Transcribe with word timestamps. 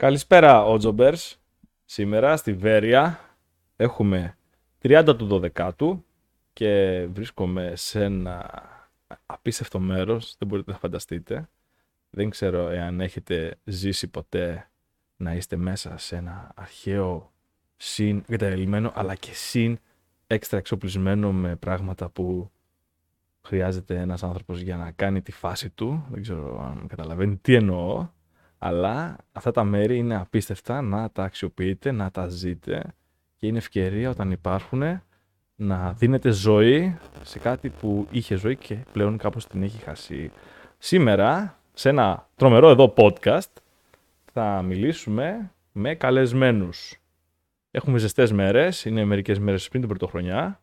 Καλησπέρα, 0.00 0.64
Ότζομπερς. 0.64 1.40
Σήμερα 1.84 2.36
στη 2.36 2.52
Βέρεια 2.52 3.20
έχουμε 3.76 4.36
30 4.82 5.14
του 5.18 5.42
12 5.54 5.98
και 6.52 7.06
βρίσκομαι 7.12 7.72
σε 7.76 8.04
ένα 8.04 8.50
απίστευτο 9.26 9.78
μέρος, 9.78 10.34
δεν 10.38 10.48
μπορείτε 10.48 10.70
να 10.70 10.78
φανταστείτε. 10.78 11.48
Δεν 12.10 12.30
ξέρω 12.30 12.68
εάν 12.68 13.00
έχετε 13.00 13.56
ζήσει 13.64 14.08
ποτέ 14.08 14.70
να 15.16 15.34
είστε 15.34 15.56
μέσα 15.56 15.98
σε 15.98 16.16
ένα 16.16 16.52
αρχαίο 16.54 17.32
συν 17.76 18.24
εγκαταλελειμμένο, 18.28 18.92
αλλά 18.94 19.14
και 19.14 19.30
συν 19.32 19.78
έξτρα 20.26 20.58
εξοπλισμένο 20.58 21.32
με 21.32 21.56
πράγματα 21.56 22.08
που 22.08 22.50
χρειάζεται 23.40 23.98
ένας 23.98 24.22
άνθρωπος 24.22 24.60
για 24.60 24.76
να 24.76 24.90
κάνει 24.90 25.22
τη 25.22 25.32
φάση 25.32 25.70
του. 25.70 26.04
Δεν 26.10 26.22
ξέρω 26.22 26.62
αν 26.62 26.86
καταλαβαίνει 26.86 27.36
τι 27.36 27.54
εννοώ. 27.54 28.08
Αλλά 28.62 29.16
αυτά 29.32 29.50
τα 29.50 29.64
μέρη 29.64 29.96
είναι 29.98 30.16
απίστευτα 30.16 30.82
να 30.82 31.10
τα 31.10 31.22
αξιοποιείτε, 31.22 31.90
να 31.92 32.10
τα 32.10 32.28
ζείτε 32.28 32.94
και 33.36 33.46
είναι 33.46 33.58
ευκαιρία 33.58 34.10
όταν 34.10 34.30
υπάρχουν 34.30 35.02
να 35.54 35.92
δίνετε 35.92 36.30
ζωή 36.30 36.98
σε 37.22 37.38
κάτι 37.38 37.68
που 37.68 38.06
είχε 38.10 38.34
ζωή 38.34 38.56
και 38.56 38.76
πλέον 38.92 39.16
κάπως 39.16 39.46
την 39.46 39.62
έχει 39.62 39.82
χάσει. 39.82 40.30
Σήμερα, 40.78 41.58
σε 41.74 41.88
ένα 41.88 42.28
τρομερό 42.36 42.68
εδώ 42.68 42.94
podcast, 42.96 43.52
θα 44.32 44.62
μιλήσουμε 44.62 45.52
με 45.72 45.94
καλεσμένους. 45.94 47.00
Έχουμε 47.70 47.98
ζεστές 47.98 48.32
μέρες, 48.32 48.84
είναι 48.84 49.04
μερικές 49.04 49.38
μέρες 49.38 49.68
πριν 49.68 49.80
την 49.80 49.90
πρωτοχρονιά 49.90 50.60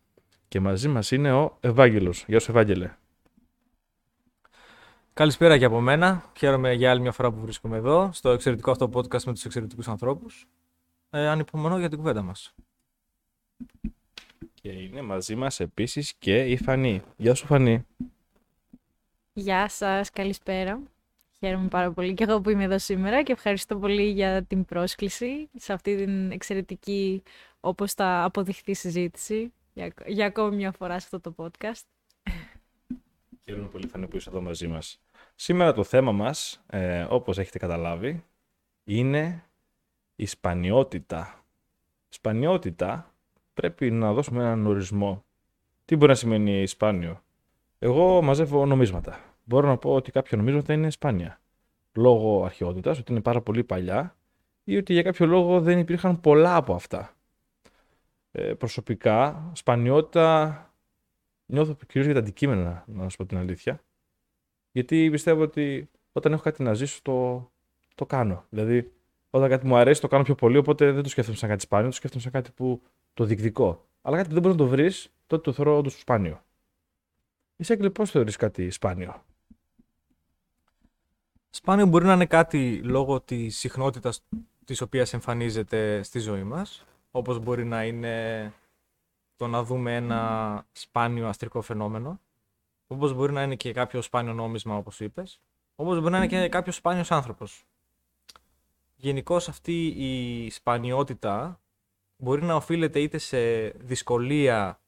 και 0.47 0.59
μαζί 0.59 0.88
μας 0.88 1.11
είναι 1.11 1.31
ο 1.31 1.57
Ευάγγελος. 1.59 2.23
Γεια 2.27 2.39
σου 2.39 2.52
Ευάγγελε. 2.52 2.91
Καλησπέρα 5.17 5.57
και 5.57 5.66
από 5.66 5.81
μένα. 5.81 6.31
Χαίρομαι 6.38 6.73
για 6.73 6.89
άλλη 6.89 7.02
μια 7.02 7.12
φορά 7.12 7.31
που 7.31 7.39
βρίσκομαι 7.39 7.77
εδώ, 7.77 8.09
στο 8.13 8.30
εξαιρετικό 8.30 8.71
αυτό 8.71 8.89
podcast 8.94 9.23
με 9.23 9.34
τους 9.34 9.45
εξαιρετικούς 9.45 9.88
ανθρώπους. 9.88 10.48
Ε, 11.09 11.27
ανυπομονώ 11.27 11.80
για 11.80 11.89
την 11.89 11.98
κουβέντα 11.98 12.21
μας. 12.21 12.55
Και 14.53 14.69
είναι 14.69 15.02
μαζί 15.02 15.36
μας 15.36 15.59
επίσης 15.59 16.14
και 16.14 16.45
η 16.45 16.58
Φανή. 16.58 17.02
Γεια 17.17 17.33
σου 17.33 17.45
Φανή. 17.45 17.86
Γεια 19.33 19.69
σας, 19.69 20.09
καλησπέρα. 20.09 20.80
Χαίρομαι 21.39 21.67
πάρα 21.67 21.91
πολύ 21.91 22.13
και 22.13 22.23
εγώ 22.23 22.41
που 22.41 22.50
είμαι 22.50 22.63
εδώ 22.63 22.80
σήμερα 22.80 23.23
και 23.23 23.31
ευχαριστώ 23.31 23.78
πολύ 23.78 24.09
για 24.11 24.44
την 24.44 24.66
πρόσκληση 24.66 25.50
σε 25.56 25.73
αυτή 25.73 25.95
την 25.95 26.31
εξαιρετική, 26.31 27.23
όπως 27.59 27.94
θα 27.94 28.23
αποδειχθεί 28.23 28.73
συζήτηση, 28.73 29.53
για, 29.73 29.94
για 30.06 30.25
ακόμη 30.25 30.56
μια 30.56 30.72
φορά 30.72 31.00
σε 31.00 31.08
αυτό 31.11 31.34
το 31.34 31.36
podcast. 31.38 31.81
Χαίρομαι 33.50 33.67
πολύ 33.67 33.88
Φανή 33.88 34.08
που 34.08 34.16
είσαι 34.16 34.30
εδώ 34.30 34.41
μαζί 34.41 34.67
μας. 34.67 35.00
Σήμερα 35.39 35.73
το 35.73 35.83
θέμα 35.83 36.11
μας, 36.11 36.63
ε, 36.67 37.05
όπως 37.09 37.38
έχετε 37.38 37.57
καταλάβει, 37.57 38.23
είναι 38.83 39.44
η 40.16 40.25
σπανιότητα. 40.25 41.44
Σπανιότητα 42.09 43.13
πρέπει 43.53 43.91
να 43.91 44.13
δώσουμε 44.13 44.44
έναν 44.44 44.66
ορισμό. 44.66 45.23
Τι 45.85 45.95
μπορεί 45.95 46.11
να 46.11 46.17
σημαίνει 46.17 46.67
σπάνιο. 46.67 47.21
Εγώ 47.79 48.21
μαζεύω 48.21 48.66
νομίσματα. 48.66 49.19
Μπορώ 49.44 49.67
να 49.67 49.77
πω 49.77 49.94
ότι 49.94 50.11
κάποια 50.11 50.38
νομίσματα 50.38 50.73
είναι 50.73 50.89
σπάνια. 50.89 51.41
Λόγω 51.94 52.44
αρχαιότητας, 52.45 52.99
ότι 52.99 53.11
είναι 53.11 53.22
πάρα 53.22 53.41
πολύ 53.41 53.63
παλιά 53.63 54.16
ή 54.63 54.77
ότι 54.77 54.94
για 54.94 55.01
κάποιο 55.01 55.25
λόγο 55.25 55.61
δεν 55.61 55.79
υπήρχαν 55.79 56.19
πολλά 56.19 56.55
από 56.55 56.73
αυτά. 56.73 57.16
Ε, 58.31 58.53
προσωπικά, 58.53 59.51
σπανιότητα 59.53 60.61
νιώθω 61.45 61.73
κυρίως 61.73 62.05
για 62.05 62.13
τα 62.13 62.19
αντικείμενα, 62.19 62.83
να 62.88 63.09
σου 63.09 63.17
πω 63.17 63.25
την 63.25 63.38
αλήθεια. 63.38 63.81
Γιατί 64.78 65.09
πιστεύω 65.09 65.42
ότι 65.42 65.89
όταν 66.11 66.33
έχω 66.33 66.42
κάτι 66.42 66.64
να 66.64 66.73
ζήσω, 66.73 67.00
το, 67.02 67.50
το 67.95 68.06
κάνω. 68.06 68.45
Δηλαδή, 68.50 68.92
όταν 69.30 69.50
κάτι 69.50 69.66
μου 69.66 69.75
αρέσει, 69.75 70.02
το 70.02 70.08
κάνω 70.08 70.23
πιο 70.23 70.36
πολύ, 70.36 70.58
οπότε 70.58 70.92
δεν 70.92 71.03
το 71.03 71.09
σκέφτομαι 71.09 71.38
σαν 71.38 71.50
κάτι 71.50 71.61
σπάνιο, 71.61 71.89
το 71.89 71.95
σκέφτομαι 71.95 72.23
σαν 72.23 72.31
κάτι 72.31 72.52
που 72.52 72.81
το 73.14 73.23
διεκδικό. 73.23 73.86
Αλλά 74.02 74.16
κάτι 74.16 74.28
που 74.28 74.34
δεν 74.34 74.44
μπορείς 74.44 74.58
να 74.58 74.64
το 74.64 74.69
βρεις, 74.69 75.11
τότε 75.28 75.42
το 75.42 75.52
θεωρώ 75.52 75.78
όντως 75.78 76.00
σπάνιο. 76.00 76.44
Εσύ 77.57 77.90
πώς 77.90 78.12
θεωρείς 78.12 78.35
κάτι 78.35 78.69
σπάνιο; 78.69 79.24
Σπάνιο 81.50 81.85
μπορεί 81.85 82.06
να 82.06 82.13
είναι 82.13 82.25
κάτι 82.25 82.81
λόγω 82.84 83.22
της 83.22 83.57
συχνότητας 83.57 84.24
της 84.66 84.81
οποίας 84.81 85.13
εμφανίζεται 85.13 86.03
στη 86.03 86.19
ζωή 86.19 86.44
μας. 86.44 86.85
Όπως 87.12 87.40
μπορεί 87.40 87.66
να 87.66 87.85
είναι 87.85 88.53
το 89.35 89.47
να 89.47 89.63
δούμε 89.63 89.96
ένα 89.96 90.66
σπάνιο 90.72 91.28
αστρικό 91.28 91.62
φαινόμενο. 91.62 92.19
Όπως 92.88 93.14
μπορεί 93.14 93.31
να 93.31 93.44
είναι 93.44 93.56
και 93.56 93.74
κάποιο 93.74 94.02
σπάνιο 94.02 94.34
νόμισμα, 94.34 94.75
όπως 94.75 95.00
είπες. 95.00 95.42
Όπως 95.75 96.00
μπορεί 96.00 96.12
να 96.12 96.18
είναι 96.18 96.28
και 96.28 96.50
κάποιος 96.50 96.75
σπάνιος 96.75 97.12
άνθρωπος. 97.12 97.66
Γενικώς 98.96 99.48
αυτή 99.48 99.88
η 99.88 100.50
σπανιότητα 100.50 101.62
μπορεί 102.18 102.44
να 102.44 102.56
οφείλεται 102.56 103.00
είτε 103.00 103.18
σε 103.18 103.68
δυσκολία 103.70 104.81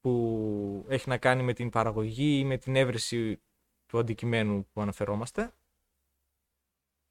που 0.00 0.84
έχει 0.88 1.08
να 1.08 1.18
κάνει 1.18 1.42
με 1.42 1.52
την 1.52 1.70
παραγωγή 1.70 2.38
ή 2.38 2.44
με 2.44 2.56
την 2.56 2.76
έβρεση 2.76 3.40
του 3.86 3.98
αντικειμένου 3.98 4.66
που 4.72 4.80
αναφερόμαστε 4.80 5.52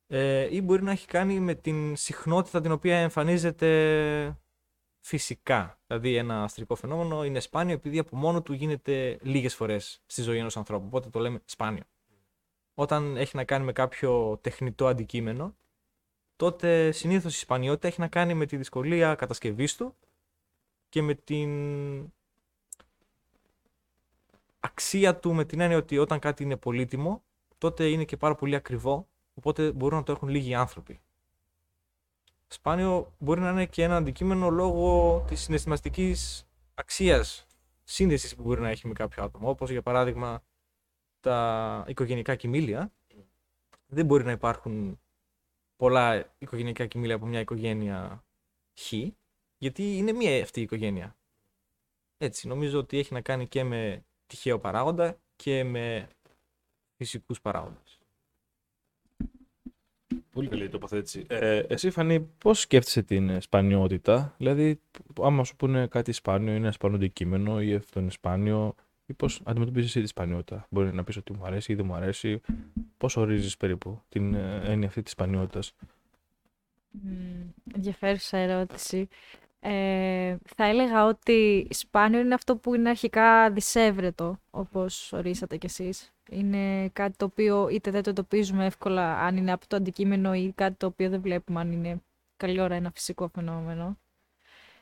ε, 0.08 0.56
ή 0.56 0.62
μπορεί 0.62 0.84
να 0.84 0.92
έχει 0.92 1.08
κάνει 1.08 1.40
με 1.40 1.56
την 1.56 1.96
συχνότητα 1.96 2.62
την 2.62 2.72
οποία 2.72 2.98
εμφανίζεται 2.98 4.38
φυσικά. 5.06 5.80
Δηλαδή 5.88 6.16
ένα 6.16 6.44
αστρικό 6.44 6.76
φαινόμενο 6.76 7.26
είναι 7.26 7.40
σπάνιο 7.40 7.74
επειδή 7.74 8.00
από 8.00 8.16
μόνο 8.16 8.42
του 8.42 8.54
γίνεται 8.54 9.20
λίγες 9.22 9.56
φορές 9.56 10.02
στη 10.06 10.22
ζωή 10.22 10.38
ενός 10.38 10.58
ανθρώπου, 10.58 10.86
οπότε 10.88 11.10
το 11.10 11.20
λέμε 11.20 11.42
σπάνιο. 11.46 11.84
Όταν 12.74 13.18
έχει 13.18 13.36
να 13.36 13.44
κάνει 13.44 13.66
με 13.66 13.72
κάποιο 13.72 14.38
τεχνητό 14.42 14.88
αντικείμενο, 14.88 15.56
τότε 16.36 16.92
συνήθως 16.92 17.36
η 17.36 17.40
σπανιότητα 17.40 17.88
έχει 17.88 18.00
να 18.00 18.08
κάνει 18.08 18.34
με 18.34 18.46
τη 18.46 18.58
δυσκολία 18.58 19.16
κατασκευής 19.16 19.76
του 19.76 19.96
και 20.90 21.02
με 21.02 21.14
την 21.14 21.50
αξία 24.60 25.16
του 25.16 25.34
με 25.34 25.46
την 25.46 25.60
έννοια 25.60 25.78
ότι 25.78 25.98
όταν 25.98 26.20
κάτι 26.20 26.44
είναι 26.44 26.58
πολύτιμο, 26.58 27.24
τότε 27.58 27.90
είναι 27.90 28.04
και 28.04 28.18
πάρα 28.18 28.36
πολύ 28.36 28.56
ακριβό, 28.56 29.08
οπότε 29.34 29.72
μπορούν 29.72 29.98
να 29.98 30.04
το 30.04 30.12
έχουν 30.12 30.30
λίγοι 30.30 30.54
άνθρωποι. 30.54 31.00
Σπάνιο 32.48 33.14
μπορεί 33.18 33.40
να 33.40 33.50
είναι 33.50 33.66
και 33.66 33.84
ένα 33.84 33.96
αντικείμενο 33.96 34.50
λόγω 34.50 35.24
της 35.28 35.42
συναισθηματικής 35.42 36.46
αξίας 36.74 37.48
σύνδεσης 37.84 38.36
που 38.36 38.44
μπορεί 38.44 38.62
να 38.62 38.70
έχει 38.70 38.88
με 38.88 38.94
κάποιο 38.94 39.24
άτομο, 39.24 39.50
όπως 39.50 39.70
για 39.70 39.82
παράδειγμα 39.82 40.44
τα 41.20 41.86
οικογενικά 41.88 42.36
κοιμήλια. 42.36 42.92
Δεν 43.88 44.06
μπορεί 44.06 44.24
να 44.24 44.32
υπάρχουν 44.32 45.00
πολλά 45.76 46.34
οικογενειακά 46.38 46.86
κοιμήλια 46.86 47.16
από 47.16 47.26
μια 47.26 47.40
οικογένεια 47.40 48.24
Χ, 48.80 48.94
γιατί 49.58 49.98
είναι 49.98 50.12
μία 50.12 50.44
αυτή 50.44 50.60
η 50.60 50.64
οικογένεια. 50.64 51.16
Έτσι, 52.18 52.48
νομίζω 52.48 52.80
ότι 52.80 52.98
έχει 52.98 53.14
να 53.14 53.22
κάνει 53.22 53.48
και 53.48 53.64
με 53.64 54.06
τυχαίο 54.28 54.60
παράγοντα 54.60 55.18
και 55.36 55.64
με 55.64 56.08
φυσικούς 56.98 57.42
παράγοντες. 57.42 57.85
Πολύ 60.36 60.48
καλή 60.48 60.70
τοποθέτηση. 60.70 61.26
Ε, 61.28 61.58
εσύ, 61.58 61.90
Φανή, 61.90 62.20
πώς 62.38 62.60
σκέφτεσαι 62.60 63.02
την 63.04 63.42
σπανιότητα, 63.42 64.34
δηλαδή, 64.38 64.80
άμα 65.22 65.44
σου 65.44 65.56
πούνε 65.56 65.88
κάτι 65.88 66.12
σπάνιο, 66.12 66.50
είναι 66.54 66.64
ένα 66.64 66.72
σπάνιο 66.72 66.98
αντικείμενο 66.98 67.62
ή 67.62 67.74
αυτό 67.74 68.00
είναι 68.00 68.12
σπάνιο, 68.12 68.76
ή 69.06 69.14
πώς 69.14 69.42
αντιμετωπίζεις 69.44 69.90
εσύ 69.90 70.02
τη 70.02 70.08
σπανιότητα; 70.08 70.68
Μπορεί 70.70 70.94
να 70.94 71.04
πεις 71.04 71.18
ότι 71.18 71.34
μου 71.34 71.46
αρέσει 71.46 71.72
ή 71.72 71.76
δεν 71.76 71.86
μου 71.86 71.94
αρέσει. 71.94 72.42
Πώς 72.98 73.18
ορίζεις 73.18 73.58
περίπου 73.58 74.02
την 74.10 74.34
ε, 74.34 74.62
έννοια 74.66 74.88
αυτή 74.88 75.02
της 75.02 75.12
σπανιότητας; 75.12 75.74
Mm, 77.06 77.54
ενδιαφέρουσα 77.76 78.38
ερώτηση. 78.38 79.08
Ε, 79.60 80.36
θα 80.56 80.66
έλεγα 80.66 81.06
ότι 81.06 81.68
σπάνιο 81.70 82.20
είναι 82.20 82.34
αυτό 82.34 82.58
που 82.58 82.76
είναι 82.76 82.90
αρχικά 82.90 83.52
δυσέβρετο, 83.52 84.40
όπως 84.50 85.14
ορίσατε 85.14 85.58
κι 85.58 85.66
εσείς. 85.66 86.15
Είναι 86.30 86.90
κάτι 86.90 87.18
το 87.18 87.26
οποίο 87.26 87.70
είτε 87.70 87.92
δεν 87.92 88.04
το 88.04 88.10
εντοπίζουμε 88.10 88.66
εύκολα 88.66 89.20
αν 89.20 89.38
είναι 89.38 89.52
από 89.52 89.68
το 89.68 89.76
αντικείμενο 89.76 90.34
ή 90.34 90.52
κάτι 90.56 90.76
το 90.78 90.86
οποίο 90.86 91.10
δεν 91.10 91.22
βλέπουμε 91.22 91.60
αν 91.60 91.72
είναι 91.72 92.02
καλή 92.38 92.60
ώρα 92.60 92.76
ένα 92.76 92.92
φυσικό 92.92 93.28
φαινόμενο. 93.28 93.98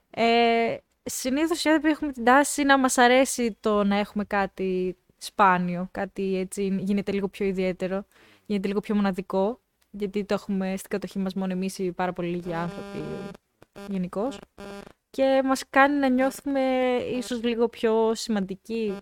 Ε, 0.10 0.78
συνήθως 1.04 1.64
οι 1.64 1.70
άνθρωποι 1.70 1.90
έχουμε 1.90 2.12
την 2.12 2.24
τάση 2.24 2.64
να 2.64 2.78
μας 2.78 2.98
αρέσει 2.98 3.58
το 3.60 3.84
να 3.84 3.96
έχουμε 3.96 4.24
κάτι 4.24 4.98
σπάνιο, 5.18 5.88
κάτι 5.92 6.38
έτσι 6.38 6.78
γίνεται 6.80 7.12
λίγο 7.12 7.28
πιο 7.28 7.46
ιδιαίτερο, 7.46 8.06
γίνεται 8.46 8.68
λίγο 8.68 8.80
πιο 8.80 8.96
μοναδικό, 8.96 9.60
γιατί 9.90 10.24
το 10.24 10.34
έχουμε 10.34 10.78
στην 10.78 10.90
κατοχή 10.90 11.20
μας 11.20 11.34
μόνο 11.34 11.52
εμείς 11.52 11.78
οι 11.78 11.92
πάρα 11.92 12.14
πολύ 12.14 12.28
λίγοι 12.28 12.54
άνθρωποι 12.54 13.04
γενικώς. 13.90 14.40
Και 15.10 15.42
μας 15.46 15.64
κάνει 15.70 16.00
να 16.00 16.10
νιώθουμε 16.10 16.62
ίσως 17.18 17.44
λίγο 17.44 17.68
πιο 17.68 18.16
σημαντικοί, 18.16 18.98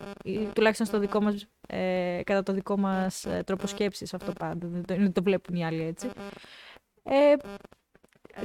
τουλάχιστον 0.54 0.88
στο 0.88 1.00
δικό 1.00 1.21
μας, 1.21 1.48
ε, 1.71 2.21
κατά 2.23 2.44
το 2.44 2.53
δικό 2.53 2.77
μας 2.77 3.25
ε, 3.25 3.44
τρόπο 3.45 3.68
σκέψης 3.68 4.13
αυτό 4.13 4.31
πάντα, 4.39 4.68
δεν 4.68 5.13
το, 5.13 5.23
βλέπουν 5.23 5.56
οι 5.56 5.65
άλλοι 5.65 5.83
έτσι. 5.83 6.09
Ε, 7.03 7.35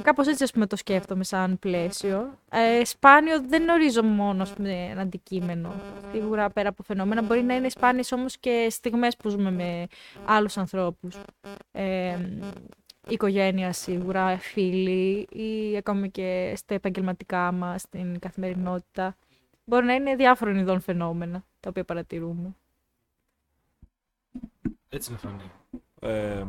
Κάπως 0.01 0.27
έτσι 0.27 0.43
ας 0.43 0.51
πούμε, 0.51 0.67
το 0.67 0.75
σκέφτομαι 0.75 1.23
σαν 1.23 1.59
πλαίσιο. 1.59 2.39
Ε, 2.49 2.85
σπάνιο 2.85 3.41
δεν 3.47 3.69
ορίζω 3.69 4.03
μόνο 4.03 4.47
πούμε, 4.55 4.87
ένα 4.91 5.01
αντικείμενο. 5.01 5.73
Σίγουρα 6.11 6.49
πέρα 6.49 6.69
από 6.69 6.83
φαινόμενα 6.83 7.21
μπορεί 7.21 7.41
να 7.43 7.55
είναι 7.55 7.69
σπάνιες 7.69 8.11
όμως 8.11 8.37
και 8.37 8.67
στιγμές 8.69 9.17
που 9.17 9.29
ζούμε 9.29 9.51
με 9.51 9.87
άλλους 10.25 10.57
ανθρώπους. 10.57 11.17
Ε, 11.71 12.17
οικογένεια 13.07 13.73
σίγουρα, 13.73 14.37
φίλοι 14.37 15.27
ή 15.31 15.77
ακόμη 15.77 16.11
και 16.11 16.53
στα 16.55 16.73
επαγγελματικά 16.73 17.51
μας, 17.51 17.81
στην 17.81 18.19
καθημερινότητα. 18.19 19.15
Μπορεί 19.65 19.85
να 19.85 19.93
είναι 19.93 20.15
διάφορων 20.15 20.55
ειδών 20.55 20.79
φαινόμενα 20.79 21.43
τα 21.59 21.69
οποία 21.69 21.83
παρατηρούμε. 21.83 22.55
Έτσι 24.89 25.09
είναι 25.09 25.19
φανεί. 25.19 25.51
Ε, 25.99 26.45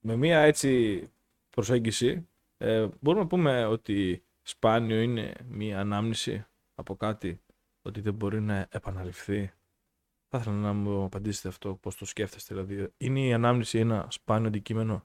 με 0.00 0.16
μία 0.16 0.40
έτσι 0.40 1.02
προσέγγιση 1.50 2.28
ε, 2.58 2.88
μπορούμε 3.00 3.22
να 3.22 3.28
πούμε 3.28 3.64
ότι 3.64 4.22
σπάνιο 4.42 5.00
είναι 5.00 5.34
μία 5.48 5.80
ανάμνηση 5.80 6.46
από 6.74 6.96
κάτι 6.96 7.40
ότι 7.82 8.00
δεν 8.00 8.14
μπορεί 8.14 8.40
να 8.40 8.66
επαναληφθεί. 8.70 9.52
Θα 10.28 10.38
ήθελα 10.38 10.56
να 10.56 10.72
μου 10.72 11.04
απαντήσετε 11.04 11.48
αυτό, 11.48 11.74
πώς 11.74 11.96
το 11.96 12.04
σκέφτεστε. 12.04 12.54
Δηλαδή, 12.54 12.92
είναι 12.96 13.20
η 13.20 13.32
ανάμνηση 13.32 13.78
ένα 13.78 14.06
σπάνιο 14.10 14.48
αντικείμενο; 14.48 15.04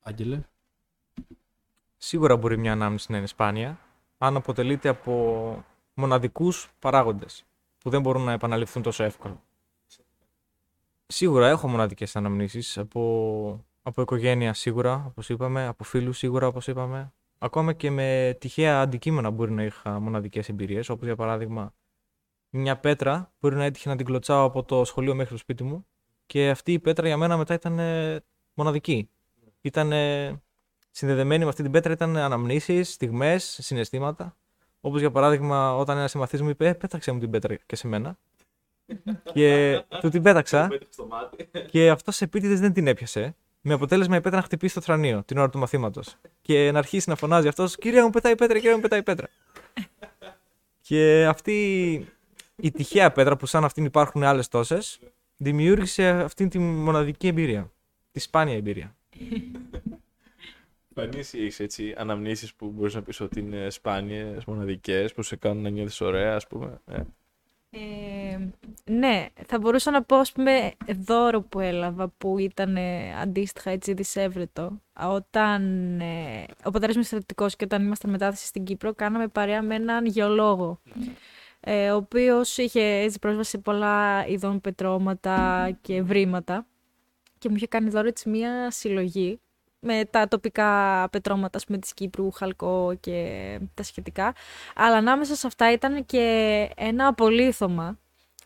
Άγγελε. 0.00 0.42
Σίγουρα 1.96 2.36
μπορεί 2.36 2.56
μια 2.58 2.72
ανάμνηση 2.72 3.12
να 3.12 3.18
είναι 3.18 3.26
σπάνια, 3.26 3.78
αν 4.18 4.36
αποτελείται 4.36 4.88
από 4.88 5.64
μοναδικούς 5.94 6.70
παράγοντες 6.78 7.44
που 7.78 7.90
δεν 7.90 8.00
μπορούν 8.00 8.22
να 8.22 8.32
επαναληφθούν 8.32 8.82
τόσο 8.82 9.04
εύκολα. 9.04 9.42
Σίγουρα 11.06 11.48
έχω 11.48 11.68
μοναδικές 11.68 12.16
αναμνήσεις 12.16 12.78
από, 12.78 13.64
από 13.82 14.02
οικογένεια 14.02 14.54
σίγουρα, 14.54 15.04
όπως 15.06 15.28
είπαμε, 15.28 15.66
από 15.66 15.84
φίλους 15.84 16.18
σίγουρα, 16.18 16.46
όπως 16.46 16.66
είπαμε. 16.66 17.12
Ακόμα 17.38 17.72
και 17.72 17.90
με 17.90 18.36
τυχαία 18.40 18.80
αντικείμενα 18.80 19.30
μπορεί 19.30 19.52
να 19.52 19.62
είχα 19.62 20.00
μοναδικές 20.00 20.48
εμπειρίες, 20.48 20.88
όπως 20.88 21.06
για 21.06 21.16
παράδειγμα 21.16 21.74
μια 22.50 22.78
πέτρα 22.78 23.32
μπορεί 23.40 23.54
να 23.54 23.64
έτυχε 23.64 23.88
να 23.88 23.96
την 23.96 24.06
κλωτσάω 24.06 24.44
από 24.44 24.62
το 24.62 24.84
σχολείο 24.84 25.14
μέχρι 25.14 25.32
το 25.32 25.38
σπίτι 25.38 25.64
μου 25.64 25.86
και 26.26 26.50
αυτή 26.50 26.72
η 26.72 26.78
πέτρα 26.78 27.06
για 27.06 27.16
μένα 27.16 27.36
μετά 27.36 27.54
ήταν 27.54 27.78
ε, 27.78 28.24
μοναδική. 28.54 29.10
Ήταν 29.60 29.92
συνδεδεμένη 30.90 31.42
με 31.42 31.48
αυτή 31.48 31.62
την 31.62 31.72
πέτρα, 31.72 31.92
ήταν 31.92 32.16
αναμνήσεις, 32.16 32.92
στιγμές, 32.92 33.58
συναισθήματα. 33.60 34.36
Όπως 34.80 35.00
για 35.00 35.10
παράδειγμα 35.10 35.76
όταν 35.76 35.96
ένας 35.96 36.10
συμμαθής 36.10 36.42
μου 36.42 36.48
είπε 36.48 36.68
«Ε, 36.68 36.72
«Πέταξε 36.72 37.12
μου 37.12 37.18
την 37.18 37.30
πέτρα 37.30 37.56
και 37.66 37.76
σε 37.76 37.88
μένα». 37.88 38.18
Και 39.32 39.82
του 40.00 40.08
την 40.08 40.22
πέταξα 40.22 40.68
και 41.70 41.90
αυτό 41.90 42.12
επίτηδες 42.18 42.60
δεν 42.60 42.72
την 42.72 42.86
έπιασε. 42.86 43.36
Με 43.60 43.74
αποτέλεσμα 43.74 44.16
η 44.16 44.20
πέτρα 44.20 44.38
να 44.38 44.44
χτυπήσει 44.44 44.74
το 44.74 44.80
θρανίο 44.80 45.22
την 45.24 45.38
ώρα 45.38 45.50
του 45.50 45.58
μαθήματος. 45.58 46.16
Και 46.42 46.70
να 46.72 46.78
αρχίσει 46.78 47.08
να 47.08 47.16
φωνάζει 47.16 47.48
αυτός: 47.48 47.76
Κυρία 47.76 48.04
μου 48.04 48.10
πετάει 48.10 48.34
πέτρα, 48.34 48.58
κυρία 48.58 48.74
μου 48.74 48.80
πετάει 48.80 49.02
πέτρα. 49.02 49.28
και 50.80 51.26
αυτή 51.28 51.56
η 52.56 52.70
τυχαία 52.70 53.12
πέτρα 53.12 53.36
που 53.36 53.46
σαν 53.46 53.64
αυτήν 53.64 53.84
υπάρχουν 53.84 54.22
άλλες 54.22 54.48
τόσες, 54.48 54.98
δημιούργησε 55.36 56.08
αυτή 56.08 56.48
τη 56.48 56.58
μοναδική 56.58 57.26
εμπειρία. 57.26 57.72
Τη 58.12 58.20
σπάνια 58.20 58.54
εμπειρία. 58.54 58.96
Πανίσει 60.94 61.38
έχεις 61.38 61.60
έτσι 61.60 61.94
αναμνήσεις 61.96 62.54
που 62.54 62.70
μπορείς 62.70 62.94
να 62.94 63.02
πεις 63.02 63.20
ότι 63.20 63.40
είναι 63.40 63.70
σπάνιες, 63.70 64.44
μοναδικές, 64.44 65.12
που 65.12 65.22
σε 65.22 65.36
κάνουν 65.36 65.62
να 65.62 65.68
νιώθεις 65.68 66.00
ωραία, 66.00 66.34
ας 66.34 66.46
πούμε. 66.46 66.80
Ε; 66.86 67.00
Ε, 67.76 68.38
ναι, 68.84 69.26
θα 69.46 69.58
μπορούσα 69.58 69.90
να 69.90 70.02
πω, 70.02 70.16
ας 70.16 70.32
πούμε, 70.32 70.72
δώρο 70.96 71.40
που 71.42 71.60
έλαβα 71.60 72.08
που 72.08 72.38
ήταν 72.38 72.76
ε, 72.76 73.20
αντίστοιχα 73.20 73.70
έτσι 73.70 73.92
δισεύρετο. 73.92 74.80
Όταν 75.00 75.60
ε, 76.00 76.46
ο 76.64 76.70
πατέρας 76.70 76.96
μου 76.96 77.02
στρατιωτικός 77.02 77.56
και 77.56 77.64
όταν 77.64 77.84
ήμασταν 77.84 78.10
μετάθεση 78.10 78.46
στην 78.46 78.64
Κύπρο, 78.64 78.94
κάναμε 78.94 79.28
παρέα 79.28 79.62
με 79.62 79.74
έναν 79.74 80.06
γεωλόγο, 80.06 80.80
ε, 81.60 81.90
ο 81.90 81.96
οποίος 81.96 82.58
είχε 82.58 82.82
έτσι 82.82 83.18
πρόσβαση 83.18 83.50
σε 83.50 83.58
πολλά 83.58 84.26
ειδών 84.26 84.60
πετρώματα 84.60 85.70
και 85.80 86.02
βρήματα 86.02 86.66
και 87.38 87.48
μου 87.48 87.56
είχε 87.56 87.66
κάνει 87.66 87.88
δώρο 87.88 88.08
έτσι 88.08 88.28
μία 88.28 88.70
συλλογή 88.70 89.40
με 89.86 90.04
τα 90.10 90.28
τοπικά 90.28 91.08
πετρώματα 91.12 91.58
πούμε, 91.66 91.78
της 91.78 91.94
Κύπρου, 91.94 92.30
χαλκό 92.30 92.96
και 93.00 93.58
τα 93.74 93.82
σχετικά. 93.82 94.34
Αλλά 94.74 94.96
ανάμεσα 94.96 95.34
σε 95.34 95.46
αυτά 95.46 95.72
ήταν 95.72 96.06
και 96.06 96.68
ένα 96.76 97.06
απολύθωμα 97.06 97.98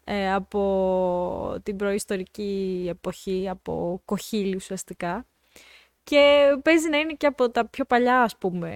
ε, 0.04 0.32
από 0.32 1.60
την 1.62 1.76
προϊστορική 1.76 2.86
εποχή, 2.88 3.48
από 3.48 4.02
κοχύλι 4.04 4.56
ουσιαστικά. 4.56 5.24
Και 6.04 6.46
παίζει 6.62 6.88
να 6.88 6.98
είναι 6.98 7.12
και 7.12 7.26
από 7.26 7.50
τα 7.50 7.66
πιο 7.66 7.84
παλιά, 7.84 8.22
ας 8.22 8.36
πούμε, 8.36 8.70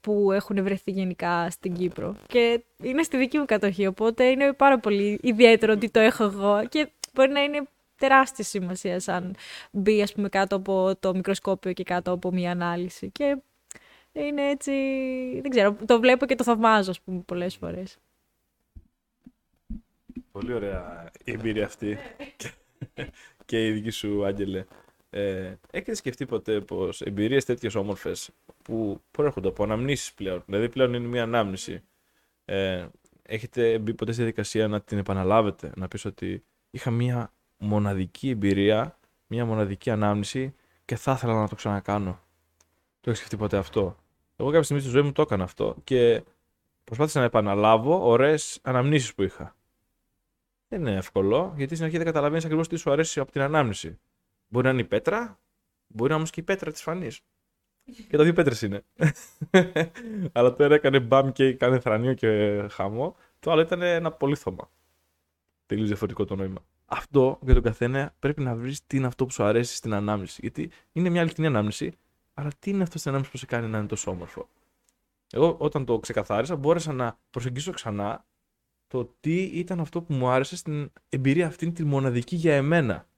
που 0.00 0.32
έχουν 0.32 0.62
βρεθεί 0.62 0.90
γενικά 0.90 1.50
στην 1.50 1.74
Κύπρο. 1.74 2.16
Και 2.26 2.64
είναι 2.82 3.02
στη 3.02 3.16
δική 3.16 3.38
μου 3.38 3.44
κατοχή, 3.44 3.86
οπότε 3.86 4.24
είναι 4.24 4.52
πάρα 4.52 4.78
πολύ 4.78 5.18
ιδιαίτερο 5.22 5.72
ότι 5.72 5.90
το 5.90 6.00
έχω 6.00 6.24
εγώ. 6.24 6.66
Και 6.68 6.88
μπορεί 7.14 7.30
να 7.30 7.42
είναι 7.42 7.68
τεράστια 8.00 8.44
σημασία 8.44 9.00
σαν 9.00 9.34
μπει 9.70 10.02
ας 10.02 10.12
πούμε, 10.12 10.28
κάτω 10.28 10.56
από 10.56 10.96
το 11.00 11.14
μικροσκόπιο 11.14 11.72
και 11.72 11.82
κάτω 11.82 12.12
από 12.12 12.32
μια 12.32 12.50
ανάλυση. 12.50 13.10
Και 13.10 13.36
είναι 14.12 14.50
έτσι, 14.50 14.72
δεν 15.40 15.50
ξέρω, 15.50 15.76
το 15.86 16.00
βλέπω 16.00 16.26
και 16.26 16.34
το 16.34 16.44
θαυμάζω 16.44 16.90
ας 16.90 17.00
πούμε 17.00 17.20
πολλές 17.20 17.56
φορές. 17.56 17.98
Πολύ 20.32 20.52
ωραία 20.52 21.10
η 21.24 21.32
εμπειρία 21.32 21.64
αυτή 21.64 21.98
και 23.44 23.66
η 23.66 23.72
δική 23.72 23.90
σου 23.90 24.24
Άγγελε. 24.24 24.64
Ε, 25.10 25.54
έχετε 25.70 25.94
σκεφτεί 25.94 26.26
ποτέ 26.26 26.60
πως 26.60 27.00
εμπειρίες 27.00 27.44
τέτοιες 27.44 27.74
όμορφες 27.74 28.30
που 28.62 29.00
προέρχονται 29.10 29.48
από 29.48 29.62
αναμνήσεις 29.62 30.12
πλέον, 30.14 30.42
δηλαδή 30.46 30.68
πλέον 30.68 30.94
είναι 30.94 31.06
μια 31.06 31.22
ανάμνηση, 31.22 31.82
ε, 32.44 32.86
έχετε 33.22 33.78
μπει 33.78 33.94
ποτέ 33.94 34.12
στη 34.12 34.20
διαδικασία 34.20 34.68
να 34.68 34.80
την 34.80 34.98
επαναλάβετε, 34.98 35.72
να 35.76 35.88
πεις 35.88 36.04
ότι 36.04 36.44
είχα 36.70 36.90
μια 36.90 37.32
μοναδική 37.60 38.30
εμπειρία, 38.30 38.98
μια 39.26 39.44
μοναδική 39.44 39.90
ανάμνηση 39.90 40.54
και 40.84 40.96
θα 40.96 41.12
ήθελα 41.12 41.40
να 41.40 41.48
το 41.48 41.54
ξανακάνω. 41.54 42.20
Το 43.00 43.10
έχεις 43.10 43.18
σκεφτεί 43.18 43.36
ποτέ 43.36 43.56
αυτό; 43.56 43.96
Εγώ 44.36 44.48
κάποια 44.48 44.62
στιγμή 44.62 44.82
στη 44.82 44.90
ζωή 44.90 45.02
μου 45.02 45.12
το 45.12 45.22
έκανα 45.22 45.44
αυτό 45.44 45.76
και 45.84 46.22
προσπάθησα 46.84 47.18
να 47.18 47.24
επαναλάβω 47.24 48.08
ωραίες 48.08 48.58
αναμνήσεις 48.62 49.14
που 49.14 49.22
είχα. 49.22 49.56
Δεν 50.68 50.80
είναι 50.80 50.94
εύκολο, 50.94 51.52
γιατί 51.56 51.74
στην 51.74 51.84
αρχή 51.86 51.96
δεν 51.96 52.06
καταλαβαίνεις 52.06 52.44
ακριβώς 52.44 52.68
τι 52.68 52.76
σου 52.76 52.90
αρέσει 52.90 53.20
από 53.20 53.32
την 53.32 53.40
ανάμνηση. 53.40 53.98
Μπορεί 54.48 54.66
να 54.66 54.72
είναι 54.72 54.80
η 54.80 54.84
πέτρα, 54.84 55.38
μπορεί 55.86 55.98
να 55.98 56.04
είναι 56.06 56.14
όμως 56.14 56.30
και 56.30 56.40
η 56.40 56.42
πέτρα 56.42 56.72
της 56.72 56.82
φανής. 56.82 57.20
Και 58.08 58.16
τα 58.16 58.24
δύο 58.24 58.32
πέτρες 58.32 58.62
είναι. 58.62 58.84
Αλλά 60.32 60.54
το 60.54 60.64
ένα 60.64 60.74
έκανε 60.74 61.00
μπαμ 61.00 61.32
και 61.32 61.44
έκανε 61.44 61.80
θρανίο 61.80 62.14
και 62.14 62.60
χαμό. 62.70 63.16
Το 63.38 63.50
άλλο 63.50 63.60
ήταν 63.60 63.82
ένα 63.82 64.12
πολύθωμα. 64.12 64.70
Τελείως 65.66 65.88
διαφορετικό 65.88 66.24
το 66.24 66.36
νόημα 66.36 66.64
αυτό 66.92 67.38
για 67.42 67.54
τον 67.54 67.62
καθένα 67.62 68.14
πρέπει 68.18 68.42
να 68.42 68.54
βρεις 68.54 68.86
τι 68.86 68.96
είναι 68.96 69.06
αυτό 69.06 69.26
που 69.26 69.32
σου 69.32 69.42
αρέσει 69.42 69.74
στην 69.74 69.94
ανάμνηση. 69.94 70.38
Γιατί 70.40 70.70
είναι 70.92 71.08
μια 71.08 71.20
αληθινή 71.20 71.46
ανάμνηση, 71.46 71.92
αλλά 72.34 72.50
τι 72.58 72.70
είναι 72.70 72.82
αυτό 72.82 72.98
στην 72.98 73.10
ανάμνηση 73.10 73.32
που 73.32 73.38
σε 73.38 73.46
κάνει 73.46 73.68
να 73.68 73.78
είναι 73.78 73.86
τόσο 73.86 74.10
όμορφο. 74.10 74.48
Εγώ 75.30 75.56
όταν 75.58 75.84
το 75.84 75.98
ξεκαθάρισα, 75.98 76.56
μπόρεσα 76.56 76.92
να 76.92 77.18
προσεγγίσω 77.30 77.72
ξανά 77.72 78.24
το 78.86 79.14
τι 79.20 79.42
ήταν 79.42 79.80
αυτό 79.80 80.02
που 80.02 80.14
μου 80.14 80.28
άρεσε 80.28 80.56
στην 80.56 80.92
εμπειρία 81.08 81.46
αυτή 81.46 81.72
τη 81.72 81.84
μοναδική 81.84 82.36
για 82.36 82.54
εμένα. 82.54 83.08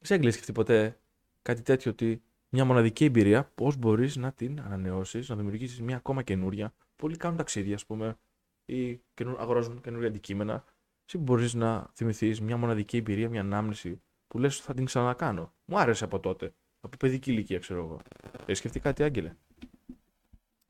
Σε 0.00 0.14
έγκλεισε 0.14 0.34
σκεφτεί 0.34 0.52
ποτέ 0.52 1.00
κάτι 1.42 1.62
τέτοιο 1.62 1.90
ότι 1.90 2.22
μια 2.48 2.64
μοναδική 2.64 3.04
εμπειρία, 3.04 3.50
πώς 3.54 3.76
μπορείς 3.76 4.16
να 4.16 4.32
την 4.32 4.60
ανανεώσεις, 4.60 5.28
να 5.28 5.36
δημιουργήσεις 5.36 5.80
μια 5.80 5.96
ακόμα 5.96 6.22
καινούρια. 6.22 6.72
Πολλοί 6.96 7.16
κάνουν 7.16 7.36
ταξίδια, 7.36 7.74
ας 7.74 7.86
πούμε, 7.86 8.18
ή 8.64 9.00
αγοράζουν 9.38 9.80
καινούργια 9.80 10.08
αντικείμενα 10.08 10.64
εσύ 11.10 11.18
μπορείς 11.18 11.54
να 11.54 11.86
θυμηθείς 11.94 12.40
μια 12.40 12.56
μοναδική 12.56 12.96
εμπειρία, 12.96 13.28
μια 13.28 13.40
ανάμνηση 13.40 14.00
που 14.28 14.38
λες 14.38 14.56
θα 14.56 14.74
την 14.74 14.84
ξανακάνω. 14.84 15.52
Μου 15.64 15.78
άρεσε 15.78 16.04
από 16.04 16.20
τότε. 16.20 16.52
Από 16.80 16.96
παιδική 16.96 17.30
ηλικία, 17.30 17.58
ξέρω 17.58 17.80
εγώ. 17.84 17.98
Έχει 18.46 18.56
σκεφτεί 18.56 18.80
κάτι, 18.80 19.02
Άγγελε; 19.02 19.34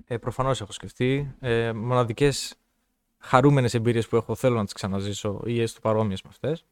Ε, 0.07 0.17
Προφανώς 0.17 0.61
έχω 0.61 0.73
σκεφτεί. 0.73 1.35
Ε, 1.41 1.73
Μοναδικές 1.73 2.55
χαρούμενες 3.19 3.75
εμπειρίες 3.75 4.09
που 4.09 4.17
έχω 4.17 4.35
θέλω 4.35 4.57
να 4.57 4.65
τις 4.65 4.73
ξαναζήσω 4.73 5.43
ή 5.45 5.61
έστω 5.61 5.81
παρόμοιες 5.81 6.23
με 6.23 6.29
αυτές. 6.33 6.65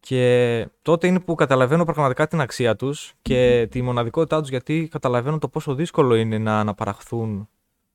Και 0.00 0.68
τότε 0.82 1.06
είναι 1.06 1.20
που 1.20 1.34
καταλαβαίνω 1.34 1.84
πραγματικά 1.84 2.26
την 2.26 2.40
αξία 2.40 2.76
τους 2.76 3.14
και 3.22 3.68
τη 3.70 3.82
μοναδικότητά 3.82 4.40
τους 4.40 4.48
γιατί 4.48 4.88
καταλαβαίνω 4.90 5.38
το 5.38 5.48
πόσο 5.48 5.74
δύσκολο 5.74 6.14
είναι 6.14 6.38
να 6.38 6.60
αναπαραχθούν 6.60 7.48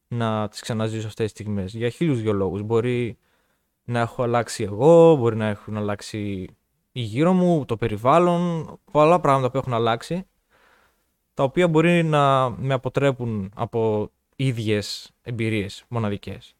να 0.08 0.48
τις 0.50 0.62
ξαναζήσω 0.62 1.08
αυτές 1.08 1.32
τις 1.32 1.32
στιγμές. 1.32 1.74
Για 1.74 1.90
χίλιους 1.90 2.22
δυο 2.22 2.34
λόγους. 2.34 2.62
Μπορεί 2.62 3.18
να 3.84 4.00
έχω 4.00 4.24
αλλάξει 4.24 4.64
εγώ, 4.64 5.16
μπορεί 5.16 5.36
να 5.36 5.48
έχουν 5.48 5.78
αλλάξει 5.78 6.48
η 6.92 7.02
γύρω 7.02 7.34
μου, 7.34 7.66
το 7.66 7.78
περιβάλλον, 7.78 8.70
πολλά 8.92 9.20
πράγματα 9.20 9.52
που 9.52 9.58
έχουν 9.58 9.74
αλλάξει, 9.74 10.26
τα 11.34 11.44
οποία 11.44 11.68
μπορεί 11.68 12.04
να 12.04 12.50
με 12.50 12.74
αποτρέπουν 12.74 13.52
από 13.56 14.12
ίδιες 14.36 15.12
εμπειρίες 15.22 15.86
μοναδικές. 15.88 16.56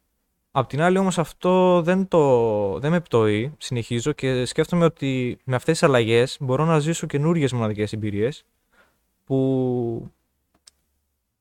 Απ' 0.50 0.68
την 0.68 0.80
άλλη 0.80 0.98
όμως 0.98 1.18
αυτό 1.18 1.82
δεν, 1.82 2.08
το, 2.08 2.78
δεν 2.78 2.90
με 2.90 3.00
πτωεί, 3.00 3.54
συνεχίζω 3.58 4.12
και 4.12 4.44
σκέφτομαι 4.44 4.84
ότι 4.84 5.38
με 5.44 5.56
αυτές 5.56 5.78
τις 5.78 5.88
αλλαγές 5.88 6.36
μπορώ 6.40 6.64
να 6.64 6.78
ζήσω 6.78 7.06
καινούριε 7.06 7.48
μοναδικές 7.52 7.92
εμπειρίες 7.92 8.44
που 9.24 10.12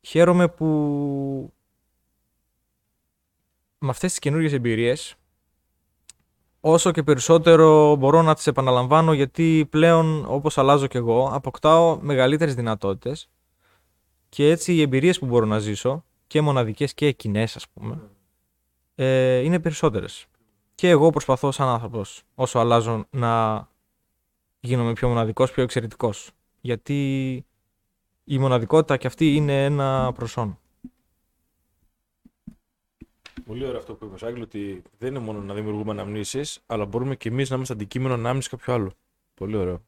χαίρομαι 0.02 0.48
που 0.48 1.54
με 3.78 3.90
αυτές 3.90 4.10
τις 4.10 4.20
καινούριε 4.20 4.56
εμπειρίες 4.56 5.16
όσο 6.62 6.92
και 6.92 7.04
περισσότερο 7.04 7.96
μπορώ 7.96 8.22
να 8.22 8.34
τις 8.34 8.48
επαναλαμβάνω 8.48 9.14
γιατί 9.14 9.68
πλέον 9.70 10.26
όπως 10.28 10.58
αλλάζω 10.58 10.88
κι 10.88 10.98
εγώ 10.98 11.30
αποκτάω 11.34 12.00
μεγαλύτερες 12.02 12.56
δυνατότητες 12.56 13.30
και 14.30 14.50
έτσι 14.50 14.74
οι 14.74 14.82
εμπειρίες 14.82 15.20
που 15.20 15.26
μπορώ 15.26 15.46
να 15.46 15.60
ζήσω 15.60 16.04
και 16.28 16.42
μοναδικές 16.42 16.94
και 16.94 17.12
κοινές, 17.12 17.56
ας 17.56 17.68
πούμε 17.70 18.00
ε, 18.96 19.38
είναι 19.38 19.60
περισσότερες. 19.60 20.26
Και 20.76 20.90
εγώ 20.90 21.10
προσπαθώ 21.10 21.52
σαν 21.52 21.68
άνθρωπος 21.68 22.24
όσο 22.36 22.60
αλλάζω 22.60 23.06
να 23.10 23.68
γίνομαι 24.60 24.94
πιο 24.94 25.08
μοναδικός, 25.08 25.52
πιο 25.52 25.64
εξαιρετικός. 25.64 26.32
Γιατί 26.62 27.46
η 28.24 28.38
μοναδικότητα 28.40 28.98
και 28.98 29.08
αυτή 29.08 29.36
είναι 29.36 29.66
ένα 29.66 30.12
προσόν. 30.16 30.60
Πολύ 33.46 33.66
ωραίο 33.66 33.78
αυτό 33.78 33.94
που 33.94 34.06
είπες, 34.06 34.24
Άγγελο, 34.24 34.44
ότι 34.44 34.82
δεν 34.98 35.10
είναι 35.10 35.20
μόνο 35.20 35.42
να 35.42 35.54
δημιουργούμε 35.54 35.92
αναμνήσεις, 35.92 36.64
αλλά 36.66 36.86
μπορούμε 36.86 37.16
και 37.16 37.30
εμείς 37.30 37.50
να 37.50 37.56
είμαστε 37.56 37.74
αντικείμενο 37.74 38.14
ανάμνησης 38.14 38.50
κάποιου 38.50 38.74
άλλου. 38.74 38.92
Πολύ 39.34 39.56
ωραίο. 39.56 39.86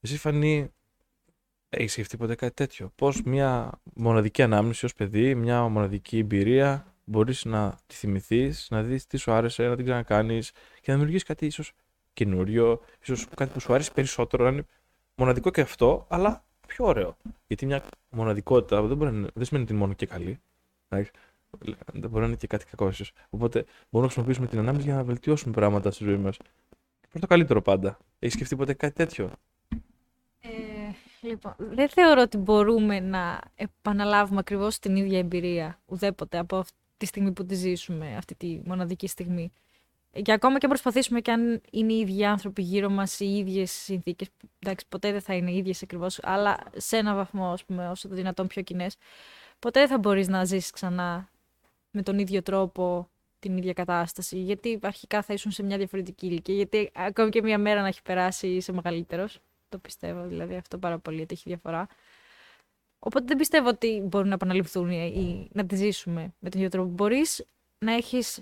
Εσύ, 0.00 0.16
Φανή, 0.18 0.70
έχεις 1.68 1.92
σκεφτεί 1.92 2.16
ποτέ 2.16 2.34
κάτι 2.34 2.54
τέτοιο; 2.54 2.92
Πώς 2.94 3.22
μια 3.22 3.70
μοναδική 3.94 4.42
ανάμνηση 4.42 4.84
ως 4.84 4.94
παιδί, 4.94 5.34
μια 5.34 5.68
μοναδική 5.68 6.18
εμπειρία, 6.18 6.94
μπορείς 7.04 7.44
να 7.44 7.78
τη 7.86 7.94
θυμηθείς, 7.94 8.66
να 8.70 8.82
δεις 8.82 9.06
τι 9.06 9.16
σου 9.16 9.32
άρεσε, 9.32 9.68
να 9.68 9.76
την 9.76 9.84
ξανακάνεις 9.84 10.50
και 10.50 10.90
να 10.90 10.94
δημιουργήσει 10.94 11.24
κάτι 11.24 11.46
ίσως 11.46 11.72
καινούριο, 12.12 12.80
ίσως 13.02 13.26
κάτι 13.36 13.52
που 13.52 13.60
σου 13.60 13.74
άρεσε 13.74 13.90
περισσότερο, 13.92 14.44
να 14.44 14.50
είναι 14.50 14.66
μοναδικό 15.14 15.50
και 15.50 15.60
αυτό, 15.60 16.06
αλλά 16.08 16.44
πιο 16.66 16.84
ωραίο. 16.84 17.16
Γιατί 17.46 17.66
μια 17.66 17.82
μοναδικότητα 18.10 18.82
δεν, 18.82 18.96
μπορεί, 18.96 19.10
δεν 19.10 19.44
σημαίνει 19.44 19.64
ότι 19.64 19.72
είναι 19.72 19.80
μόνο 19.80 19.92
και 19.92 20.06
καλή. 20.06 20.40
Δεν 21.92 22.10
μπορεί 22.10 22.20
να 22.20 22.26
είναι 22.26 22.36
και 22.36 22.46
κάτι 22.46 22.64
κακό 22.64 22.88
ίσως. 22.88 23.12
Οπότε 23.30 23.58
μπορούμε 23.58 23.90
να 23.90 24.02
χρησιμοποιήσουμε 24.02 24.46
την 24.46 24.58
ανάμεση 24.58 24.84
για 24.84 24.94
να 24.94 25.04
βελτιώσουμε 25.04 25.54
πράγματα 25.54 25.90
στη 25.90 26.04
ζωή 26.04 26.16
μας. 26.16 26.36
Προ 27.10 27.20
το 27.20 27.26
καλύτερο 27.26 27.62
πάντα; 27.62 27.98
Έχεις 28.18 28.34
σκεφτεί 28.34 28.56
ποτέ 28.56 28.72
κάτι 28.74 28.94
τέτοιο; 28.94 29.30
Ε, 30.40 30.48
λοιπόν, 31.20 31.54
δεν 31.58 31.88
θεωρώ 31.88 32.20
ότι 32.20 32.36
μπορούμε 32.36 33.00
να 33.00 33.40
επαναλάβουμε 33.54 34.40
ακριβώς 34.40 34.78
την 34.78 34.96
ίδια 34.96 35.18
εμπειρία 35.18 35.80
ουδέποτε 35.86 36.38
από 36.38 36.56
αυτή 36.56 36.76
τη 36.96 37.06
στιγμή 37.06 37.32
που 37.32 37.46
τη 37.46 37.54
ζήσουμε, 37.54 38.16
αυτή 38.16 38.34
τη 38.34 38.60
μοναδική 38.64 39.06
στιγμή. 39.06 39.52
Και 40.22 40.32
ακόμα 40.32 40.58
και 40.58 40.64
αν 40.64 40.70
προσπαθήσουμε 40.70 41.20
και 41.20 41.30
αν 41.30 41.60
είναι 41.70 41.92
οι 41.92 41.98
ίδιοι 41.98 42.24
άνθρωποι 42.24 42.62
γύρω 42.62 42.90
μας, 42.90 43.20
οι 43.20 43.36
ίδιες 43.36 43.70
συνθήκες. 43.70 44.28
Εντάξει, 44.58 44.86
ποτέ 44.88 45.12
δεν 45.12 45.20
θα 45.20 45.34
είναι 45.34 45.50
οι 45.50 45.56
ίδιες 45.56 45.82
ακριβώς, 45.82 46.18
αλλά 46.22 46.58
σε 46.76 46.96
ένα 46.96 47.14
βαθμό, 47.14 47.52
ας 47.52 47.64
πούμε, 47.64 47.88
όσο 47.88 48.08
το 48.08 48.14
δυνατόν 48.14 48.46
πιο 48.46 48.62
κοινές. 48.62 48.96
Ποτέ 49.58 49.80
δεν 49.80 49.88
θα 49.88 49.98
μπορείς 49.98 50.28
να 50.28 50.44
ζήσει 50.44 50.72
ξανά 50.72 51.28
με 51.90 52.02
τον 52.02 52.18
ίδιο 52.18 52.42
τρόπο 52.42 53.08
την 53.38 53.56
ίδια 53.56 53.72
κατάσταση. 53.72 54.38
Γιατί 54.38 54.78
αρχικά 54.82 55.22
θα 55.22 55.32
ήσουν 55.32 55.50
σε 55.50 55.62
μια 55.62 55.76
διαφορετική 55.76 56.26
ηλικία. 56.26 56.54
Γιατί 56.54 56.90
ακόμη 56.94 57.30
και 57.30 57.42
μια 57.42 57.58
μέρα 57.58 57.80
να 57.80 57.86
έχει 57.86 58.02
περάσει 58.02 58.48
είσαι 58.48 58.72
μεγαλύτερος. 58.72 59.40
Το 59.68 59.78
πιστεύω 59.78 60.26
δηλαδή 60.26 60.54
αυτό 60.54 60.78
πάρα 60.78 60.98
πολύ 60.98 61.20
ότι 61.20 61.34
έχει 61.34 61.42
διαφορά. 61.46 61.86
Οπότε 62.98 63.24
δεν 63.26 63.36
πιστεύω 63.36 63.68
ότι 63.68 64.02
μπορούν 64.04 64.28
να 64.28 64.34
επαναληφθούν 64.34 64.90
ή 64.90 65.48
να 65.52 65.66
τη 65.66 65.76
ζήσουμε 65.76 66.32
με 66.38 66.50
τον 66.50 66.60
ίδιο 66.60 66.70
τρόπο. 66.70 66.88
Μπορείς 66.88 67.46
να 67.78 67.92
έχεις 67.92 68.40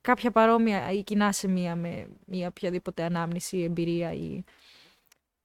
κάποια 0.00 0.30
παρόμοια 0.30 0.92
ή 0.92 1.02
κοινά 1.02 1.32
σημεία 1.32 1.76
με 1.76 2.08
μια 2.26 2.48
οποιαδήποτε 2.48 3.02
ανάμνηση 3.02 3.56
ή 3.56 3.62
εμπειρία. 3.64 4.12
Ή, 4.12 4.44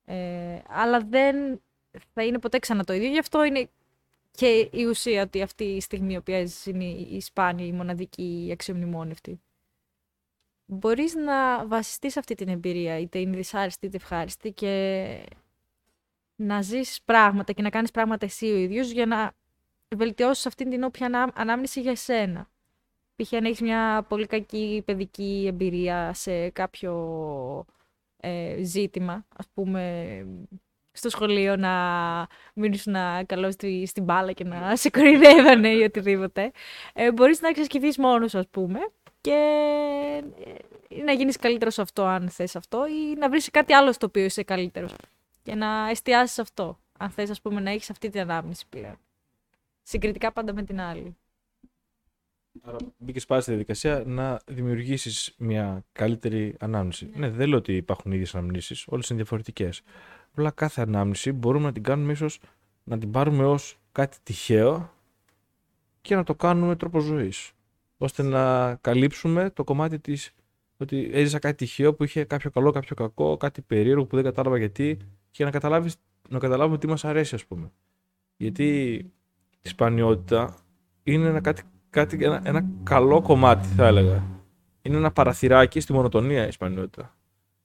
ε, 0.06 0.62
αλλά 0.68 1.00
δεν 1.00 1.62
θα 2.14 2.24
είναι 2.24 2.40
ποτέ 2.40 2.60
ξανά 2.60 2.84
το 2.84 2.94
ίδιο. 2.94 3.10
Γι' 3.10 3.20
αυτό 3.20 3.44
είναι 3.44 3.70
και 4.36 4.70
η 4.72 4.86
ουσία 4.86 5.22
ότι 5.22 5.42
αυτή 5.42 5.64
η 5.64 5.82
στιγμή 5.82 6.14
η 6.14 6.18
οποία 6.18 6.48
είναι 6.66 6.86
η 6.86 7.22
σπάνια, 7.22 7.66
η 7.66 7.72
μοναδική, 7.72 8.46
η 8.48 8.52
αξιομνημόνευτη. 8.52 9.42
Μπορείς 10.66 11.16
να 11.16 11.68
βασιστείς 11.68 12.14
σε 12.14 12.20
αυτή 12.20 12.36
την 12.36 12.48
εμπειρία, 12.48 13.00
είτε 13.00 13.20
είναι 13.20 13.36
δυσάρεστη 13.36 13.86
είτε 13.86 13.96
ευχάριστη 13.96 14.52
και 14.52 15.26
να 16.36 16.62
ζεις 16.62 17.02
πράγματα 17.06 17.54
και 17.54 17.62
να 17.62 17.70
κάνεις 17.70 17.92
πράγματα 17.92 18.26
εσύ 18.26 18.46
ο 18.46 18.56
ίδιος 18.56 18.90
για 18.90 19.06
να 19.06 19.34
βελτιώσεις 19.96 20.46
αυτή 20.46 20.70
την 20.70 20.84
όποια 20.84 21.32
ανάμνηση 21.34 21.82
για 21.82 21.92
εσένα. 21.92 22.50
Π.χ. 23.16 23.34
αν 23.34 23.46
έχεις 23.46 23.62
μια 23.62 24.06
πολύ 24.08 24.26
κακή 24.28 24.82
παιδική 24.86 25.46
εμπειρία 25.48 26.14
σε 26.14 26.50
κάποιο 26.50 27.66
ε, 28.18 28.64
ζήτημα, 28.64 29.26
ας 29.36 29.48
πούμε 29.54 30.26
στο 30.94 31.10
σχολείο 31.10 31.56
να 31.56 31.74
μην 32.54 32.74
να 32.86 33.24
καλό 33.24 33.52
στη, 33.52 33.86
στην 33.86 34.04
μπάλα 34.04 34.32
και 34.32 34.44
να 34.44 34.76
σε 34.76 34.90
κορυδεύανε 34.90 35.70
ή 35.70 35.84
οτιδήποτε. 35.84 36.52
Ε, 36.94 37.12
μπορείς 37.12 37.42
να 37.42 37.48
εξασκηθείς 37.48 37.98
μόνος 37.98 38.32
σου, 38.32 38.38
ας 38.38 38.48
πούμε, 38.52 38.80
και 39.22 39.32
ε, 40.90 41.04
να 41.04 41.12
γίνεις 41.12 41.38
καλύτερος 41.38 41.74
σε 41.74 41.82
αυτό, 41.82 42.04
αν 42.04 42.30
θες 42.30 42.56
αυτό, 42.56 42.86
ή 42.88 43.16
να 43.18 43.30
βρεις 43.30 43.50
κάτι 43.52 43.74
άλλο 43.74 43.92
στο 43.92 44.06
οποίο 44.06 44.24
είσαι 44.24 44.44
καλύτερος. 44.44 44.96
Και 45.44 45.56
να 45.56 45.90
εστιάσεις 45.90 46.40
αυτό, 46.40 46.80
αν 46.98 47.10
θες, 47.10 47.30
ας 47.30 47.42
πούμε, 47.42 47.62
να 47.62 47.72
έχεις 47.72 47.90
αυτή 47.90 48.10
την 48.10 48.22
ανάμνηση 48.22 48.66
πλέον. 48.70 48.98
Συγκριτικά 49.84 50.32
πάντα 50.32 50.54
με 50.54 50.64
την 50.64 50.82
άλλη. 50.82 51.16
Άρα 52.62 52.78
μπήκες 52.98 53.26
πάλι 53.26 53.42
στη 53.42 53.52
διαδικασία 53.52 54.04
να 54.06 54.42
δημιουργήσεις 54.46 55.34
μια 55.38 55.86
καλύτερη 55.92 56.56
ανάμνηση. 56.60 57.10
Ναι. 57.14 57.28
ναι, 57.28 57.30
δεν 57.30 57.48
λέω 57.48 57.58
ότι 57.58 57.76
υπάρχουν 57.76 58.12
ίδιες 58.12 58.36
αναμνήσεις, 58.36 58.88
όλες 58.88 59.10
είναι 59.10 59.18
διαφορετικές. 59.18 59.82
Απλά 60.36 60.52
κάθε 60.52 60.82
ανάμνηση 60.82 61.32
μπορούμε 61.32 61.66
να 61.66 61.72
την 61.72 61.84
κάνουμε 61.84 62.12
ίσως 62.12 62.40
να 62.84 62.98
την 62.98 63.12
πάρουμε 63.12 63.46
ως 63.46 63.78
κάτι 63.92 64.18
τυχαίο 64.24 64.94
και 66.02 66.16
να 66.16 66.24
το 66.24 66.36
κάνουμε 66.36 66.76
τρόπο 66.76 67.00
ζωής. 67.00 67.52
ώστε 67.98 68.24
να 68.24 68.76
καλύψουμε 68.76 69.50
το 69.50 69.64
κομμάτι 69.64 70.00
της 70.00 70.34
ότι 70.78 71.10
έζησα 71.14 71.40
κάτι 71.40 71.56
τυχαίο 71.56 71.94
που 71.94 72.04
είχε 72.04 72.24
κάποιο 72.24 72.50
καλό, 72.52 72.72
κάποιο 72.72 72.96
κακό, 72.96 73.38
κάτι 73.38 73.62
περίεργο 73.62 74.06
που 74.06 74.16
δεν 74.16 74.26
κατάλαβα 74.26 74.58
γιατί 74.58 74.98
και 75.32 75.44
να, 75.44 75.52
καταλάβεις, 75.52 75.96
να 76.30 76.40
καταλάβουμε 76.40 76.78
τι 76.78 76.88
μας 76.88 77.06
αρέσει 77.06 77.36
ας 77.36 77.46
πούμε. 77.46 77.72
Γιατί 78.38 78.94
η 79.62 79.70
σπανιότητα 79.70 80.56
είναι 81.04 81.28
ένα, 81.28 81.42
κάτι, 81.42 81.64
κάτι, 81.90 82.24
ένα, 82.24 82.42
ένα 82.44 82.66
καλό 82.84 83.22
κομμάτι 83.22 83.68
θα 83.68 83.88
έλεγα. 83.88 84.24
Είναι 84.82 84.98
ένα 84.98 85.12
παραθυράκι 85.12 85.80
στη 85.80 85.94
μονοτονία 85.94 86.48
η 86.48 86.52
σπανιότητα. 86.52 87.16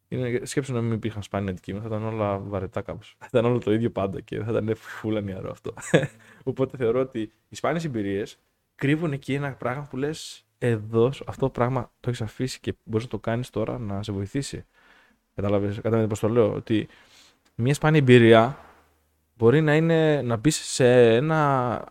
Είναι, 0.08 0.40
σκέψου 0.44 0.72
να 0.72 0.80
μην 0.80 0.92
υπήρχαν 0.92 1.22
σπάνια 1.22 1.50
αντικείμενα, 1.50 1.88
θα 1.88 1.96
ήταν 1.96 2.06
όλα 2.06 2.38
βαρετά 2.38 2.82
κάπως. 2.82 3.14
Θα 3.18 3.26
ήταν 3.28 3.44
όλο 3.44 3.58
το 3.58 3.72
ίδιο 3.72 3.90
πάντα 3.90 4.20
και 4.20 4.42
θα 4.42 4.50
ήταν 4.50 4.74
φούλα 4.76 5.20
νιαρό 5.20 5.50
αυτό. 5.50 5.74
Οπότε 6.50 6.76
θεωρώ 6.76 7.00
ότι 7.00 7.32
οι 7.48 7.56
σπάνιες 7.56 7.84
εμπειρίες 7.84 8.38
κρύβουν 8.74 9.12
εκεί 9.12 9.34
ένα 9.34 9.52
πράγμα 9.52 9.86
που 9.90 9.96
λες 9.96 10.46
εδώ, 10.58 11.06
αυτό 11.06 11.46
το 11.46 11.50
πράγμα 11.50 11.92
το 12.00 12.08
έχεις 12.08 12.20
αφήσει 12.20 12.60
και 12.60 12.74
μπορείς 12.82 13.04
να 13.04 13.10
το 13.10 13.18
κάνεις 13.18 13.50
τώρα 13.50 13.78
να 13.78 14.02
σε 14.02 14.12
βοηθήσει. 14.12 14.64
Κατάλαβες, 15.34 15.76
κατάλαβες 15.76 16.08
πώς 16.08 16.18
το 16.18 16.28
λέω. 16.28 16.52
Ότι 16.52 16.88
μια 17.54 17.74
σπάνια 17.74 17.98
εμπειρία 17.98 18.58
μπορεί 19.34 19.60
να 19.60 19.76
είναι 19.76 20.22
να 20.22 20.36
μπεις 20.36 20.56
σε 20.56 21.14
ένα 21.14 21.84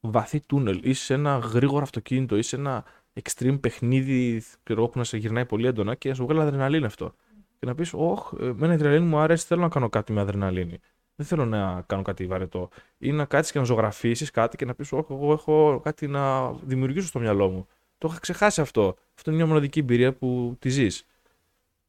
βαθύ 0.00 0.40
τούνελ 0.40 0.80
ή 0.82 0.92
σε 0.92 1.14
ένα 1.14 1.36
γρήγορο 1.36 1.82
αυτοκίνητο 1.82 2.36
ή 2.36 2.42
σε 2.42 2.56
ένα 2.56 2.84
extreme 3.22 3.60
παιχνίδι 3.60 4.42
που 4.62 4.90
να 4.94 5.04
σε 5.04 5.16
γυρνάει 5.16 5.46
πολύ 5.46 5.66
έντονα 5.66 5.94
και 5.94 6.08
να 6.08 6.14
σου 6.14 6.24
βγάλει 6.24 6.40
αδρεναλίνη 6.40 6.84
αυτό 6.84 7.14
και 7.60 7.66
να 7.66 7.74
πεις: 7.74 7.92
Όχι, 7.94 8.36
με 8.38 8.66
η 8.66 8.70
αδρεναλίνη 8.70 9.06
μου 9.06 9.18
αρέσει, 9.18 9.46
θέλω 9.46 9.60
να 9.60 9.68
κάνω 9.68 9.88
κάτι 9.88 10.12
με 10.12 10.20
αδρεναλίνη. 10.20 10.78
Δεν 11.14 11.26
θέλω 11.26 11.44
να 11.46 11.82
κάνω 11.86 12.02
κάτι 12.02 12.26
βαρετό. 12.26 12.68
Ή 12.98 13.12
να 13.12 13.24
κάτσεις 13.24 13.52
και 13.52 13.58
να 13.58 13.64
ζωγραφίσεις 13.64 14.30
κάτι 14.30 14.56
και 14.56 14.64
να 14.64 14.74
πεις: 14.74 14.92
Όχι, 14.92 15.12
εγώ 15.12 15.32
έχω 15.32 15.80
κάτι 15.84 16.06
να 16.06 16.52
δημιουργήσω 16.52 17.06
στο 17.06 17.18
μυαλό 17.18 17.48
μου. 17.48 17.66
Το 17.98 18.08
είχα 18.10 18.20
ξεχάσει 18.20 18.60
αυτό. 18.60 18.96
Αυτό 19.14 19.30
είναι 19.30 19.38
μια 19.38 19.48
μοναδική 19.48 19.78
εμπειρία 19.78 20.12
που 20.12 20.56
τη 20.58 20.68
ζεις. 20.68 21.06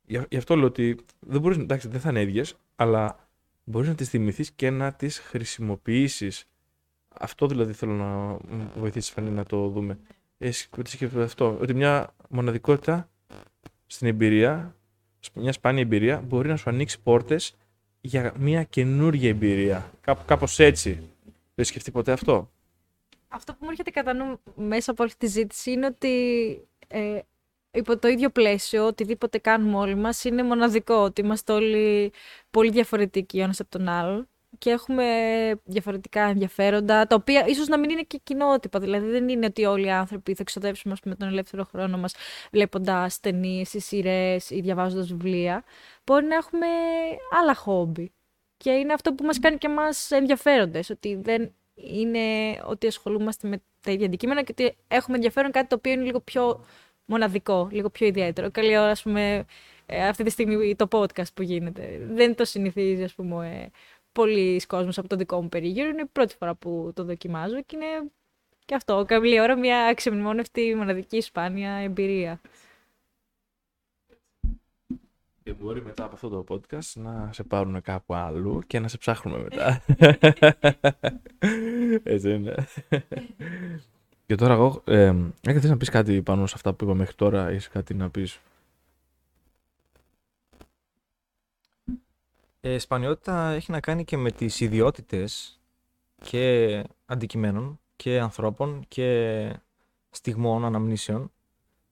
Γι' 0.05 0.37
αυτό 0.37 0.55
λέω 0.55 0.65
ότι 0.65 0.97
δεν 1.19 1.41
μπορείς, 1.41 1.57
εντάξει, 1.57 1.87
δεν 1.87 1.99
θα 1.99 2.09
είναι 2.09 2.21
ίδιες, 2.21 2.55
αλλά 2.75 3.29
μπορείς 3.63 3.87
να 3.87 3.95
τις 3.95 4.09
θυμηθείς 4.09 4.51
και 4.51 4.69
να 4.69 4.93
τις 4.93 5.19
χρησιμοποιήσεις. 5.19 6.45
Αυτό 7.07 7.47
δηλαδή 7.47 7.73
θέλω 7.73 7.93
να 7.93 8.37
βοηθήσεις 8.79 9.11
Φανή 9.11 9.29
να 9.29 9.43
το 9.43 9.67
δούμε. 9.67 9.99
Εσύ 10.37 10.69
αυτό, 11.23 11.57
ότι 11.61 11.73
μια 11.73 12.15
μοναδικότητα 12.29 13.09
στην 13.85 14.07
εμπειρία 14.07 14.75
μια 15.33 15.51
σπάνια 15.51 15.81
εμπειρία 15.81 16.21
μπορεί 16.27 16.47
να 16.47 16.55
σου 16.55 16.69
ανοίξει 16.69 16.99
πόρτες 17.01 17.55
για 18.01 18.33
μια 18.37 18.63
καινούργια 18.63 19.29
εμπειρία. 19.29 19.91
Κάπω 20.01 20.23
κάπως 20.25 20.59
έτσι. 20.59 21.09
Δεν 21.55 21.65
σκεφτεί 21.65 21.91
ποτέ 21.91 22.11
αυτό; 22.11 22.51
Αυτό 23.27 23.53
που 23.53 23.59
μου 23.61 23.69
έρχεται 23.69 23.89
κατά 23.91 24.13
νου 24.13 24.39
μέσα 24.55 24.91
από 24.91 25.03
όλη 25.03 25.11
τη 25.17 25.27
ζήτηση 25.27 25.71
είναι 25.71 25.85
ότι 25.85 26.13
ε, 26.87 27.19
υπό 27.71 27.97
το 27.97 28.07
ίδιο 28.07 28.29
πλαίσιο, 28.29 28.85
οτιδήποτε 28.85 29.37
κάνουμε 29.37 29.77
όλοι 29.77 29.95
μας 29.95 30.23
είναι 30.23 30.43
μοναδικό, 30.43 30.95
ότι 30.95 31.21
είμαστε 31.21 31.53
όλοι 31.53 32.11
πολύ 32.51 32.71
διαφορετικοί 32.71 33.39
ο 33.39 33.43
ένας 33.43 33.59
από 33.59 33.69
τον 33.69 33.87
άλλον 33.87 34.27
και 34.57 34.69
έχουμε 34.69 35.05
διαφορετικά 35.63 36.21
ενδιαφέροντα, 36.21 37.07
τα 37.07 37.15
οποία 37.15 37.45
ίσως 37.47 37.67
να 37.67 37.79
μην 37.79 37.89
είναι 37.89 38.01
και 38.01 38.19
κοινότυπα. 38.23 38.79
Δηλαδή 38.79 39.09
δεν 39.09 39.29
είναι 39.29 39.45
ότι 39.45 39.65
όλοι 39.65 39.85
οι 39.85 39.91
άνθρωποι 39.91 40.33
θα 40.33 40.41
εξοδέψουμε 40.41 40.95
με 41.05 41.15
τον 41.15 41.27
ελεύθερο 41.27 41.63
χρόνο 41.63 41.97
μας 41.97 42.15
βλέποντας 42.51 43.19
ταινίες 43.19 43.73
ή 43.73 43.79
σειρές 43.79 44.49
ή 44.49 44.61
διαβάζοντας 44.61 45.07
βιβλία. 45.07 45.63
Μπορεί 46.05 46.25
να 46.25 46.35
έχουμε 46.35 46.67
άλλα 47.39 47.55
χόμπι. 47.55 48.11
Και 48.57 48.71
είναι 48.71 48.93
αυτό 48.93 49.13
που 49.13 49.23
μας 49.23 49.39
κάνει 49.39 49.57
και 49.57 49.67
εμάς 49.67 50.11
ενδιαφέροντες, 50.11 50.89
ότι 50.89 51.15
δεν 51.15 51.53
είναι 51.75 52.19
ότι 52.65 52.87
ασχολούμαστε 52.87 53.47
με 53.47 53.61
τα 53.81 53.91
ίδια 53.91 54.05
αντικείμενα 54.05 54.41
και 54.41 54.51
ότι 54.51 54.77
έχουμε 54.87 55.15
ενδιαφέρον 55.15 55.51
κάτι 55.51 55.67
το 55.67 55.75
οποίο 55.75 55.91
είναι 55.91 56.03
λίγο 56.03 56.19
πιο 56.19 56.65
μοναδικό, 57.05 57.67
λίγο 57.71 57.89
πιο 57.89 58.07
ιδιαίτερο. 58.07 58.51
Καλή 58.51 58.77
ώρα, 58.77 58.89
ας 58.89 59.01
πούμε, 59.01 59.45
ε, 59.85 60.07
αυτή 60.07 60.23
τη 60.23 60.29
στιγμή 60.29 60.75
το 60.75 60.87
podcast 60.91 61.33
που 61.33 61.41
γίνεται. 61.41 62.07
Δεν 62.11 62.35
το 62.35 62.45
συνηθίζει, 62.45 63.03
ας 63.03 63.13
πούμε, 63.13 63.47
ε, 63.47 63.69
πολλοί 64.11 64.61
κόσμος 64.67 64.97
από 64.97 65.07
το 65.07 65.15
δικό 65.15 65.41
μου 65.41 65.49
περίγυρο. 65.49 65.87
Είναι 65.87 66.01
η 66.01 66.09
πρώτη 66.11 66.35
φορά 66.35 66.55
που 66.55 66.91
το 66.95 67.03
δοκιμάζω 67.03 67.61
και 67.61 67.75
είναι 67.75 68.11
και 68.65 68.75
αυτό, 68.75 69.05
καμία 69.07 69.43
ώρα 69.43 69.57
μια 69.57 69.85
αξιομνημόνευτη 69.85 70.75
μοναδική 70.75 71.21
σπάνια 71.21 71.71
εμπειρία. 71.71 72.41
Και 75.43 75.53
μπορεί 75.53 75.83
μετά 75.83 76.03
από 76.03 76.15
αυτό 76.15 76.29
το 76.29 76.43
podcast 76.49 76.91
να 76.93 77.29
σε 77.33 77.43
πάρουν 77.43 77.81
κάπου 77.81 78.13
αλλού 78.13 78.61
και 78.67 78.79
να 78.79 78.87
σε 78.87 78.97
ψάχνουμε 78.97 79.37
μετά. 79.37 79.81
Έτσι 82.03 82.33
είναι. 82.33 82.55
και 84.25 84.35
τώρα 84.35 84.53
εγώ, 84.53 84.81
ε, 84.85 85.15
θες 85.41 85.69
να 85.69 85.77
πεις 85.77 85.89
κάτι 85.89 86.21
πάνω 86.21 86.45
σε 86.45 86.53
αυτά 86.55 86.73
που 86.73 86.83
είπα 86.83 86.93
μέχρι 86.93 87.15
τώρα, 87.15 87.51
ή 87.51 87.57
κάτι 87.57 87.93
να 87.93 88.09
πεις. 88.09 88.39
Ε, 92.63 92.77
σπανιότητα 92.77 93.49
έχει 93.51 93.71
να 93.71 93.79
κάνει 93.79 94.03
και 94.03 94.17
με 94.17 94.31
τις 94.31 94.59
ιδιότητες 94.59 95.59
και 96.23 96.83
αντικειμένων 97.05 97.79
και 97.95 98.19
ανθρώπων 98.19 98.85
και 98.87 99.49
στιγμών, 100.09 100.65
αναμνήσεων. 100.65 101.31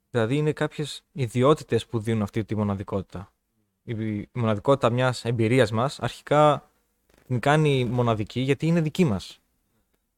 Δηλαδή 0.09 0.35
είναι 0.35 0.51
κάποιες 0.51 1.03
ιδιότητες 1.11 1.85
που 1.85 1.99
δίνουν 1.99 2.21
αυτή 2.21 2.43
τη 2.43 2.55
μοναδικότητα. 2.55 3.31
Η 3.83 4.29
μοναδικότητα 4.31 4.89
μιας 4.89 5.25
εμπειρίας 5.25 5.71
μας 5.71 5.99
αρχικά 5.99 6.71
την 7.27 7.39
κάνει 7.39 7.85
μοναδική 7.85 8.39
γιατί 8.39 8.67
είναι 8.67 8.81
δική 8.81 9.05
μας. 9.05 9.39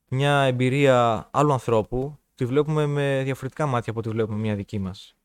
Μια 0.08 0.42
εμπειρία 0.42 1.28
άλλου 1.32 1.54
ανθρώπου 1.54 2.18
τη 2.36 2.46
βλέπουμε 2.46 2.86
με 2.86 3.22
διαφορετικά 3.24 3.66
μάτια 3.66 3.92
από 3.92 4.00
ό,τι 4.00 4.10
βλέπουμε 4.10 4.38
μια 4.38 4.56
δική 4.56 4.80
μας. 4.80 5.16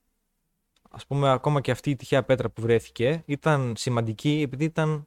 Ας 0.90 1.06
πούμε 1.06 1.30
ακόμα 1.30 1.60
και 1.60 1.70
αυτή 1.70 1.90
η 1.90 1.96
τυχαία 1.96 2.22
πέτρα 2.22 2.50
που 2.50 2.62
βρέθηκε 2.62 3.22
ήταν 3.26 3.74
σημαντική 3.76 4.40
επειδή 4.44 4.64
ήταν 4.64 5.06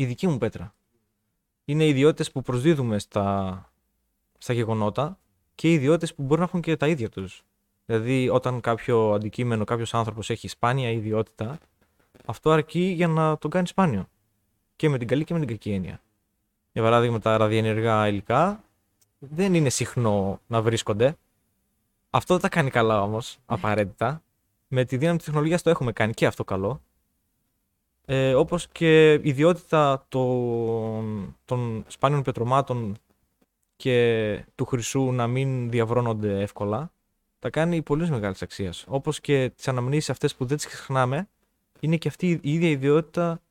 η 0.00 0.04
δική 0.04 0.26
μου 0.26 0.38
πέτρα. 0.38 0.74
Είναι 1.64 1.86
ιδιότητες 1.86 2.30
που 2.30 2.42
προσδίδουμε 2.42 2.98
στα, 2.98 3.70
στα 4.38 4.52
γεγονότα 4.52 5.18
και 5.54 5.70
οι 5.70 5.72
ιδιότητε 5.72 6.12
που 6.16 6.22
μπορεί 6.22 6.40
να 6.40 6.46
έχουν 6.46 6.60
και 6.60 6.76
τα 6.76 6.86
ίδια 6.86 7.08
τους. 7.08 7.44
Δηλαδή, 7.86 8.28
όταν 8.28 8.60
κάποιο 8.60 9.12
αντικείμενο, 9.12 9.64
κάποιος 9.64 9.94
άνθρωπος 9.94 10.30
έχει 10.30 10.48
σπάνια 10.48 10.90
ιδιότητα, 10.90 11.58
αυτό 12.24 12.50
αρκεί 12.50 12.80
για 12.80 13.08
να 13.08 13.38
τον 13.38 13.50
κάνει 13.50 13.66
σπάνιο. 13.66 14.08
Και 14.76 14.88
με 14.88 14.98
την 14.98 15.08
καλή 15.08 15.24
και 15.24 15.32
με 15.32 15.38
την 15.38 15.48
κακή 15.48 15.72
έννοια. 15.72 16.00
Για 16.72 16.82
παράδειγμα, 16.82 17.18
τα 17.18 17.36
ραδιενεργά 17.36 18.08
υλικά 18.08 18.64
δεν 19.18 19.54
είναι 19.54 19.68
συχνό 19.68 20.40
να 20.46 20.62
βρίσκονται. 20.62 21.16
Αυτό 22.10 22.34
δεν 22.34 22.42
τα 22.42 22.48
κάνει 22.48 22.70
καλά 22.70 23.02
όμως, 23.02 23.38
απαραίτητα. 23.46 24.22
Με 24.68 24.84
τη 24.84 24.96
δύναμη 24.96 25.16
της 25.16 25.26
τεχνολογίας 25.26 25.62
το 25.62 25.70
έχουμε 25.70 25.92
κάνει 25.92 26.12
και 26.12 26.26
αυτό 26.26 26.44
καλό. 26.44 26.80
Ε, 28.04 28.34
Όπως 28.34 28.68
και 28.68 29.12
η 29.12 29.20
ιδιότητα 29.22 30.04
των, 30.08 31.36
των 31.44 31.84
σπάνιων 31.86 32.22
πετρωμάτων 32.22 32.96
και 33.76 34.44
του 34.54 34.64
χρυσού 34.64 35.12
να 35.12 35.26
μην 35.26 35.70
διαβρώνονται 35.70 36.40
εύκολα, 36.40 36.92
τα 37.38 37.50
κάνει 37.50 37.82
πολύ 37.82 38.10
μεγάλης 38.10 38.42
αξίας. 38.42 38.84
Όπως 38.88 39.20
και 39.20 39.50
τις 39.56 39.68
αναμνήσεις 39.68 40.10
αυτές 40.10 40.34
που 40.34 40.44
δεν 40.44 40.56
τις 40.56 40.66
ξεχνάμε, 40.66 41.28
είναι 41.80 41.96
και 41.96 42.08
αυτή 42.08 42.30
η 42.42 42.52
ίδια 42.52 42.68
ιδιότητα 42.68 43.42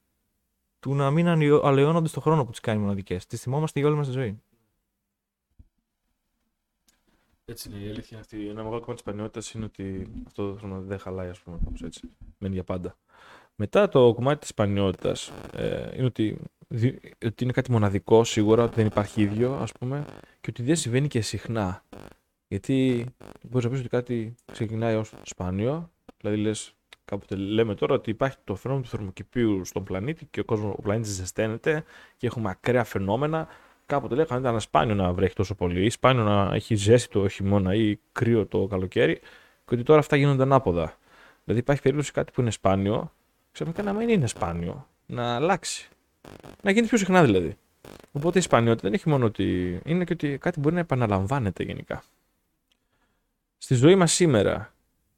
του 0.80 0.96
να 0.96 1.12
μην 1.12 1.28
αλλοιώνονται 1.64 2.08
στον 2.08 2.22
χρόνο 2.22 2.46
που 2.46 2.52
τις 2.52 2.60
κάνει 2.60 2.80
μοναδικές. 2.80 3.26
Τις 3.26 3.42
θυμόμαστε 3.42 3.80
για 3.80 3.88
όλη 3.88 3.98
μας 3.98 4.08
τη 4.08 4.14
ζωή. 4.14 4.42
Έτσι 7.46 7.70
είναι 7.70 7.80
η 7.80 7.90
αλήθεια 7.90 8.20
αυτή. 8.20 8.48
Ένα 8.48 8.64
μεγάλο 8.64 8.80
κομμάτι 8.80 8.94
της 8.94 9.04
πανιότητα 9.04 9.52
είναι 9.56 9.66
ότι 9.66 10.12
αυτό 10.28 10.52
το 10.52 10.58
χρόνο 10.58 10.82
δεν 10.82 11.00
χαλάει, 11.00 11.30
ας 11.30 11.40
πούμε, 11.40 11.58
κάπως 11.64 11.82
έτσι. 11.82 12.10
Μένει 12.38 12.54
για 12.54 12.64
πάντα. 12.64 12.98
Μετά 13.62 13.90
το 13.90 14.14
κομμάτι 14.14 14.40
της 14.40 14.54
πανιότητα 14.54 15.16
ε, 15.54 15.90
είναι 15.96 16.06
ότι 16.06 16.38
ότι 17.26 17.44
είναι 17.44 17.52
κάτι 17.52 17.72
μοναδικό 17.72 18.24
σίγουρα, 18.24 18.64
ότι 18.64 18.76
δεν 18.76 18.86
υπάρχει 18.86 19.22
ίδιο, 19.22 19.54
ας 19.54 19.72
πούμε, 19.72 20.06
και 20.42 20.48
ότι 20.50 20.64
δεν 20.64 20.76
συμβαίνει 20.76 21.08
και 21.08 21.22
συχνά. 21.22 21.84
Γιατί 22.48 23.06
μπορείς 23.42 23.66
να 23.66 23.72
πεις 23.72 23.80
ότι 23.80 23.90
κάτι 23.90 24.36
ξεκινάει 24.52 24.96
ως 24.96 25.14
σπάνιο, 25.24 25.90
δηλαδή 26.18 26.38
λες, 26.38 26.74
κάποτε 27.06 27.36
λέμε 27.36 27.76
τώρα 27.76 27.96
ότι 27.96 28.10
υπάρχει 28.10 28.38
το 28.44 28.56
φαινόμενο 28.56 28.86
του 28.86 28.92
θερμοκηπίου 28.92 29.66
στον 29.66 29.84
πλανήτη 29.84 30.26
και 30.26 30.40
ο, 30.40 30.44
κόσμος, 30.44 30.74
ο 30.78 30.82
πλανήτης 30.82 31.12
ζεσταίνεται 31.12 31.84
και 32.18 32.28
έχουμε 32.28 32.50
ακραία 32.50 32.84
φαινόμενα. 32.84 33.48
Κάποτε 33.86 34.16
λέγανε 34.16 34.40
ότι 34.40 34.48
ήταν 34.48 34.60
σπάνιο 34.60 34.96
να 34.96 35.14
βρέχει 35.14 35.36
τόσο 35.36 35.56
πολύ, 35.56 35.86
ή 35.86 35.90
σπάνιο 35.90 36.24
να 36.24 36.56
έχει 36.56 36.76
ζέστη 36.76 37.10
το 37.12 37.28
χειμώνα 37.28 37.76
ή 37.76 38.00
κρύο 38.12 38.46
το 38.46 38.68
καλοκαίρι, 38.68 39.20
και 39.66 39.76
ότι 39.76 39.84
τώρα 39.84 40.00
αυτά 40.00 40.16
γίνονται 40.16 40.44
ανάποδα. 40.44 40.98
Δηλαδή 41.44 41.62
υπάρχει 41.62 41.82
περίπτωση 41.82 42.12
κάτι 42.12 42.32
που 42.32 42.42
είναι 42.42 42.52
σπάνιο, 42.52 43.12
ξαφνικά 43.64 43.92
να 43.92 43.94
μην 43.94 44.10
είναι 44.10 44.28
σπάνιο, 44.28 44.88
να 45.06 45.36
αλλάξει. 45.36 45.90
Να 46.62 46.72
γίνει 46.72 46.88
πιο 46.88 46.98
συχνά 46.98 47.24
δηλαδή. 47.24 47.58
Οπότε 48.12 48.40
η 48.40 48.42
σπανιότητα 48.42 48.82
δεν 48.82 48.94
έχει 48.94 49.10
μόνο 49.10 49.26
ότι. 49.26 49.80
είναι 49.86 50.04
και 50.04 50.14
ότι 50.14 50.38
κάτι 50.38 50.60
μπορεί 50.60 50.74
να 50.74 50.80
επαναλαμβάνεται 50.80 51.64
γενικά. 51.64 52.04
Στη 53.58 53.76
ζωή 53.76 53.96
μας 53.96 54.12
σήμερα, 54.12 54.74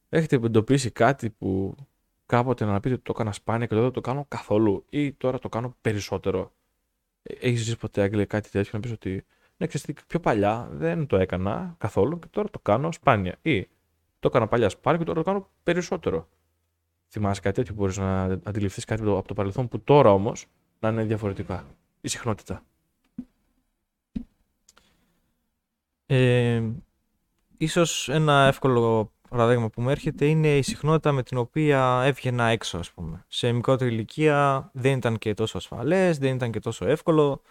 έχετε 0.10 0.36
εντοπίσει 0.36 0.92
κάτι 0.92 1.30
που 1.30 1.76
κάποτε 2.26 2.66
να 2.66 2.80
πείτε 2.80 2.94
ότι 2.94 3.04
το 3.04 3.12
έκανα 3.16 3.32
σπάνια 3.32 3.66
και 3.66 3.74
τώρα 3.74 3.84
δεν 3.86 3.94
το 3.94 4.02
κάνω 4.02 4.26
καθόλου 4.28 4.86
ή 4.90 5.14
τώρα 5.14 5.40
το 5.40 5.50
κάνω 5.50 5.76
περισσότερο; 5.82 6.52
Ε, 7.24 7.34
έχεις 7.48 7.60
ζήσει 7.60 7.78
ποτέ, 7.78 8.02
Άγγελε, 8.02 8.26
κάτι 8.26 8.50
τέτοιο 8.50 8.72
να 8.74 8.80
πεις 8.80 8.92
ότι 8.92 9.26
ναι, 9.58 9.68
ξέρετε, 9.68 10.02
πιο 10.08 10.20
παλιά 10.20 10.70
δεν 10.72 11.08
το 11.08 11.18
έκανα 11.18 11.76
καθόλου 11.78 12.20
και 12.20 12.28
τώρα 12.32 12.50
το 12.50 12.60
κάνω 12.60 12.92
σπάνια. 12.92 13.38
Ή 13.42 13.68
το 14.20 14.28
έκανα 14.28 14.48
παλιά 14.48 14.70
σπάνια 14.70 15.00
και 15.00 15.06
τώρα 15.06 15.24
το 15.24 15.26
κάνω 15.26 15.48
περισσότερο. 15.64 16.28
Θυμάσαι 17.14 17.42
κάτι 17.42 17.56
τέτοιο, 17.56 17.74
μπορείς 17.74 17.98
να 17.98 18.24
αντιληφθείς 18.24 18.86
κάτι 18.86 19.02
από 19.02 19.28
το 19.28 19.34
παρελθόν 19.34 19.68
που 19.68 19.80
τώρα 19.80 20.14
όμως 20.14 20.46
να 20.80 20.90
είναι 20.90 21.04
διαφορετικά 21.04 21.66
η 22.02 22.08
συχνότητα. 22.08 22.64
Ε, 26.06 26.64
ίσως 27.58 28.10
ένα 28.10 28.46
εύκολο 28.48 29.12
παράδειγμα 29.30 29.70
που 29.70 29.82
μου 29.82 29.90
έρχεται 29.90 30.26
είναι 30.26 30.58
η 30.58 30.62
συχνότητα 30.62 31.12
με 31.12 31.24
την 31.24 31.38
οποία 31.38 32.02
έβγαινα 32.06 32.46
έξω, 32.46 32.78
ας 32.78 32.92
πούμε. 32.92 33.26
Σε 33.28 33.52
μικρότερη 33.52 33.92
ηλικία 33.92 34.70
δεν 34.74 34.98
ήταν 34.98 35.18
και 35.18 35.34
τόσο 35.34 35.58
ασφαλές, 35.58 36.18
δεν 36.18 36.36
ήταν 36.36 36.52
και 36.52 36.60
τόσο 36.60 36.86
εύκολο, 36.86 37.42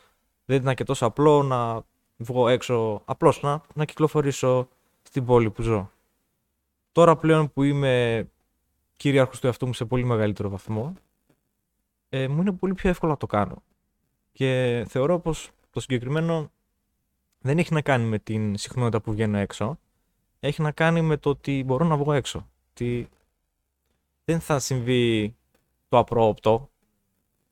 δεν 0.44 0.60
ήταν 0.60 0.74
και 0.74 0.84
τόσο 0.84 1.06
απλό 1.06 1.42
να 1.42 1.82
βγω 2.16 2.48
έξω, 2.48 3.02
απλώς 3.04 3.42
να, 3.42 3.60
να 3.74 3.84
κυκλοφορήσω 3.84 4.68
στην 5.02 5.24
πόλη 5.24 5.50
που 5.50 5.62
ζω. 5.62 5.90
Τώρα 6.92 7.16
πλέον 7.16 7.52
που 7.52 7.62
είμαι 7.62 8.26
κυρίαρχος 9.00 9.40
του 9.40 9.46
εαυτού 9.46 9.66
μου 9.66 9.72
σε 9.72 9.84
πολύ 9.84 10.04
μεγαλύτερο 10.04 10.48
βαθμό, 10.48 10.94
ε, 12.08 12.28
μου 12.28 12.40
είναι 12.40 12.52
πολύ 12.52 12.74
πιο 12.74 12.90
εύκολο 12.90 13.12
να 13.12 13.16
το 13.16 13.26
κάνω. 13.26 13.62
Και 14.32 14.84
θεωρώ 14.88 15.18
πως 15.18 15.50
το 15.70 15.80
συγκεκριμένο 15.80 16.50
δεν 17.38 17.58
έχει 17.58 17.72
να 17.72 17.82
κάνει 17.82 18.04
με 18.04 18.18
την 18.18 18.56
συχνότητα 18.56 19.00
που 19.00 19.12
βγαίνω 19.12 19.38
έξω. 19.38 19.78
Έχει 20.40 20.62
να 20.62 20.70
κάνει 20.70 21.02
με 21.02 21.16
το 21.16 21.30
ότι 21.30 21.64
μπορώ 21.64 21.84
να 21.84 21.96
βγω 21.96 22.12
έξω. 22.12 22.48
Ότι 22.70 23.08
δεν 24.24 24.40
θα 24.40 24.58
συμβεί 24.58 25.36
το 25.88 25.98
απρόοπτο, 25.98 26.70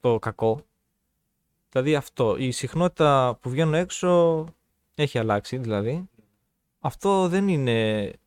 το 0.00 0.18
κακό. 0.18 0.60
Δηλαδή 1.70 1.94
αυτό, 1.94 2.36
η 2.36 2.50
συχνότητα 2.50 3.38
που 3.40 3.50
βγαίνω 3.50 3.76
έξω 3.76 4.44
έχει 4.94 5.18
αλλάξει 5.18 5.56
δηλαδή. 5.56 6.08
Αυτό 6.78 7.28
δεν 7.28 7.48
είναι 7.48 8.02
η 8.04 8.18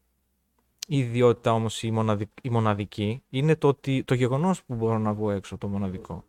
ιδιότητα 0.98 1.54
όμως 1.54 1.84
η, 1.84 1.94
η 2.42 2.50
μοναδική. 2.50 3.24
Είναι 3.30 3.56
το, 3.56 3.68
ότι, 3.68 4.04
το 4.04 4.14
γεγονός 4.14 4.64
που 4.64 4.76
μπορώ 4.76 4.98
να 4.98 5.14
βγω 5.14 5.32
έξω 5.32 5.58
το 5.58 5.68
μοναδικό. 5.68 6.26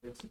Έτσι. 0.00 0.30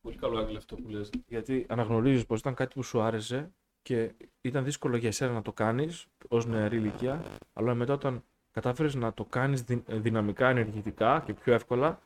Πολύ 0.00 0.16
καλό 0.16 0.38
άγγελο 0.38 0.58
αυτό 0.58 0.76
που 0.76 0.88
λες. 0.88 1.10
Γιατί 1.26 1.66
αναγνωρίζεις 1.68 2.26
πως 2.26 2.40
ήταν 2.40 2.54
κάτι 2.54 2.74
που 2.74 2.82
σου 2.82 3.00
άρεσε 3.00 3.52
και 3.82 4.14
ήταν 4.40 4.64
δύσκολο 4.64 4.96
για 4.96 5.08
εσένα 5.08 5.32
να 5.32 5.42
το 5.42 5.52
κάνεις 5.52 6.06
ως 6.28 6.46
νεαρή 6.46 6.76
ηλικία, 6.76 7.24
αλλά 7.52 7.74
μετά 7.74 7.92
όταν 7.92 8.24
κατάφερες 8.50 8.94
να 8.94 9.12
το 9.12 9.24
κάνεις 9.24 9.64
δυναμικά, 9.88 10.48
ενεργητικά 10.48 11.22
και 11.26 11.34
πιο 11.34 11.52
εύκολα, 11.52 12.02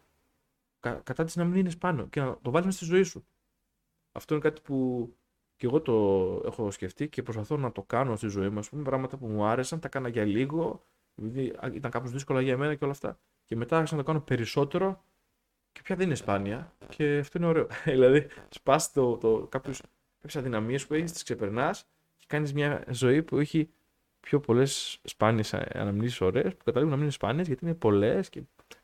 κα, 0.81 0.95
κατά 0.95 1.25
της 1.25 1.37
να 1.37 1.45
μην 1.45 1.59
είναι 1.59 1.75
πάνω 1.75 2.07
και 2.07 2.21
να 2.21 2.39
το 2.43 2.51
βάλεις 2.51 2.67
μέσα 2.67 2.79
στη 2.79 2.87
ζωή 2.87 3.03
σου. 3.03 3.25
Αυτό 4.13 4.35
είναι 4.35 4.43
κάτι 4.43 4.61
που 4.61 5.09
και 5.61 5.67
εγώ 5.67 5.81
το 5.81 5.93
έχω 6.47 6.71
σκεφτεί 6.71 7.09
και 7.09 7.23
προσπαθώ 7.23 7.57
να 7.57 7.73
το 7.73 7.83
κάνω 7.83 8.17
στη 8.17 8.29
ζωή 8.29 8.49
μου. 8.49 8.59
Α 8.59 8.63
πούμε, 8.71 8.83
πράγματα 8.83 9.17
που 9.17 9.27
μου 9.27 9.45
άρεσαν, 9.45 9.81
τα 9.81 9.87
έκανα 9.87 10.09
για 10.09 10.25
λίγο, 10.25 10.83
επειδή 11.15 11.55
ήταν 11.73 11.91
κάπως 11.91 12.11
δύσκολα 12.11 12.41
για 12.41 12.57
μένα 12.57 12.75
και 12.75 12.85
όλα 12.85 12.93
αυτά. 12.93 13.19
Και 13.45 13.57
μετά 13.57 13.77
άρχισα 13.77 13.97
να 13.97 14.01
το 14.01 14.07
κάνω 14.07 14.21
περισσότερο 14.21 15.05
και 15.73 15.81
πια 15.83 15.97
δεν 15.97 16.07
είναι 16.07 16.15
σπάνια. 16.15 16.73
Και 16.89 17.19
αυτό 17.19 17.39
είναι 17.39 17.47
ωραίο. 17.47 17.67
δηλαδή, 17.85 18.27
σπάς 18.49 18.93
το, 18.93 19.17
το, 19.17 19.47
κάποιες 19.49 19.81
αδυναμίες 20.35 20.87
που 20.87 20.95
έχεις, 20.95 21.13
τις 21.13 21.23
ξεπερνάς 21.23 21.87
και 22.17 22.25
κάνεις 22.29 22.53
μια 22.53 22.85
ζωή 22.89 23.23
που 23.23 23.39
έχει 23.39 23.71
πιο 24.21 24.41
πολλές 24.41 25.01
σπάνιες 25.05 25.55
αναμνήσεις 25.55 26.21
ωραίες 26.21 26.53
που 26.53 26.65
καταλήγουν 26.65 26.91
να 26.91 26.97
μην 26.97 27.05
είναι 27.05 27.13
σπάνιες 27.13 27.47
γιατί 27.47 27.65
είναι 27.65 27.75
πολλές 27.75 28.29
και 28.29 28.43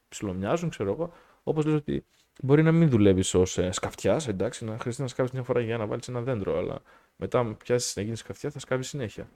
ψιλομοιάζουν, 0.09 0.69
ξέρω 0.69 0.93
εγώ. 0.93 1.13
Όπως 1.43 1.65
λες 1.65 1.75
ότι 1.75 2.05
μπορεί 2.43 2.63
να 2.63 2.73
μην 2.73 2.89
δουλεύεις 2.89 3.35
ως 3.35 3.59
ε, 3.59 3.71
σκαφτιάς, 3.71 4.29
εντάξει, 4.29 4.65
να 4.65 4.79
χρειάζεται 4.79 5.03
να 5.03 5.09
σκάβεις 5.09 5.33
μια 5.33 5.43
φορά 5.43 5.61
για 5.61 5.77
να 5.77 5.87
βάλεις 5.87 6.09
ένα 6.09 6.21
δέντρο, 6.21 6.59
αλλά 6.59 6.83
μετά 7.17 7.55
πιάσεις 7.55 7.97
να 7.97 8.03
γίνεις 8.03 8.19
σκαφτιά 8.19 8.51
θα 8.51 8.59
σκάβεις 8.59 8.89
συνέχεια. 8.89 9.29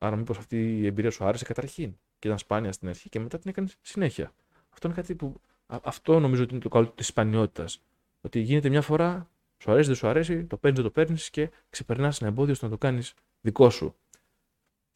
Άρα, 0.00 0.16
μήπως 0.16 0.38
αυτή 0.38 0.78
η 0.78 0.86
εμπειρία 0.86 1.10
σου 1.10 1.24
άρεσε 1.24 1.44
καταρχήν 1.44 1.96
και 2.18 2.26
ήταν 2.26 2.38
σπάνια 2.38 2.72
στην 2.72 2.88
αρχή 2.88 3.08
και 3.08 3.20
μετά 3.20 3.38
την 3.38 3.50
έκανες 3.50 3.76
συνέχεια. 3.80 4.32
Αυτό 4.70 4.86
είναι 4.86 4.96
κάτι 4.96 5.14
που. 5.14 5.40
Αυτό 5.66 6.20
νομίζω 6.20 6.42
ότι 6.42 6.52
είναι 6.52 6.62
το 6.62 6.68
καλό 6.68 6.88
της 6.88 7.06
σπανιότητας. 7.06 7.82
Ότι 8.20 8.40
γίνεται 8.40 8.68
μια 8.68 8.82
φορά, 8.82 9.30
σου 9.58 9.70
αρέσει, 9.70 9.86
δεν 9.86 9.96
σου 9.96 10.08
αρέσει, 10.08 10.44
το 10.44 10.56
παίρνεις, 10.56 10.80
δεν 10.80 10.88
το 10.88 10.94
παίρνεις 11.00 11.30
και 11.30 11.50
ξεπερνάς 11.70 12.20
ένα 12.20 12.30
εμπόδιο 12.30 12.54
στο 12.54 12.64
να 12.64 12.70
το 12.70 12.78
κάνεις 12.78 13.14
δικό 13.40 13.70
σου. 13.70 13.96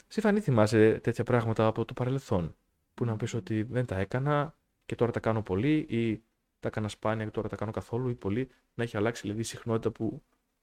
Συμφανή 0.08 0.40
θυμάσαι 0.40 1.00
τέτοια 1.02 1.24
πράγματα 1.24 1.66
από 1.66 1.84
το 1.84 1.92
παρελθόν. 1.92 2.54
Που 2.94 3.04
να 3.04 3.16
πεις 3.16 3.34
ότι 3.34 3.62
δεν 3.62 3.86
τα 3.86 3.98
έκανα 3.98 4.54
και 4.86 4.94
τώρα 4.94 5.10
τα 5.10 5.20
κάνω 5.20 5.42
πολύ, 5.42 5.86
ή 5.88 6.22
τα 6.62 6.68
έκανα 6.68 6.88
σπάνια 6.88 7.24
και 7.24 7.30
τώρα 7.30 7.48
τα 7.48 7.56
κάνω 7.56 7.70
καθόλου, 7.70 8.08
ή 8.08 8.14
πολύ. 8.14 8.48
Να 8.74 8.82
έχει 8.82 8.96
αλλάξει 8.96 9.22
δηλαδή 9.22 9.40
η 9.40 9.44
συχνότητα 9.44 9.90
που 9.90 10.22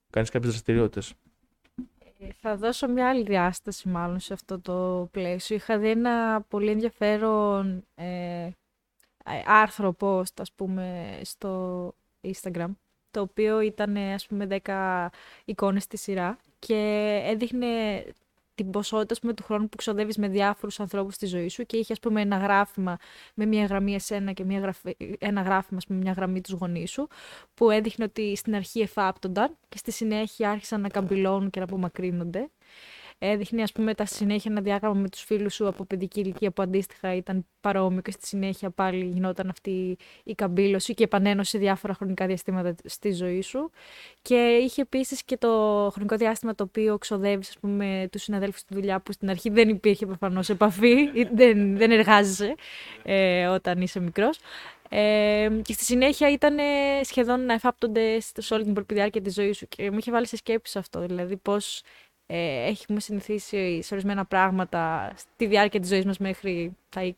κάνεις 0.09 0.29
κάποιες 0.29 0.51
δραστηριότητες. 0.51 1.13
Ε, 2.19 2.27
θα 2.39 2.55
δώσω 2.55 2.88
μια 2.88 3.09
άλλη 3.09 3.23
διάσταση 3.23 3.89
μάλλον 3.89 4.19
σε 4.19 4.33
αυτό 4.33 4.59
το 4.59 5.07
πλαίσιο. 5.12 5.55
Είχα 5.55 5.77
δει 5.77 5.89
ένα 5.89 6.41
πολύ 6.41 6.69
ενδιαφέρον 6.69 7.83
ε, 7.95 8.49
άρθρο 9.45 9.95
post, 9.99 10.41
ας 10.41 10.51
πούμε, 10.53 11.19
στο 11.23 11.93
Instagram, 12.21 12.69
το 13.12 13.21
οποίο 13.21 13.62
ήταν, 13.62 13.97
ας 13.97 14.27
πούμε, 14.27 14.62
10 14.63 15.07
εικόνες 15.45 15.83
στη 15.83 15.97
σειρά 15.97 16.38
και 16.59 16.75
έδειχνε 17.25 18.03
την 18.63 18.71
ποσότητα 18.71 19.15
πούμε, 19.21 19.33
του 19.33 19.43
χρόνου 19.43 19.69
που 19.69 19.77
ξοδεύεις 19.77 20.17
με 20.17 20.27
διάφορους 20.27 20.79
ανθρώπους 20.79 21.15
στη 21.15 21.25
ζωή 21.25 21.49
σου 21.49 21.63
και 21.63 21.77
είχε 21.77 21.93
ας 21.93 21.99
πούμε, 21.99 22.21
ένα 22.21 22.37
γράφημα 22.37 22.97
με 23.33 23.45
μια 23.45 23.65
γραμμή 23.65 23.95
εσένα 23.95 24.31
και 24.31 24.43
μια 24.43 24.59
γραφή, 24.59 24.95
ένα 25.19 25.41
γράφημα 25.41 25.79
με 25.87 25.95
μια 25.95 26.11
γραμμή 26.11 26.41
τους 26.41 26.53
γονείς 26.53 26.91
σου, 26.91 27.07
που 27.53 27.69
έδειχνε 27.69 28.03
ότι 28.05 28.35
στην 28.35 28.55
αρχή 28.55 28.79
εφάπτονταν 28.79 29.57
και 29.69 29.77
στη 29.77 29.91
συνέχεια 29.91 30.49
άρχισαν 30.49 30.81
να 30.81 30.89
καμπυλώνουν 30.89 31.49
και 31.49 31.59
να 31.59 31.65
απομακρύνονται 31.65 32.49
έδειχνε 33.19 33.62
ας 33.62 33.71
πούμε 33.71 33.93
τα 33.93 34.05
συνέχεια 34.05 34.51
ένα 34.51 34.62
διάγραμμα 34.62 34.99
με 34.99 35.10
τους 35.10 35.21
φίλους 35.21 35.53
σου 35.53 35.67
από 35.67 35.86
παιδική 35.86 36.19
ηλικία 36.19 36.51
που 36.51 36.62
αντίστοιχα 36.62 37.15
ήταν 37.15 37.45
παρόμοιο 37.62 38.01
και 38.01 38.12
στη 38.12 38.27
συνέχεια 38.27 38.69
πάλι 38.69 39.05
γινόταν 39.05 39.49
αυτή 39.49 39.97
η 40.23 40.34
καμπύλωση 40.36 40.93
και 40.93 41.03
επανένωση 41.03 41.58
διάφορα 41.58 41.93
χρονικά 41.93 42.25
διαστήματα 42.25 42.75
στη 42.84 43.12
ζωή 43.12 43.41
σου 43.41 43.71
και 44.21 44.36
είχε 44.36 44.82
επίσης 44.82 45.23
και 45.23 45.38
το 45.38 45.49
χρονικό 45.93 46.15
διάστημα 46.15 46.55
το 46.55 46.63
οποίο 46.63 46.97
ξοδεύεις 46.97 47.49
ας 47.49 47.58
πούμε 47.60 48.08
τους 48.12 48.21
συναδέλφους 48.23 48.60
στη 48.60 48.73
δουλειά 48.73 48.99
που 48.99 49.12
στην 49.12 49.29
αρχή 49.29 49.49
δεν 49.49 49.69
υπήρχε 49.69 50.05
προφανώς 50.05 50.49
επαφή 50.49 51.25
δεν, 51.34 51.77
δεν 51.77 51.91
εργάζεσαι 51.91 52.55
ε, 53.03 53.47
όταν 53.47 53.82
είσαι 53.82 53.99
μικρός 53.99 54.39
ε, 54.89 55.49
και 55.62 55.73
στη 55.73 55.84
συνέχεια 55.84 56.32
ήταν 56.32 56.58
σχεδόν 57.01 57.45
να 57.45 57.53
εφάπτονται 57.53 58.19
σε 58.19 58.53
όλη 58.53 58.63
την 58.63 58.86
διάρκεια 58.88 59.21
της 59.21 59.34
ζωής 59.34 59.58
σου. 59.58 59.67
Και 59.67 59.91
μου 59.91 59.97
είχε 59.97 60.12
βάλει 60.12 60.27
σε 60.27 60.36
σκέψη 60.36 60.77
αυτό. 60.77 60.99
Δηλαδή, 60.99 61.38
πώς 61.38 61.82
ε, 62.31 62.67
έχουμε 62.67 62.99
συνηθίσει 62.99 63.81
σε 63.81 63.93
ορισμένα 63.93 64.25
πράγματα 64.25 65.11
στη 65.15 65.45
διάρκεια 65.45 65.79
της 65.79 65.89
ζωής 65.89 66.05
μας 66.05 66.17
μέχρι 66.17 66.77
τα 66.89 67.13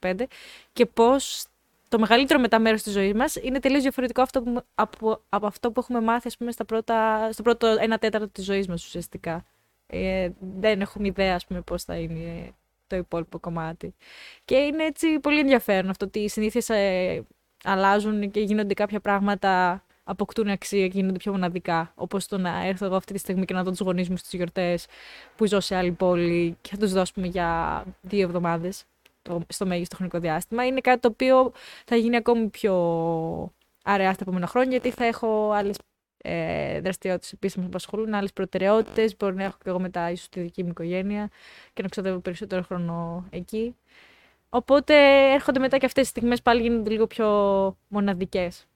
24-25 0.00 0.26
και 0.72 0.86
πώς 0.86 1.46
το 1.88 1.98
μεγαλύτερο 1.98 2.40
μετά 2.40 2.58
μέρος 2.58 2.82
της 2.82 2.92
ζωής 2.92 3.12
μας 3.12 3.36
είναι 3.36 3.60
τελείως 3.60 3.82
διαφορετικό 3.82 4.22
αυτό 4.22 4.42
που, 4.42 4.62
από, 4.74 5.20
από 5.28 5.46
αυτό 5.46 5.70
που 5.70 5.80
έχουμε 5.80 6.00
μάθει 6.00 6.28
ας 6.28 6.36
πούμε, 6.36 6.52
στα 6.52 6.64
πρώτα, 6.64 7.28
στο 7.32 7.42
πρώτο 7.42 7.66
ένα 7.66 7.98
τέταρτο 7.98 8.28
της 8.28 8.44
ζωής 8.44 8.68
μας 8.68 8.84
ουσιαστικά. 8.84 9.44
Ε, 9.86 10.30
δεν 10.58 10.80
έχουμε 10.80 11.06
ιδέα 11.06 11.34
ας 11.34 11.46
πούμε, 11.46 11.60
πώς 11.60 11.84
θα 11.84 11.96
είναι 11.96 12.54
το 12.86 12.96
υπόλοιπο 12.96 13.38
κομμάτι. 13.38 13.94
Και 14.44 14.56
είναι 14.56 14.84
έτσι 14.84 15.18
πολύ 15.18 15.38
ενδιαφέρον 15.38 15.90
αυτό 15.90 16.04
ότι 16.04 16.18
οι 16.18 16.28
συνήθειες 16.28 16.68
ε, 16.68 17.24
αλλάζουν 17.64 18.30
και 18.30 18.40
γίνονται 18.40 18.74
κάποια 18.74 19.00
πράγματα 19.00 19.82
αποκτούν 20.04 20.48
αξία 20.48 20.88
και 20.88 20.98
γίνονται 20.98 21.18
πιο 21.18 21.32
μοναδικά. 21.32 21.92
Όπως 21.94 22.26
το 22.26 22.38
να 22.38 22.66
έρθω 22.66 22.86
εγώ 22.86 22.96
αυτή 22.96 23.12
τη 23.12 23.18
στιγμή 23.18 23.44
και 23.44 23.54
να 23.54 23.62
δω 23.62 23.70
τους 23.70 23.80
γονείς 23.80 24.08
μου 24.08 24.16
στις 24.16 24.32
γιορτές 24.32 24.86
που 25.36 25.46
ζω 25.46 25.60
σε 25.60 25.76
άλλη 25.76 25.92
πόλη 25.92 26.56
και 26.60 26.70
θα 26.70 26.76
τους 26.76 26.92
δώσουμε 26.92 27.26
για 27.26 27.84
δύο 28.00 28.22
εβδομάδες 28.22 28.84
στο 29.48 29.66
μέγιστο 29.66 29.96
χρονικό 29.96 30.18
διάστημα. 30.18 30.66
Είναι 30.66 30.80
κάτι 30.80 31.00
το 31.00 31.08
οποίο 31.08 31.52
θα 31.84 31.96
γίνει 31.96 32.16
ακόμη 32.16 32.48
πιο 32.48 32.74
αραιά 33.84 34.12
στα 34.12 34.22
επόμενα 34.22 34.46
χρόνια, 34.46 34.70
γιατί 34.70 34.90
θα 34.90 35.04
έχω 35.04 35.50
άλλες 35.50 35.78
ε, 36.16 36.80
δραστηριότητες 36.80 37.32
επίσης 37.32 37.54
που 37.56 37.60
με 37.60 37.66
απασχολούν, 37.66 38.14
άλλες 38.14 38.32
προτεραιότητες. 38.32 39.16
Μπορεί 39.16 39.34
να 39.34 39.44
έχω 39.44 39.56
και 39.62 39.68
εγώ 39.68 39.80
μετά 39.80 40.10
ίσως 40.10 40.28
τη 40.28 40.40
δική 40.40 40.62
μου 40.62 40.68
οικογένεια 40.68 41.30
και 41.72 41.82
να 41.82 41.88
ξοδεύω 41.88 42.18
περισσότερο 42.18 42.62
χρόνο 42.62 43.24
εκεί. 43.30 43.76
Οπότε 44.48 44.94
έρχονται 45.32 45.58
μετά 45.58 45.78
και 45.78 45.86
αυτές 45.86 46.02
τι 46.02 46.08
στιγμές 46.08 46.42
πάλι 46.42 46.62
γίνονται 46.62 46.90
λίγο 46.90 47.06
πιο 47.06 47.26
μοναδικές. 47.88 48.66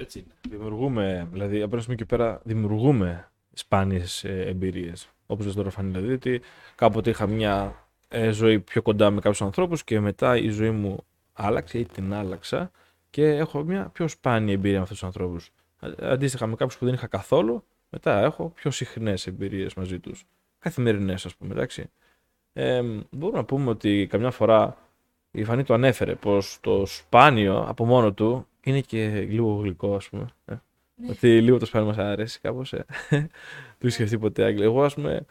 Έτσι 0.00 0.18
είναι. 0.18 0.56
Δημιουργούμε, 0.56 1.28
δηλαδή 1.32 1.62
από 1.62 1.70
ένα 1.72 1.82
σημείο 1.82 1.96
και 1.96 2.04
πέρα, 2.04 2.40
δημιουργούμε 2.44 3.30
σπάνιες 3.52 4.24
εμπειρίες. 4.24 5.08
Όπως 5.26 5.46
λες 5.46 5.54
τώρα, 5.54 5.70
Φανή, 5.70 5.90
δηλαδή, 5.90 6.12
ότι 6.12 6.40
κάποτε 6.74 7.10
είχα 7.10 7.26
μια 7.26 7.84
ε, 8.08 8.30
ζωή 8.30 8.60
πιο 8.60 8.82
κοντά 8.82 9.10
με 9.10 9.20
κάποιους 9.20 9.42
ανθρώπους 9.42 9.84
και 9.84 10.00
μετά 10.00 10.36
η 10.36 10.48
ζωή 10.48 10.70
μου 10.70 11.04
άλλαξε 11.32 11.78
ή 11.78 11.84
την 11.84 12.14
άλλαξα 12.14 12.70
και 13.10 13.26
έχω 13.26 13.62
μια 13.62 13.90
πιο 13.92 14.08
σπάνια 14.08 14.52
εμπειρία 14.52 14.76
με 14.76 14.82
αυτούς 14.82 14.98
τους 14.98 15.06
ανθρώπους. 15.06 15.50
Αντίστοιχα 15.98 16.46
με 16.46 16.54
κάποιους 16.54 16.78
που 16.78 16.84
δεν 16.84 16.94
είχα 16.94 17.06
καθόλου, 17.06 17.64
μετά 17.88 18.20
έχω 18.20 18.52
πιο 18.54 18.70
συχνές 18.70 19.26
εμπειρίες 19.26 19.74
μαζί 19.74 19.98
τους. 19.98 20.26
Καθημερινές, 20.58 21.26
ας 21.26 21.36
πούμε, 21.36 21.52
εντάξει. 21.52 21.90
Ε, 22.52 22.82
μπορούμε 23.10 23.38
να 23.38 23.44
πούμε 23.44 23.70
ότι 23.70 24.06
καμιά 24.10 24.30
φορά 24.30 24.76
η 25.30 25.44
Φανή 25.44 25.64
το 25.64 25.74
ανέφερε 25.74 26.14
πως 26.14 26.58
το 26.60 26.86
σπάνιο 26.86 27.64
από 27.68 27.84
μόνο 27.84 28.12
του 28.12 28.46
είναι 28.64 28.80
και 28.80 29.20
λίγο 29.20 29.54
γλυκό, 29.54 29.94
ας 29.94 30.08
πούμε. 30.08 30.26
Ε. 30.44 30.54
Ναι. 30.94 31.10
Ότι 31.10 31.40
λίγο 31.40 31.58
το 31.58 31.66
σπάνιο 31.66 31.88
μας 31.88 31.98
αρέσει 31.98 32.40
κάπως. 32.40 32.72
Ε. 32.72 32.84
του 33.78 33.86
είχε 33.86 33.90
σκεφτεί 33.90 34.18
ποτέ 34.18 34.44
Άγγλια. 34.44 34.64
Εγώ, 34.64 34.82
ας 34.82 34.94
πούμε, 34.94 35.26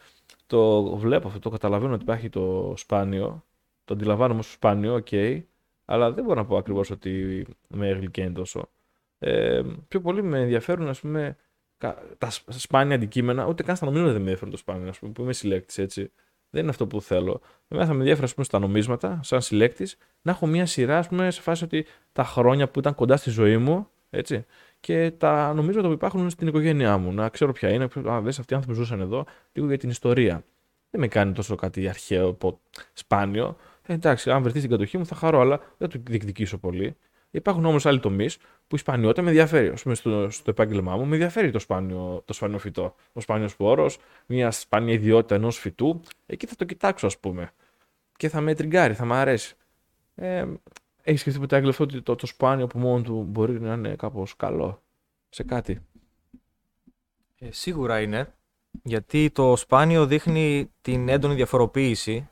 το 0.47 0.83
βλέπω 0.97 1.27
αυτό, 1.27 1.39
το 1.39 1.49
καταλαβαίνω 1.49 1.93
ότι 1.93 2.03
υπάρχει 2.03 2.29
το 2.29 2.73
σπάνιο. 2.77 3.43
Το 3.85 3.93
αντιλαμβάνομαι 3.93 4.33
ως 4.33 4.41
σπάνιο, 4.41 4.93
OK. 4.93 5.07
Okay, 5.11 5.41
αλλά 5.85 6.11
δεν 6.11 6.23
μπορώ 6.23 6.39
να 6.39 6.45
πω 6.45 6.57
ακριβώς 6.57 6.89
ότι 6.89 7.45
με 7.67 7.89
γλυκαίνει 7.89 8.31
τόσο. 8.31 8.69
Ε, 9.19 9.61
πιο 9.87 10.01
πολύ 10.01 10.23
με 10.23 10.39
ενδιαφέρουν, 10.41 10.87
ας 10.87 10.99
πούμε, 10.99 11.35
τα 12.17 12.29
σπάνια 12.47 12.95
αντικείμενα, 12.95 13.45
ούτε 13.45 13.63
καν 13.63 13.75
στα 13.75 13.85
νομίσματα 13.85 14.13
δεν 14.13 14.21
με 14.21 14.27
ενδιαφέρουν 14.27 14.53
το 14.53 14.59
σπάνιο, 14.59 14.89
ας 14.89 14.99
πούμε, 14.99 15.11
που 15.11 15.21
είμαι 15.21 15.33
συλλέκτης 15.33 15.77
έτσι. 15.77 16.11
Δεν 16.49 16.61
είναι 16.61 16.69
αυτό 16.69 16.87
που 16.87 17.01
θέλω. 17.01 17.41
Εμένα 17.67 17.87
θα 17.87 17.93
με 17.93 17.99
ενδιαφέρει, 17.99 18.25
ας 18.25 18.33
πούμε, 18.33 18.45
στα 18.45 18.59
νομίσματα, 18.59 19.19
σαν 19.23 19.41
συλλέκτης, 19.41 19.97
να 20.21 20.31
έχω 20.31 20.47
μια 20.47 20.65
σειρά, 20.65 20.97
ας 20.97 21.07
πούμε, 21.07 21.31
σε 21.31 21.41
φάση 21.41 21.63
ότι 21.63 21.85
τα 22.11 22.23
χρόνια 22.23 22.69
που 22.69 22.79
ήταν 22.79 22.95
κοντά 22.95 23.17
στη 23.17 23.29
ζωή 23.29 23.57
μου, 23.57 23.87
έτσι, 24.09 24.45
και 24.79 25.11
τα 25.11 25.53
νομίσματα 25.53 25.87
που 25.87 25.93
υπάρχουν 25.93 26.29
στην 26.29 26.47
οικογένειά 26.47 26.97
μου. 26.97 27.11
Να 27.11 27.29
ξέρω 27.29 27.51
ποια 27.51 27.69
είναι, 27.69 27.87
α, 28.09 28.21
δες, 28.21 28.39
αυτοί 28.39 28.53
οι 28.53 28.55
άνθρωποι 28.55 28.77
ζούσαν 28.77 29.01
εδώ, 29.01 29.25
λίγο 29.51 29.67
για 29.67 29.77
την 29.77 29.89
ιστορία. 29.89 30.43
Δεν 30.89 31.01
με 31.01 31.07
κάνει 31.07 31.33
τόσο 31.33 31.55
κάτι 31.55 31.87
αρχαίο, 31.87 32.37
σπάνιο. 32.93 33.57
Ε, 33.85 33.93
εντάξει, 33.93 34.31
αν 34.31 34.41
βρεθείς 34.41 34.59
στην 34.59 34.71
κατοχή 34.71 34.97
μου 34.97 35.05
θα 35.05 35.15
χαρώ, 35.15 35.39
αλλά 35.39 35.59
δεν 35.77 35.89
το 35.89 35.99
διεκδικήσω 36.03 36.57
πολύ. 36.57 36.95
Υπάρχουν 37.31 37.65
όμως 37.65 37.85
άλλοι 37.85 37.99
τομείς 37.99 38.37
που 38.67 38.75
η 38.75 38.79
σπανιότητα 38.79 39.21
με 39.21 39.29
ενδιαφέρει. 39.29 39.67
Α 39.67 39.77
πούμε, 39.83 39.95
στο, 39.95 40.29
στο 40.29 40.49
επάγγελμά 40.49 40.97
μου 40.97 41.05
με 41.05 41.13
ενδιαφέρει 41.13 41.51
το 41.51 41.59
σπάνιο, 41.59 42.21
το 42.25 42.33
σπάνιο 42.33 42.57
φυτό. 42.57 42.95
Ο 43.13 43.19
σπάνιος 43.19 43.51
σπόρο, 43.51 43.89
μια 44.25 44.51
σπάνια 44.51 44.93
ιδιότητα 44.93 45.35
ενός 45.35 45.57
φυτού. 45.57 46.01
Εκεί 46.25 46.45
θα 46.45 46.55
το 46.55 46.65
κοιτάξω, 46.65 47.05
ας 47.05 47.17
πούμε. 47.17 47.51
Και 48.17 48.29
θα 48.29 48.41
με 48.41 48.53
τριγκάρει, 48.53 48.93
θα 48.93 49.05
μου 49.05 49.13
αρέσει. 49.13 49.55
Ε, 50.15 50.45
έχεις 51.01 51.21
σκεφτεί 51.21 51.39
ποτέ 51.39 51.67
αυτό 51.67 51.83
ότι 51.83 52.01
το, 52.01 52.15
το 52.15 52.25
σπάνιο 52.25 52.65
από 52.65 52.79
μόνο 52.79 53.01
του 53.01 53.25
μπορεί 53.29 53.61
να 53.61 53.73
είναι 53.73 53.95
κάπως 53.95 54.35
καλό 54.35 54.81
σε 55.29 55.43
κάτι; 55.43 55.81
Ε, 57.39 57.51
σίγουρα 57.51 58.01
είναι. 58.01 58.33
Γιατί 58.83 59.29
το 59.29 59.55
σπάνιο 59.55 60.05
δείχνει 60.05 60.71
την 60.81 61.09
έντονη 61.09 61.35
διαφοροποίηση 61.35 62.29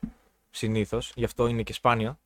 συνήθως. 0.50 1.12
Γι' 1.16 1.24
αυτό 1.24 1.46
είναι 1.46 1.62
και 1.62 1.72
σπάνιο. 1.72 2.18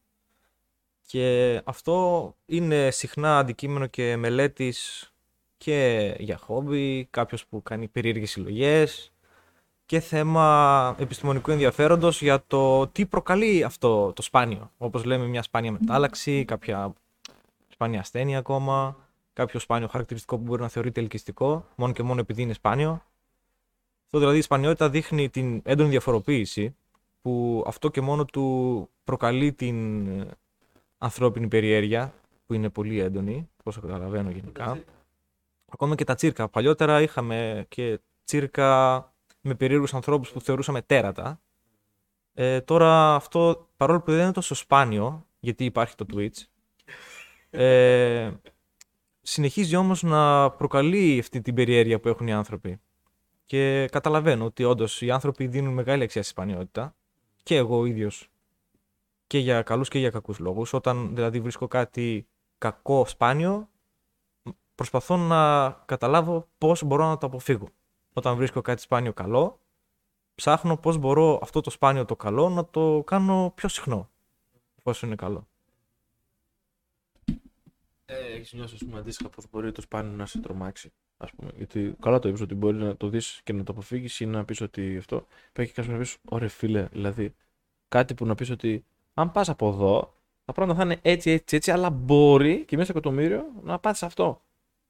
Και 1.12 1.60
αυτό 1.64 2.34
είναι 2.46 2.90
συχνά 2.90 3.38
αντικείμενο 3.38 3.86
και 3.86 4.16
μελέτης 4.16 5.10
και 5.56 6.14
για 6.18 6.36
χόμπι, 6.36 7.04
κάποιος 7.10 7.46
που 7.46 7.62
κάνει 7.62 7.88
περίεργες 7.88 8.30
συλλογές 8.30 9.12
και 9.86 10.00
θέμα 10.00 10.96
επιστημονικού 10.98 11.50
ενδιαφέροντος 11.50 12.22
για 12.22 12.44
το 12.46 12.86
τι 12.86 13.06
προκαλεί 13.06 13.64
αυτό 13.64 14.12
το 14.12 14.22
σπάνιο. 14.22 14.70
Όπως 14.78 15.04
λέμε 15.04 15.26
μια 15.26 15.42
σπάνια 15.42 15.72
μετάλλαξη, 15.72 16.44
κάποια 16.44 16.92
σπάνια 17.68 18.00
ασθένεια 18.00 18.38
ακόμα, 18.38 18.96
κάποιο 19.32 19.60
σπάνιο 19.60 19.88
χαρακτηριστικό 19.88 20.36
που 20.36 20.42
μπορεί 20.42 20.62
να 20.62 20.68
θεωρείται 20.68 21.00
ελκυστικό, 21.00 21.66
μόνο 21.76 21.92
και 21.92 22.02
μόνο 22.02 22.20
επειδή 22.20 22.42
είναι 22.42 22.52
σπάνιο. 22.52 23.02
Αυτό 24.04 24.18
δηλαδή 24.18 24.38
η 24.38 24.42
σπανιότητα 24.42 24.88
δείχνει 24.90 25.28
την 25.28 25.60
έντονη 25.64 25.88
διαφοροποίηση 25.88 26.76
που 27.22 27.64
αυτό 27.66 27.88
και 27.88 28.00
μόνο 28.00 28.24
του 28.24 28.88
προκαλεί 29.04 29.52
την 29.52 30.06
ανθρώπινη 31.02 31.48
περιέργεια, 31.48 32.14
που 32.46 32.54
είναι 32.54 32.70
πολύ 32.70 33.00
έντονη, 33.00 33.48
όσο 33.62 33.80
καταλαβαίνω 33.80 34.30
γενικά. 34.30 34.78
Ακόμα 35.72 35.94
και 35.94 36.04
τα 36.04 36.14
τσίρκα. 36.14 36.48
Παλιότερα 36.48 37.02
είχαμε 37.02 37.66
και 37.68 38.00
τσίρκα 38.24 39.12
με 39.40 39.54
περίεργους 39.54 39.94
ανθρώπους 39.94 40.30
που 40.30 40.40
θεωρούσαμε 40.40 40.82
τέρατα. 40.82 41.40
Ε, 42.34 42.60
τώρα 42.60 43.14
αυτό, 43.14 43.68
παρόλο 43.76 44.00
που 44.00 44.10
δεν 44.10 44.22
είναι 44.22 44.32
τόσο 44.32 44.54
σπάνιο, 44.54 45.26
γιατί 45.40 45.64
υπάρχει 45.64 45.94
το 45.94 46.06
Twitch, 46.14 46.42
ε, 47.50 48.30
συνεχίζει 49.22 49.76
όμως 49.76 50.02
να 50.02 50.50
προκαλεί 50.50 51.18
αυτή 51.18 51.40
την 51.40 51.54
περιέργεια 51.54 52.00
που 52.00 52.08
έχουν 52.08 52.26
οι 52.26 52.32
άνθρωποι. 52.32 52.80
Και 53.46 53.88
καταλαβαίνω 53.92 54.44
ότι 54.44 54.64
όντως 54.64 55.02
οι 55.02 55.10
άνθρωποι 55.10 55.46
δίνουν 55.46 55.72
μεγάλη 55.72 56.02
αξία 56.02 56.22
στη 56.22 56.30
σπανιότητα 56.30 56.94
και 57.42 57.56
εγώ 57.56 57.78
ο 57.78 57.84
ίδιος 57.84 58.31
και 59.32 59.38
για 59.38 59.62
καλούς 59.62 59.88
και 59.88 59.98
για 59.98 60.10
κακούς 60.10 60.38
λόγους. 60.38 60.72
Όταν 60.72 61.14
δηλαδή 61.14 61.40
βρίσκω 61.40 61.68
κάτι 61.68 62.26
κακό 62.58 63.06
σπάνιο, 63.06 63.68
προσπαθώ 64.74 65.16
να 65.16 65.70
καταλάβω 65.70 66.48
πώς 66.58 66.82
μπορώ 66.82 67.06
να 67.08 67.18
το 67.18 67.26
αποφύγω. 67.26 67.68
Όταν 68.12 68.36
βρίσκω 68.36 68.60
κάτι 68.60 68.80
σπάνιο 68.80 69.12
καλό, 69.12 69.60
ψάχνω 70.34 70.76
πώς 70.76 70.96
μπορώ 70.96 71.38
αυτό 71.42 71.60
το 71.60 71.70
σπάνιο 71.70 72.04
το 72.04 72.16
καλό 72.16 72.48
να 72.48 72.66
το 72.66 73.02
κάνω 73.06 73.52
πιο 73.54 73.68
συχνό, 73.68 74.10
όσο 74.82 75.06
είναι 75.06 75.14
καλό. 75.14 75.46
Ε, 78.04 78.32
έχεις 78.34 78.52
νιώσει, 78.52 78.74
ας 78.74 78.84
πούμε, 78.84 78.98
αντίστοιχα 78.98 79.28
πώ 79.28 79.42
μπορεί 79.50 79.72
το 79.72 79.80
σπάνιο 79.80 80.16
να 80.16 80.26
σε 80.26 80.40
τρομάξει. 80.40 80.92
Ας 81.16 81.30
πούμε. 81.30 81.50
Γιατί 81.56 81.94
καλά 82.00 82.18
το 82.18 82.28
είπες 82.28 82.40
ότι 82.40 82.54
μπορεί 82.54 82.76
να 82.76 82.96
το 82.96 83.08
δεις 83.08 83.40
και 83.44 83.52
να 83.52 83.62
το 83.62 83.72
αποφύγεις 83.72 84.20
ή 84.20 84.26
να 84.26 84.44
πεις 84.44 84.60
ότι 84.60 84.96
αυτό. 84.96 85.26
Υπάρχει 85.48 85.72
κάποιο 85.72 85.92
να 85.92 85.98
πεις, 85.98 86.16
ωραία 86.28 86.48
φίλε, 86.48 86.88
δηλαδή 86.92 87.34
κάτι 87.88 88.14
που 88.14 88.26
να 88.26 88.34
πεις 88.34 88.50
ότι 88.50 88.84
αν 89.14 89.32
πας 89.32 89.48
από 89.48 89.68
εδώ, 89.68 90.14
τα 90.44 90.52
πράγματα 90.52 90.78
θα 90.78 90.84
είναι 90.84 90.98
έτσι, 91.02 91.30
έτσι, 91.30 91.56
έτσι, 91.56 91.70
αλλά 91.70 91.90
μπορεί 91.90 92.64
και 92.64 92.76
μέσα 92.76 92.90
στο 92.90 92.98
εκατομμύριο 92.98 93.44
να 93.62 93.78
πάθει 93.78 94.04
αυτό. 94.04 94.42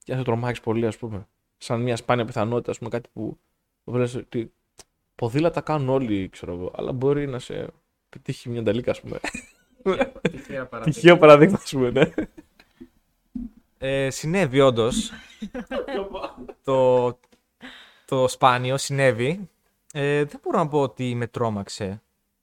Και 0.04 0.12
να 0.12 0.18
σε 0.18 0.24
τρομάξεις 0.24 0.64
πολύ, 0.64 0.86
ας 0.86 0.96
πούμε. 0.96 1.26
Σαν 1.58 1.80
μια 1.80 1.96
σπάνια 1.96 2.24
πιθανότητα, 2.24 2.70
ας 2.70 2.78
πούμε, 2.78 2.90
κάτι 2.90 3.08
που 3.12 3.38
βλέπεις 3.84 4.14
ότι 4.14 4.52
ποδήλατα 5.14 5.60
κάνουν 5.60 5.88
όλοι, 5.88 6.28
ξέρω 6.28 6.52
εγώ, 6.52 6.72
αλλά 6.74 6.92
μπορεί 6.92 7.26
να 7.26 7.38
σε 7.38 7.66
πετύχει 8.08 8.48
μια 8.48 8.62
νταλίκα, 8.62 8.90
ας 8.90 9.00
πούμε. 9.00 9.20
Τυχαίο 10.84 11.18
παραδείγμα, 11.18 11.58
ας 11.62 11.70
πούμε, 11.70 11.90
ναι. 11.90 12.12
Ε, 13.78 14.10
συνέβη 14.10 14.60
όντως. 14.60 15.12
το, 16.64 17.18
το 18.04 18.28
σπάνιο 18.28 18.76
συνέβη. 18.76 19.48
Ε, 19.92 20.24
δεν 20.24 20.40
μπορώ 20.42 20.58
να 20.58 20.68
πω 20.68 20.80
ότι 20.80 21.14
με 21.14 21.26
τρόμαξε. 21.26 22.02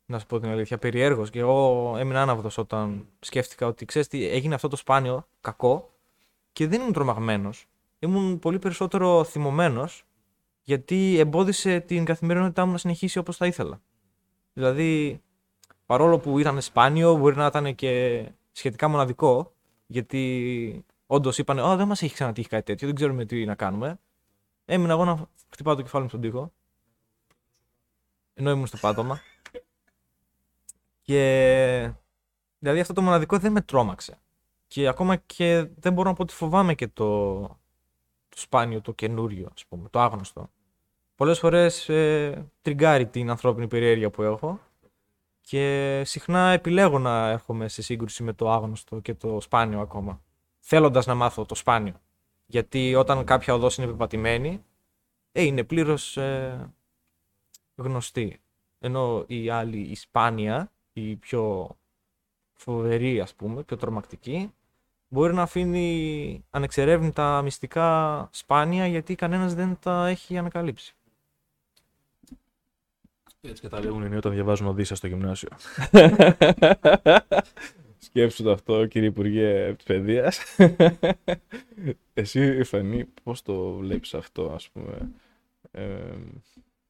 Να 0.09 0.19
σου 0.19 0.25
πω 0.25 0.39
την 0.39 0.49
αλήθεια. 0.49 0.77
Περιέργως. 0.77 1.29
Και 1.29 1.39
εγώ 1.39 1.95
έμεινα 1.97 2.21
άναυδος 2.21 2.57
όταν 2.57 3.07
σκέφτηκα 3.19 3.67
ότι 3.67 3.85
ξέρεις 3.85 4.07
τι, 4.07 4.27
έγινε 4.27 4.55
αυτό 4.55 4.67
το 4.67 4.75
σπάνιο 4.75 5.27
κακό 5.41 5.93
και 6.53 6.67
δεν 6.67 6.79
ήμουν 6.79 6.93
τρομαγμένος. 6.93 7.65
Ήμουν 7.99 8.39
πολύ 8.39 8.59
περισσότερο 8.59 9.23
θυμωμένος 9.23 10.05
γιατί 10.63 11.17
εμπόδισε 11.17 11.79
την 11.79 12.05
καθημερινότητά 12.05 12.65
μου 12.65 12.71
να 12.71 12.77
συνεχίσει 12.77 13.17
όπως 13.17 13.37
θα 13.37 13.45
ήθελα. 13.45 13.81
Δηλαδή, 14.53 15.21
παρόλο 15.85 16.19
που 16.19 16.39
ήταν 16.39 16.61
σπάνιο, 16.61 17.15
μπορεί 17.15 17.35
να 17.35 17.45
ήταν 17.45 17.75
και 17.75 18.23
σχετικά 18.51 18.87
μοναδικό, 18.87 19.53
γιατί 19.87 20.85
όντως 21.05 21.37
είπαν: 21.37 21.59
Ω, 21.59 21.75
δεν 21.75 21.87
μας 21.87 22.01
έχει 22.01 22.13
ξανατύχει 22.13 22.47
κάτι 22.47 22.63
τέτοιο, 22.63 22.87
δεν 22.87 22.95
ξέρουμε 22.95 23.25
τι 23.25 23.45
να 23.45 23.55
κάνουμε. 23.55 23.99
Έμεινα 24.65 24.93
εγώ 24.93 25.05
να 25.05 25.27
χτυπάω 25.49 25.75
το 25.75 25.81
κεφάλι 25.81 26.03
μου 26.03 26.09
στον 26.09 26.21
τοίχο. 26.21 26.51
Ενώ 28.33 28.51
ήμουν 28.51 28.67
στο 28.67 28.77
πάτωμα. 28.77 29.21
Και. 31.09 31.91
Δηλαδή 32.59 32.79
αυτό 32.79 32.93
το 32.93 33.01
μοναδικό 33.01 33.37
δεν 33.37 33.51
με 33.51 33.61
τρόμαξε. 33.61 34.19
Και 34.67 34.87
ακόμα 34.87 35.15
και 35.15 35.67
δεν 35.75 35.93
μπορώ 35.93 36.09
να 36.09 36.15
πω 36.15 36.21
ότι 36.21 36.33
φοβάμαι 36.33 36.75
και 36.75 36.87
το, 36.87 37.39
το 38.29 38.37
σπάνιο, 38.37 38.81
το 38.81 38.93
καινούριο, 38.93 39.49
ας 39.53 39.65
πούμε, 39.65 39.89
το 39.89 39.99
άγνωστο. 39.99 40.49
Πολλές 41.15 41.39
φορές 41.39 41.89
ε, 41.89 42.45
τριγκάρει 42.61 43.07
την 43.07 43.29
ανθρώπινη 43.29 43.67
περιέργεια 43.67 44.09
που 44.09 44.23
έχω 44.23 44.59
και 45.41 46.01
συχνά 46.05 46.51
επιλέγω 46.51 46.99
να 46.99 47.29
έρχομαι 47.29 47.67
σε 47.67 47.81
σύγκρουση 47.81 48.23
με 48.23 48.33
το 48.33 48.51
άγνωστο 48.51 48.99
και 48.99 49.13
το 49.13 49.41
σπάνιο 49.41 49.79
ακόμα 49.79 50.21
θέλοντας 50.59 51.05
να 51.05 51.15
μάθω 51.15 51.45
το 51.45 51.55
σπάνιο. 51.55 52.01
Γιατί 52.45 52.95
όταν 52.95 53.23
κάποια 53.23 53.53
οδός 53.53 53.77
είναι 53.77 53.87
επιπατημένη, 53.87 54.63
ε, 55.31 55.43
είναι 55.43 55.63
πλήρως 55.63 56.17
ε, 56.17 56.73
γνωστή. 57.75 58.41
Ενώ 58.79 59.23
η 59.27 59.49
άλλη, 59.49 59.79
η 59.79 59.95
σπάνια, 59.95 60.71
η 60.99 61.15
πιο 61.15 61.75
φοβερή 62.53 63.19
ας 63.19 63.33
πούμε, 63.33 63.63
πιο 63.63 63.77
τρομακτική, 63.77 64.53
μπορεί 65.07 65.33
να 65.33 65.41
αφήνει 65.41 66.43
ανεξερεύνητα 66.49 67.41
μυστικά 67.41 68.29
σπάνια 68.31 68.87
γιατί 68.87 69.15
κανένας 69.15 69.53
δεν 69.53 69.77
τα 69.81 70.07
έχει 70.07 70.37
ανακαλύψει. 70.37 70.93
Έτσι 73.41 73.61
καταλήγουν 73.61 74.03
οι 74.03 74.09
νέοι 74.09 74.17
όταν 74.17 74.33
διαβάζουν 74.33 74.67
Οδύσσα 74.67 74.95
στο 74.95 75.07
γυμνάσιο. 75.07 75.49
Σκέψου 77.97 78.43
το 78.43 78.51
αυτό, 78.51 78.85
κύριε 78.85 79.07
Υπουργέ 79.07 79.75
τη 79.77 79.83
Παιδείας. 79.83 80.39
Εσύ, 82.13 82.63
Φανή, 82.63 83.05
πώς 83.23 83.41
το 83.41 83.73
βλέπεις 83.73 84.13
αυτό, 84.13 84.51
ας 84.51 84.69
πούμε; 84.69 85.11
Ε, 85.71 86.13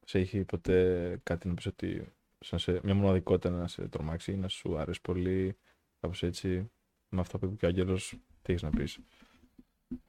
σε 0.04 0.18
έχει 0.18 0.44
ποτέ 0.44 1.20
κάτι 1.22 1.48
να 1.48 1.54
πεις 1.54 1.66
ότι 1.66 1.96
σαν 1.96 2.12
σε, 2.40 2.80
μια 2.82 2.94
μοναδικότητα 2.94 3.50
να 3.50 3.68
σε 3.68 3.88
τρομάξει 3.88 4.32
ή 4.32 4.36
να 4.36 4.48
σου 4.48 4.78
αρέσει 4.78 5.00
πολύ, 5.00 5.56
κάπως 6.00 6.22
έτσι, 6.22 6.70
με 7.08 7.20
αυτό 7.20 7.38
που 7.38 7.44
είπε 7.44 7.54
και 7.54 7.64
ο 7.64 7.68
Άγγελος, 7.68 8.14
τι 8.42 8.52
έχεις 8.52 8.62
να 8.62 8.70
πεις; 8.70 8.98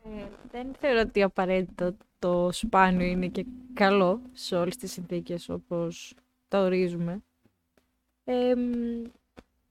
Ε, 0.04 0.28
δεν 0.52 0.74
θεωρώ 0.74 1.00
ότι 1.00 1.22
απαραίτητο 1.22 1.96
το 2.20 2.52
σπάνιο 2.52 3.06
είναι 3.06 3.28
και 3.28 3.46
καλό 3.74 4.22
σε 4.32 4.56
όλες 4.56 4.78
τις 4.78 4.92
συνθήκες 4.92 5.50
όπως 5.50 6.14
τα 6.48 6.62
ορίζουμε. 6.62 7.24
Ε, 8.24 8.54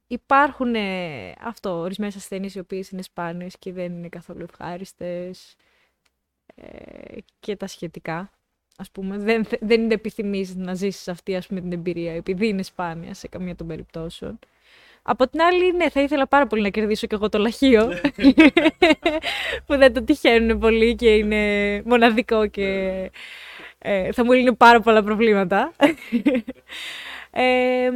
υπάρχουν 0.07 0.75
ε, 0.75 1.35
αυτό, 1.41 1.71
ορισμένες 1.71 2.17
ασθένειες 2.17 2.55
οι 2.55 2.59
οποίες 2.59 2.91
είναι 2.91 3.03
σπάνιες 3.03 3.59
και 3.59 3.73
δεν 3.73 3.93
είναι 3.93 4.09
καθόλου 4.09 4.43
ευχάριστες 4.43 5.57
ε, 6.55 7.19
και 7.41 7.57
τα 7.57 7.67
σχετικά. 7.67 8.31
Ας 8.81 8.91
πούμε, 8.91 9.19
δεν, 9.19 9.47
δεν 9.61 9.83
είναι 9.83 9.95
επιθυμείς 9.95 10.57
να 10.57 10.75
ζήσεις 10.75 11.09
αυτή 11.09 11.37
ας 11.37 11.47
πούμε, 11.47 11.61
την 11.61 11.73
εμπειρία 11.73 12.13
επειδή 12.13 12.49
είναι 12.49 12.63
σπάνια 12.63 13.15
σε 13.15 13.29
καμία 13.29 13.57
των 13.57 13.67
περιπτώσεων. 13.67 14.39
Από 15.03 15.29
την 15.29 15.41
άλλη, 15.41 15.73
ναι, 15.73 15.91
θα 15.91 16.01
ήθελα 16.03 16.27
πάρα 16.27 16.47
πολύ 16.47 16.63
να 16.63 16.69
κερδίσω 16.69 17.07
και 17.07 17.15
εγώ 17.15 17.29
το 17.29 17.39
λαχείο, 17.39 17.89
που 19.67 19.77
δεν 19.77 19.93
το 19.93 20.03
τυχαίνουν 20.03 20.59
πολύ 20.59 20.95
και 20.95 21.15
είναι 21.15 21.83
μοναδικό 21.85 22.47
και 22.47 22.67
ε, 23.79 24.13
θα 24.13 24.25
μου 24.25 24.33
λύνει 24.33 24.55
πάρα 24.55 24.81
πολλά 24.81 25.03
προβλήματα. 25.03 25.73
ε, 27.31 27.91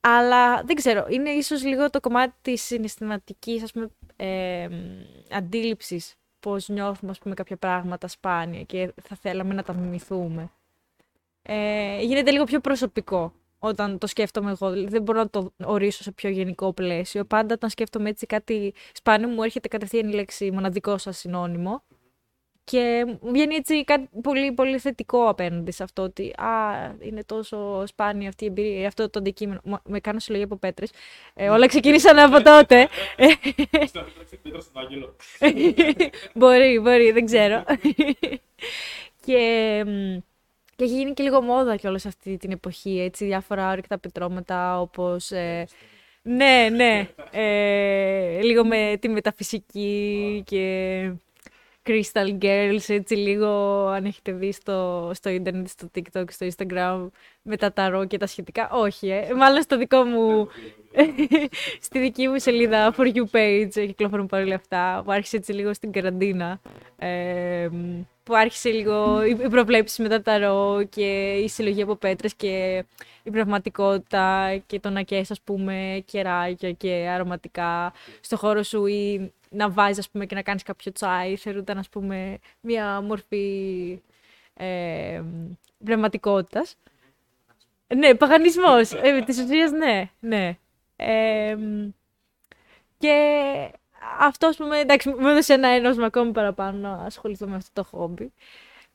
αλλά 0.00 0.62
δεν 0.62 0.76
ξέρω, 0.76 1.06
είναι 1.08 1.30
ίσως 1.30 1.64
λίγο 1.64 1.90
το 1.90 2.00
κομμάτι 2.00 2.34
της 2.42 2.62
συναισθηματικής 2.62 3.62
ας 3.62 3.72
πούμε, 3.72 3.90
ε, 4.16 4.68
αντίληψης 5.30 6.14
πώς 6.40 6.68
νιώθουμε 6.68 7.10
ας 7.10 7.18
πούμε, 7.18 7.34
κάποια 7.34 7.56
πράγματα 7.56 8.08
σπάνια 8.08 8.62
και 8.62 8.92
θα 9.02 9.16
θέλαμε 9.16 9.54
να 9.54 9.62
τα 9.62 9.72
μιμηθούμε. 9.72 10.50
Ε, 11.42 12.02
γίνεται 12.02 12.30
λίγο 12.30 12.44
πιο 12.44 12.60
προσωπικό 12.60 13.32
όταν 13.58 13.98
το 13.98 14.06
σκέφτομαι 14.06 14.50
εγώ. 14.50 14.70
Δηλαδή 14.70 14.90
δεν 14.90 15.02
μπορώ 15.02 15.18
να 15.18 15.28
το 15.28 15.52
ορίσω 15.64 16.02
σε 16.02 16.12
πιο 16.12 16.30
γενικό 16.30 16.72
πλαίσιο. 16.72 17.24
Πάντα 17.24 17.54
όταν 17.54 17.70
σκέφτομαι 17.70 18.08
έτσι 18.08 18.26
κάτι 18.26 18.74
σπάνιο 18.92 19.28
μου 19.28 19.42
έρχεται 19.42 19.68
κατευθείαν 19.68 20.08
η 20.08 20.12
λέξη 20.12 20.50
μοναδικό 20.50 20.98
σας 20.98 21.18
συνώνυμο. 21.18 21.82
Και 22.70 23.04
μου 23.20 23.30
βγαίνει 23.32 23.54
έτσι 23.54 23.84
κάτι 23.84 24.08
πολύ, 24.22 24.52
πολύ 24.52 24.78
θετικό 24.78 25.28
απέναντι 25.28 25.70
σε 25.70 25.82
αυτό 25.82 26.02
ότι 26.02 26.32
α, 26.36 26.46
είναι 27.00 27.24
τόσο 27.24 27.86
σπάνια 27.86 28.28
αυτή 28.28 28.44
η 28.44 28.46
εμπειρία, 28.46 28.86
αυτό 28.86 29.10
το 29.10 29.18
αντικείμενο. 29.18 29.60
Με 29.84 30.00
κάνω 30.00 30.18
συλλογή 30.18 30.42
από 30.42 30.56
πέτρες. 30.56 30.90
Ε, 31.34 31.48
όλα 31.48 31.66
ξεκίνησαν 31.66 32.18
από 32.18 32.42
τότε. 32.42 32.88
μπορεί, 36.34 36.78
μπορεί, 36.78 37.10
δεν 37.12 37.24
ξέρω. 37.24 37.64
και, 39.24 39.84
και 40.76 40.84
έχει 40.84 40.94
γίνει 40.94 41.12
και 41.12 41.22
λίγο 41.22 41.40
μόδα 41.42 41.76
κιόλας 41.76 42.06
αυτή 42.06 42.36
την 42.36 42.50
εποχή, 42.50 43.00
έτσι, 43.00 43.24
διάφορα 43.24 43.70
όρεκτα 43.70 43.98
πετρώματα 43.98 44.80
όπως... 44.80 45.30
Ε, 45.30 45.66
ναι, 46.22 46.68
ναι, 46.72 47.08
ε, 47.30 48.40
λίγο 48.42 48.64
με 48.64 48.96
τη 49.00 49.08
μεταφυσική 49.08 50.42
και 50.46 51.12
Crystal 51.86 52.38
Girls, 52.42 52.84
έτσι 52.86 53.14
λίγο 53.14 53.48
αν 53.86 54.04
έχετε 54.04 54.32
δει 54.32 54.52
στο, 54.52 55.10
στο 55.14 55.30
ίντερνετ, 55.30 55.68
στο 55.68 55.90
TikTok, 55.94 56.24
στο 56.30 56.46
Instagram 56.46 57.08
με 57.42 57.56
τα 57.56 57.72
ταρό 57.72 58.04
και 58.04 58.18
τα 58.18 58.26
σχετικά. 58.26 58.70
Όχι, 58.70 59.08
ε. 59.08 59.34
μάλλον 59.34 59.62
στο 59.62 59.78
δικό 59.78 60.04
μου, 60.04 60.48
στη 61.86 61.98
δική 61.98 62.28
μου 62.28 62.38
σελίδα 62.38 62.94
For 62.96 63.14
You 63.14 63.24
page 63.32 63.72
κυκλοφορούν 63.72 64.28
όλα 64.32 64.54
αυτά, 64.54 65.02
που 65.04 65.12
άρχισε 65.12 65.36
έτσι 65.36 65.52
λίγο 65.52 65.74
στην 65.74 65.92
καραντίνα. 65.92 66.60
Ε, 66.98 67.68
που 68.22 68.36
άρχισε 68.36 68.70
λίγο 68.70 69.24
η 69.24 69.34
προβλέψη 69.34 70.02
με 70.02 70.08
τα 70.08 70.22
ταρό 70.22 70.86
και 70.90 71.32
η 71.44 71.48
συλλογή 71.48 71.82
από 71.82 71.94
πέτρες 71.96 72.34
και 72.34 72.84
η 73.30 73.32
πραγματικότητα 73.32 74.56
και 74.66 74.80
το 74.80 74.90
να 74.90 75.02
καίς, 75.02 75.30
ας 75.30 75.40
πούμε, 75.40 76.02
κεράκια 76.06 76.72
και 76.72 76.90
αρωματικά 76.90 77.92
στο 78.20 78.36
χώρο 78.36 78.62
σου 78.62 78.86
ή 78.86 79.32
να 79.50 79.70
βάζεις, 79.70 79.98
ας 79.98 80.10
πούμε, 80.10 80.26
και 80.26 80.34
να 80.34 80.42
κάνεις 80.42 80.62
κάποιο 80.62 80.92
τσάι. 80.92 81.36
Θεωρούνταν, 81.36 81.78
ας 81.78 81.88
πούμε, 81.88 82.38
μια 82.60 83.00
μορφή 83.00 84.00
ε, 84.54 85.22
πνευματικότητας. 85.84 86.76
Ναι, 87.96 88.14
παγανισμός. 88.14 88.92
Ε, 88.92 89.22
της 89.26 89.38
ουσίας, 89.38 89.70
ναι, 89.70 90.10
ναι. 90.20 90.56
Ε, 90.96 91.56
και 92.98 93.14
αυτό, 94.18 94.46
ας 94.46 94.56
πούμε, 94.56 94.78
εντάξει, 94.78 95.08
μου 95.08 95.28
έδωσε 95.28 95.52
ένα 95.54 95.68
ένωσμα 95.68 96.06
ακόμη 96.06 96.32
παραπάνω 96.32 96.78
να 96.78 97.04
ασχοληθώ 97.04 97.46
με 97.46 97.56
αυτό 97.56 97.82
το 97.82 97.88
χόμπι. 97.96 98.32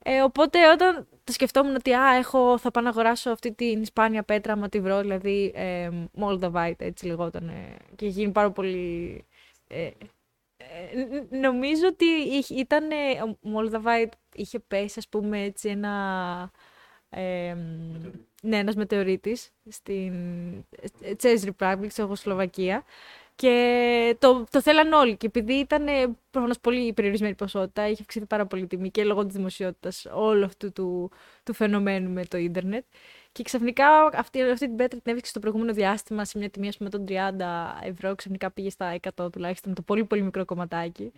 Ε, 0.07 0.21
οπότε 0.21 0.71
όταν 0.71 1.07
το 1.23 1.31
σκεφτόμουν 1.31 1.75
ότι 1.75 1.93
α, 1.93 2.15
έχω, 2.15 2.57
θα 2.57 2.71
πάω 2.71 2.83
να 2.83 2.89
αγοράσω 2.89 3.29
αυτή 3.29 3.53
την 3.53 3.81
Ισπάνια 3.81 4.23
πέτρα, 4.23 4.53
άμα 4.53 4.69
τη 4.69 4.79
βρω, 4.79 5.01
δηλαδή 5.01 5.51
ε, 5.55 5.89
Moldavite, 6.19 6.75
έτσι 6.77 7.05
λεγόταν, 7.05 7.51
και 7.95 8.07
γίνει 8.07 8.31
πάρα 8.31 8.51
πολύ... 8.51 9.25
Ε, 9.67 9.89
ε, 10.57 11.37
νομίζω 11.37 11.87
ότι 11.87 12.05
ήταν, 12.49 12.87
ο 12.93 13.37
Moldavite 13.55 14.11
είχε 14.35 14.59
πέσει, 14.59 14.99
ας 14.99 15.07
πούμε, 15.07 15.43
έτσι 15.43 15.69
ένα... 15.69 16.51
Ε, 17.09 17.55
ναι, 18.41 18.57
ένας 18.57 18.75
μετεωρίτης 18.75 19.51
στην 19.69 20.13
Czech 21.21 21.37
Republic, 21.57 21.87
στην 21.89 22.15
Σλοβακία. 22.15 22.83
Και 23.35 24.15
το, 24.19 24.43
το 24.51 24.61
θέλαν 24.61 24.93
όλοι. 24.93 25.17
Και 25.17 25.25
επειδή 25.25 25.53
ήταν 25.53 25.85
προφανώς 26.31 26.59
πολύ 26.59 26.93
περιορισμένη 26.93 27.35
ποσότητα, 27.35 27.87
είχε 27.87 28.01
αυξηθεί 28.01 28.25
πάρα 28.25 28.45
πολύ 28.45 28.67
τιμή 28.67 28.91
και 28.91 29.03
λόγω 29.03 29.25
της 29.25 29.35
δημοσιότητας 29.35 30.05
όλου 30.13 30.45
αυτού 30.45 30.71
του, 30.71 31.11
του 31.43 31.53
φαινομένου 31.53 32.09
με 32.09 32.25
το 32.25 32.37
ίντερνετ. 32.37 32.83
Και 33.31 33.43
ξαφνικά 33.43 33.85
αυτή, 34.13 34.41
αυτή 34.41 34.67
την 34.67 34.75
πέτρα 34.75 34.99
την 34.99 35.01
έβρισκε 35.03 35.27
στο 35.27 35.39
προηγούμενο 35.39 35.73
διάστημα 35.73 36.25
σε 36.25 36.37
μια 36.37 36.49
τιμή 36.49 36.69
με 36.79 36.89
των 36.89 37.05
30 37.07 37.13
ευρώ. 37.83 38.15
Ξαφνικά 38.15 38.51
πήγε 38.51 38.69
στα 38.69 38.95
100 39.15 39.31
τουλάχιστον, 39.31 39.73
το 39.73 39.81
πολύ 39.81 40.05
πολύ 40.05 40.21
μικρό 40.21 40.45
κομματάκι. 40.45 41.11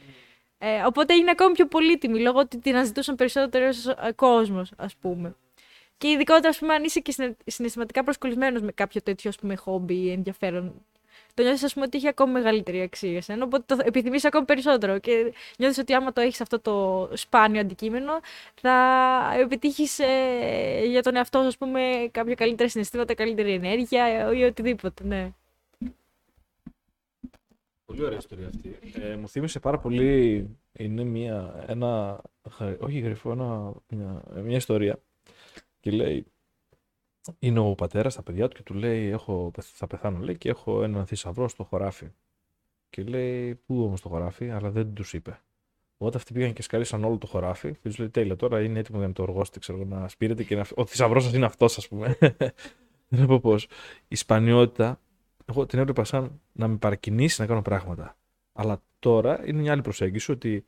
Ε, 0.57 0.83
οπότε 0.85 1.13
έγινε 1.13 1.31
ακόμη 1.31 1.51
πιο 1.51 1.67
πολύτιμη 1.67 2.19
λόγω 2.19 2.39
ότι 2.39 2.57
την 2.59 2.75
αναζητούσαν 2.75 3.15
περισσότερο 3.15 3.69
κόσμος, 4.15 4.71
ας 4.77 4.95
πούμε. 4.95 5.35
Και 5.97 6.07
ειδικότερα, 6.07 6.49
ας 6.49 6.57
πούμε, 6.57 6.73
αν 6.73 6.83
είσαι 6.83 6.99
και 6.99 7.35
συναισθηματικά 7.45 8.03
προσκολλισμένο 8.03 8.59
με 8.59 8.71
κάποιο 8.71 9.01
τέτοιο 9.01 9.29
ας 9.29 9.35
πούμε, 9.35 9.55
χόμπι 9.55 10.09
ενδιαφέρον 10.09 10.85
το 11.37 11.43
νιώθεις, 11.43 11.63
ας 11.63 11.73
πούμε, 11.73 11.85
ότι 11.85 11.97
έχει 11.97 12.07
ακόμη 12.07 12.31
μεγαλύτερη 12.31 12.81
αξία 12.81 13.11
για 13.11 13.21
σένα. 13.21 13.43
Οπότε 13.43 13.75
το 13.75 13.81
επιθυμείς 13.85 14.25
ακόμη 14.25 14.45
περισσότερο. 14.45 14.99
Και 14.99 15.33
νιώθεις 15.57 15.77
ότι 15.77 15.93
άμα 15.93 16.13
το 16.13 16.21
έχεις 16.21 16.41
αυτό 16.41 16.59
το 16.59 17.09
σπάνιο 17.13 17.61
αντικείμενο, 17.61 18.19
θα 18.61 18.73
επιτύχεις 19.39 19.99
ε, 19.99 20.85
για 20.85 21.01
τον 21.03 21.15
εαυτό 21.15 21.39
σου, 21.39 21.47
ας 21.47 21.57
πούμε, 21.57 21.81
κάποια 22.11 22.35
καλύτερα 22.35 22.69
συναισθήματα, 22.69 23.13
καλύτερη 23.13 23.53
ενέργεια 23.53 24.33
ή 24.33 24.43
οτιδήποτε. 24.43 25.03
Ναι. 25.03 25.31
Πολύ 27.85 28.03
ωραία 28.03 28.17
ιστορία 28.17 28.47
αυτή. 28.47 28.79
Ε, 29.01 29.15
μου 29.15 29.29
θύμισε 29.29 29.59
πάρα 29.59 29.79
πολύ. 29.79 30.47
Είναι 30.73 31.03
μια, 31.03 31.65
ένα. 31.67 32.21
Όχι 32.79 32.99
γρυφό, 32.99 33.31
ένα, 33.31 33.73
μια, 33.87 34.23
μια 34.43 34.55
ιστορία. 34.55 34.99
Και 35.79 35.91
λέει 35.91 36.25
είναι 37.39 37.59
ο 37.59 37.75
πατέρας 37.75 38.13
στα 38.13 38.21
παιδιά 38.21 38.47
του 38.47 38.55
και 38.55 38.63
του 38.63 38.73
λέει: 38.73 39.07
έχω, 39.07 39.51
Θα 39.61 39.87
πεθάνω 39.87 40.19
λέει, 40.19 40.37
και 40.37 40.49
έχω 40.49 40.83
έναν 40.83 41.05
θησαυρό 41.05 41.47
στο 41.47 41.63
χωράφι. 41.63 42.07
Και 42.89 43.03
λέει: 43.03 43.55
Πού 43.55 43.83
όμως 43.83 44.01
το 44.01 44.09
χωράφι, 44.09 44.49
αλλά 44.49 44.69
δεν 44.69 44.93
τους 44.93 45.13
είπε. 45.13 45.41
Οπότε 45.97 46.17
αυτοί 46.17 46.33
πήγαν 46.33 46.53
και 46.53 46.61
σκάλισαν 46.61 47.03
όλο 47.03 47.17
το 47.17 47.27
χωράφι 47.27 47.71
και 47.71 47.79
τους 47.89 47.97
λέει: 47.97 48.09
Τέλεια, 48.09 48.35
τώρα 48.35 48.61
είναι 48.61 48.79
έτοιμο 48.79 48.97
για 48.97 49.07
να 49.07 49.13
το 49.13 49.21
οργώσετε, 49.21 49.59
ξέρω 49.59 49.85
να 49.85 50.07
σπείρετε 50.07 50.43
και 50.43 50.55
να... 50.55 50.65
ο 50.75 50.85
θησαυρός 50.85 51.23
σας 51.23 51.33
είναι 51.33 51.45
αυτός, 51.45 51.77
ας 51.77 51.87
πούμε. 51.87 52.17
δεν 53.07 53.25
πω 53.25 53.39
πώς. 53.39 53.67
Η 54.07 54.15
σπανιότητα, 54.15 54.99
εγώ 55.45 55.65
την 55.65 55.79
έβλεπα 55.79 56.03
σαν 56.03 56.41
να 56.51 56.67
με 56.67 56.77
παρακινήσει 56.77 57.41
να 57.41 57.47
κάνω 57.47 57.61
πράγματα. 57.61 58.17
Αλλά 58.53 58.81
τώρα 58.99 59.47
είναι 59.47 59.61
μια 59.61 59.71
άλλη 59.71 59.81
προσέγγιση 59.81 60.31
ότι 60.31 60.65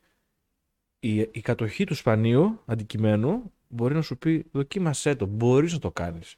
η, 1.00 1.18
η 1.18 1.40
κατοχή 1.40 1.84
του 1.84 1.94
σπανίου 1.94 2.60
αντικειμένου 2.64 3.52
μπορεί 3.68 3.94
να 3.94 4.02
σου 4.02 4.18
πει: 4.18 4.46
Δοκίμασέ 4.52 5.14
το, 5.14 5.26
μπορείς 5.26 5.72
να 5.72 5.78
το 5.78 5.90
κάνεις. 5.90 6.36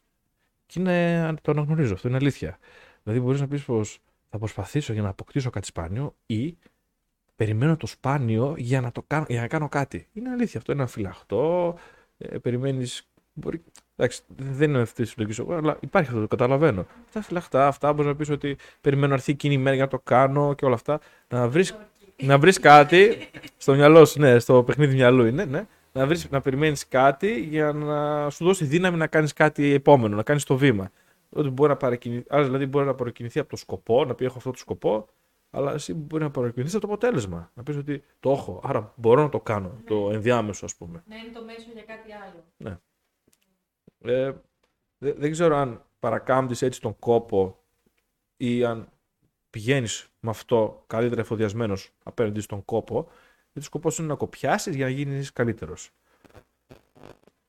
Και 0.73 0.81
είναι, 0.81 1.35
το 1.43 1.51
αναγνωρίζω, 1.51 1.95
αυτό 1.95 2.09
είναι 2.09 2.17
αλήθεια. 2.17 2.59
Δηλαδή, 3.03 3.23
μπορείς 3.23 3.41
να 3.41 3.49
πεις 3.49 3.65
πως 3.65 3.99
θα 4.31 4.39
προσπαθήσω 4.39 4.93
για 4.93 5.03
να 5.03 5.09
αποκτήσω 5.09 5.51
κάτι 5.51 5.67
σπάνιο 5.67 6.15
ή 6.27 6.57
περιμένω 7.37 7.77
το 7.77 7.87
σπάνιο 7.87 8.55
για 8.57 8.81
να, 8.81 8.93
το 8.93 9.03
κάνω, 9.07 9.25
για 9.29 9.41
να 9.41 9.47
κάνω 9.47 9.69
κάτι. 9.69 10.09
Είναι 10.13 10.31
αλήθεια, 10.31 10.59
αυτό 10.59 10.73
είναι 10.73 10.81
ένα 10.81 10.91
φυλαχτό. 10.91 11.75
Ε, 12.19 12.39
περιμένεις. 12.39 13.09
Μπορεί... 13.33 13.63
Εντάξει, 13.97 14.23
δεν 14.37 14.71
είναι 14.71 14.81
αυτή 14.81 15.03
τη 15.03 15.09
συλλογή 15.09 15.41
εγώ, 15.41 15.55
αλλά 15.55 15.77
υπάρχει 15.81 16.09
αυτό, 16.09 16.21
το 16.21 16.29
καταλαβαίνω. 16.29 16.87
Αυτά 17.07 17.23
φυλαχτά, 17.23 17.67
αυτά 17.67 17.93
μπορείς 17.93 18.11
να 18.11 18.17
πεις 18.17 18.31
ότι 18.31 18.57
περιμένω 18.81 19.09
να 19.09 19.15
έρθει 19.15 19.33
εκείνη 19.33 19.55
η 19.55 19.59
μέρα 19.59 19.75
για 19.75 19.85
να 19.85 19.91
το 19.91 19.99
κάνω 19.99 20.55
και 20.55 20.65
όλα 20.65 20.75
αυτά. 20.75 21.01
Να 21.29 21.49
βρεις 21.49 21.77
να 22.23 22.39
βρεις 22.39 22.61
κάτι 22.61 23.29
στο 23.57 23.75
μυαλό 23.75 24.05
σου, 24.05 24.21
ναι, 24.21 24.39
στο 24.39 24.63
παιχνίδι 24.63 24.95
μυαλού 24.95 25.25
είναι, 25.25 25.45
ναι 25.45 25.67
να, 25.93 26.07
βρεις, 26.07 26.31
να 26.31 26.41
περιμένεις 26.41 26.89
κάτι 26.89 27.41
για 27.41 27.73
να 27.73 28.31
σου 28.31 28.45
δώσει 28.45 28.65
δύναμη 28.65 28.97
να 28.97 29.07
κάνεις 29.07 29.33
κάτι 29.33 29.73
επόμενο, 29.73 30.17
να 30.17 30.23
κάνεις 30.23 30.45
το 30.45 30.57
βήμα. 30.57 30.91
Ότι 31.29 31.49
μπορεί 31.49 31.71
να 31.71 31.77
παρακινηθεί, 31.77 32.27
δηλαδή 32.31 32.67
μπορεί 32.67 32.87
να 32.87 32.95
παρακινηθεί 32.95 33.39
από 33.39 33.49
το 33.49 33.57
σκοπό, 33.57 34.05
να 34.05 34.15
πει 34.15 34.25
έχω 34.25 34.39
αυτό 34.39 34.51
το 34.51 34.59
σκοπό, 34.59 35.07
αλλά 35.51 35.73
εσύ 35.73 35.95
μπορεί 35.95 36.23
να 36.23 36.31
παρακινηθείς 36.31 36.75
από 36.75 36.87
το 36.87 36.93
αποτέλεσμα. 36.93 37.51
Να 37.55 37.63
πεις 37.63 37.77
ότι 37.77 38.05
το 38.21 38.31
έχω, 38.31 38.61
άρα 38.65 38.93
μπορώ 38.97 39.23
να 39.23 39.29
το 39.29 39.41
κάνω, 39.41 39.69
ναι. 39.69 39.83
το 39.85 40.11
ενδιάμεσο 40.13 40.65
ας 40.65 40.75
πούμε. 40.75 41.03
Να 41.07 41.17
είναι 41.17 41.33
το 41.33 41.45
μέσο 41.45 41.67
για 41.73 41.83
κάτι 41.83 42.13
άλλο. 42.13 42.45
Ναι. 42.57 42.79
Ε, 44.13 44.33
δεν, 44.99 45.15
δεν 45.19 45.31
ξέρω 45.31 45.57
αν 45.57 45.85
παρακάμπτεις 45.99 46.63
έτσι 46.63 46.81
τον 46.81 46.99
κόπο 46.99 47.59
ή 48.37 48.65
αν 48.65 48.89
πηγαίνεις 49.51 50.09
με 50.21 50.31
αυτό 50.31 50.85
καλύτερα 50.87 51.21
εφοδιασμένος 51.21 51.91
απέναντι 52.03 52.41
στον 52.41 52.65
κόπο 52.65 53.09
γιατί 53.53 53.59
ο 53.59 53.63
σκοπό 53.63 53.91
είναι 53.99 54.09
να 54.09 54.15
κοπιάσεις 54.15 54.75
για 54.75 54.85
να 54.85 54.91
γίνεις 54.91 55.33
καλύτερος. 55.33 55.91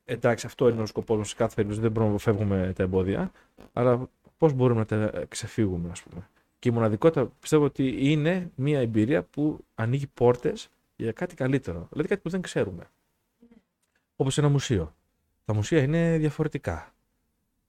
Εντάξει, 0.06 0.46
αυτό 0.46 0.70
είναι 0.70 0.82
ο 0.82 0.86
σκοπός 0.86 1.18
μας 1.18 1.30
σε 1.30 1.36
κάθε 1.36 1.56
περίπτωση. 1.56 1.82
Δεν 1.82 1.92
μπορούμε 1.92 2.12
να 2.12 2.18
αποφεύγουμε 2.18 2.74
τα 2.76 2.84
εμπόδια. 2.84 3.32
Αλλά 3.74 4.10
πώς 4.38 4.54
μπορούμε 4.54 4.80
να 4.80 4.86
τα 4.86 5.26
ξεφύγουμε, 5.28 5.90
ας 5.90 6.04
πούμε. 6.04 6.30
Και 6.60 6.70
η 6.70 6.72
μοναδικότητα 6.72 7.26
πιστεύω 7.40 7.64
ότι 7.64 8.12
είναι 8.12 8.52
μια 8.56 8.80
εμπειρία 8.80 9.24
που 9.24 9.66
ανοίγει 9.76 10.08
πόρτες 10.08 10.70
για 10.96 11.12
κάτι 11.12 11.36
καλύτερο. 11.36 11.88
Δηλαδή 11.90 12.08
κάτι 12.10 12.22
που 12.22 12.30
δεν 12.30 12.42
ξέρουμε. 12.42 12.84
Όπως 14.16 14.38
ένα 14.38 14.50
μουσείο. 14.50 14.96
Τα 15.46 15.54
μουσεία 15.54 15.82
είναι 15.82 16.18
διαφορετικά. 16.18 16.94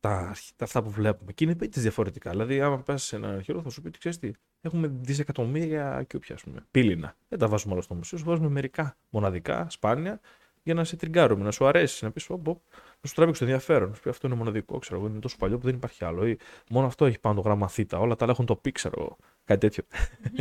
Τα, 0.01 0.35
τα 0.57 0.65
αυτά 0.65 0.83
που 0.83 0.91
βλέπουμε. 0.91 1.33
Και 1.33 1.45
είναι 1.45 1.55
πίτε 1.55 1.81
διαφορετικά. 1.81 2.31
Δηλαδή, 2.31 2.61
άμα 2.61 2.79
πας 2.79 3.03
σε 3.03 3.17
ένα 3.17 3.29
αρχαίο, 3.29 3.63
θα 3.63 3.71
σου 3.71 3.83
πει 3.83 3.89
ότι 3.89 3.99
ξέρεις 3.99 4.19
τι, 4.19 4.31
έχουμε 4.65 4.91
δισεκατομμύρια 5.01 6.05
κιούπια, 6.07 6.35
ας 6.35 6.43
πούμε. 6.43 6.67
Πύληνα. 6.71 7.17
Δεν 7.29 7.39
τα 7.39 7.49
βάζουμε 7.49 7.73
όλα 7.73 7.83
στο 7.83 7.95
μουσείο, 7.95 8.19
σου 8.19 8.25
βάζουμε 8.25 8.49
μερικά 8.49 8.97
μοναδικά, 9.11 9.67
σπάνια, 9.71 10.21
για 10.63 10.75
να 10.75 10.85
σε 10.85 10.97
τριγκάρουμε, 10.97 11.45
να 11.45 11.51
σου 11.51 11.67
αρέσει, 11.67 12.05
να 12.05 12.11
πεις, 12.11 12.29
να 12.29 13.09
σου 13.09 13.15
τραβήξει 13.15 13.41
το 13.41 13.47
ενδιαφέρον. 13.47 13.89
Να 13.89 13.95
σου 13.95 14.03
πει 14.03 14.09
αυτό 14.09 14.27
είναι 14.27 14.37
μοναδικό, 14.37 14.79
ξέρω 14.79 14.99
εγώ, 14.99 15.09
είναι 15.09 15.19
τόσο 15.19 15.37
παλιό 15.37 15.59
που 15.59 15.65
δεν 15.65 15.75
υπάρχει 15.75 16.05
άλλο. 16.05 16.27
Ή 16.27 16.39
μόνο 16.71 16.87
αυτό 16.87 17.05
έχει 17.05 17.19
πάνω 17.19 17.35
το 17.35 17.41
γράμμα 17.41 17.69
Θ, 17.69 17.79
όλα 17.93 18.17
τα 18.17 18.25
άλλα 18.25 18.33
έχουν 18.33 18.47
το 18.47 18.57
π, 18.57 18.69
ξέρω 18.73 18.95
εγώ. 18.99 19.17
Κάτι 19.45 19.61
τέτοιο. 19.61 19.85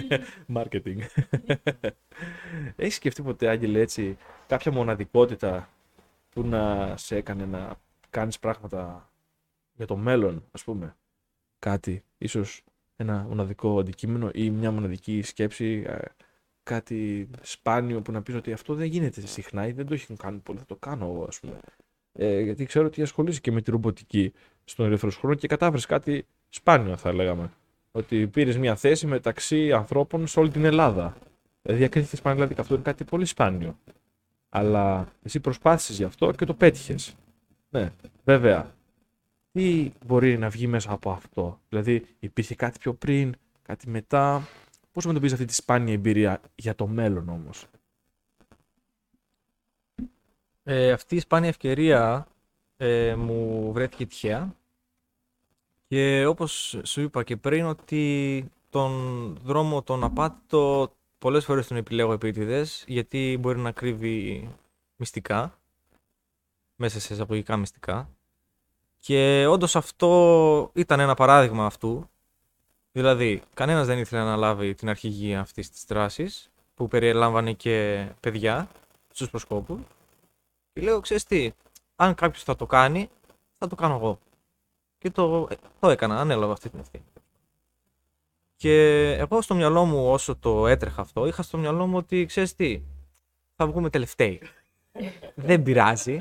Marketing. 0.56 0.98
έχεις 2.76 2.96
σκεφτεί 2.96 3.22
ποτέ, 3.22 3.48
Άγγελε, 3.48 3.80
έτσι, 3.80 4.18
κάποια 4.48 4.72
μοναδικότητα 4.72 5.70
που 6.30 6.44
να 6.44 6.94
σε 6.98 7.16
έκανε 7.16 7.46
να 7.46 7.76
κάνεις 8.10 8.40
πράγματα 8.40 9.10
για 9.74 9.86
το 9.86 9.96
μέλλον, 9.96 10.44
ας 10.52 10.64
πούμε. 10.64 10.96
Κάτι, 11.60 12.04
ίσως 12.18 12.64
ένα 12.96 13.26
μοναδικό 13.30 13.80
αντικείμενο 13.80 14.30
ή 14.34 14.50
μια 14.50 14.72
μοναδική 14.72 15.22
σκέψη, 15.22 15.84
ε, 15.88 15.98
κάτι 16.64 17.30
σπάνιο 17.42 18.02
που 18.02 18.12
να 18.12 18.22
πεις 18.22 18.36
ότι 18.36 18.54
αυτό 18.54 18.74
δεν 18.74 18.88
γίνεται 18.88 19.28
συχνά 19.28 19.68
ή 19.68 19.72
δεν 19.72 19.86
το 19.86 19.94
έχει 19.94 20.16
κάνει 20.16 20.38
πολύ, 20.38 20.60
θα 20.60 20.66
το 20.66 20.76
κάνω 20.76 21.06
εγώ, 21.06 21.26
ας 21.28 21.40
πούμε. 21.40 21.60
Ε, 22.14 22.40
γιατί 22.40 22.66
ξέρω 22.66 22.86
ότι 22.86 23.02
ασχολείσαι 23.02 23.40
και 23.40 23.52
με 23.52 23.62
τη 23.62 23.72
ρομποτική 23.72 24.34
στον 24.64 24.86
ελεύθερο 24.86 25.12
χρόνο 25.12 25.36
και 25.36 25.48
κατάφερες 25.48 25.86
κάτι 25.86 26.26
σπάνιο, 26.50 26.98
θα 26.98 27.14
λέγαμε. 27.14 27.52
Ότι 27.92 28.28
πήρες 28.28 28.58
μια 28.58 28.76
θέση 28.76 29.08
μεταξύ 29.08 29.72
ανθρώπων 29.72 30.28
σε 30.28 30.40
όλη 30.40 30.50
την 30.50 30.66
Ελλάδα. 30.66 31.18
Δηλαδή, 31.62 31.82
διακρίθηκες 31.82 32.22
πανελλαδικά. 32.22 32.62
Αυτό 32.62 32.74
είναι 32.74 32.84
κάτι 32.84 33.04
πολύ 33.04 33.26
σπάνιο. 33.26 33.78
Αλλά 34.50 35.08
εσύ 35.24 35.40
προσπάθησες 35.40 35.98
γι' 35.98 36.04
αυτό 36.04 36.32
και 36.32 36.46
το 36.46 36.54
πέτυχες. 36.54 37.16
Ναι, 37.70 37.92
βέβαια 38.24 38.74
τι 39.54 39.92
μπορεί 40.06 40.38
να 40.38 40.50
βγει 40.50 40.68
μέσα 40.68 40.92
από 40.92 41.12
αυτό; 41.12 41.60
Δηλαδή, 41.70 42.06
υπήρχε 42.20 42.56
κάτι 42.56 42.80
πιο 42.80 42.94
πριν, 42.94 43.36
κάτι 43.62 43.90
μετά; 43.90 44.48
Πώς 44.92 45.04
αντιμετωπίζεις 45.04 45.34
αυτή 45.40 45.46
τη 45.46 45.54
σπάνια 45.54 45.94
εμπειρία 45.94 46.42
για 46.56 46.76
το 46.76 46.88
μέλλον 46.88 47.30
όμως; 47.30 47.68
Ε, 50.64 50.92
αυτή 50.92 51.16
η 51.16 51.20
σπάνια 51.20 51.50
ευκαιρία 51.50 52.28
ε, 52.78 53.16
μου 53.16 53.72
βρέθηκε 53.74 54.06
τυχαία 54.06 54.56
και 55.88 56.26
όπως 56.26 56.80
σου 56.84 57.02
είπα 57.02 57.24
και 57.24 57.38
πριν 57.38 57.66
ότι 57.66 58.46
τον 58.70 58.92
δρόμο 59.44 59.84
τον 59.84 60.04
απάτητο 60.04 60.94
πολλές 61.18 61.46
φορές 61.46 61.68
τον 61.68 61.78
επιλέγω 61.78 62.14
επίτηδες 62.14 62.84
γιατί 62.88 63.38
μπορεί 63.40 63.60
να 63.60 63.72
κρύβει 63.72 64.50
μυστικά 64.96 65.60
μέσα 66.76 67.00
σε 67.00 67.14
εισαγωγικά 67.14 67.58
μυστικά 67.58 68.10
και 69.06 69.46
όντως 69.48 69.76
αυτό 69.76 70.70
ήταν 70.74 71.00
ένα 71.00 71.14
παράδειγμα 71.14 71.66
αυτού. 71.66 72.10
Δηλαδή, 72.92 73.42
κανένας 73.54 73.88
δεν 73.88 73.98
ήθελε 73.98 74.24
να 74.24 74.36
λάβει 74.36 74.74
την 74.74 74.90
αρχηγία 74.90 75.40
αυτής 75.40 75.70
της 75.70 75.86
δράσης, 75.88 76.52
που 76.76 76.88
περιέλαμβανε 76.88 77.54
και 77.54 78.08
παιδιά 78.20 78.68
στους 79.14 79.30
προσκόπους. 79.30 79.80
Και 80.74 80.82
λέω, 80.82 81.00
ξέρεις 81.00 81.24
τι, 81.24 81.52
αν 81.96 82.16
κάποιος 82.16 82.44
θα 82.44 82.56
το 82.56 82.66
κάνει, 82.66 83.10
θα 83.58 83.68
το 83.68 83.76
κάνω 83.76 83.96
εγώ. 83.96 84.20
Και 84.98 85.10
το, 85.10 85.48
ε, 85.50 85.56
το 85.80 85.90
έκανα, 85.90 86.20
ανέλαβα 86.20 86.54
αυτή 86.54 86.70
την 86.70 86.80
ευθύνη. 86.80 87.06
Και 88.56 89.10
εγώ 89.12 89.42
στο 89.42 89.56
μυαλό 89.56 89.86
μου, 89.86 90.12
όσο 90.12 90.36
το 90.36 90.68
έτρεχα 90.68 91.02
αυτό, 91.02 91.28
είχα 91.28 91.42
στο 91.44 91.58
μυαλό 91.58 91.88
μου 91.88 91.98
ότι 91.98 92.26
ξέρεις 92.26 92.56
τι, 92.56 92.82
θα 93.56 93.68
βγούμε 93.68 93.90
τελευταίοι. 93.90 94.42
Δεν 95.36 95.64
πειράζει. 95.64 96.18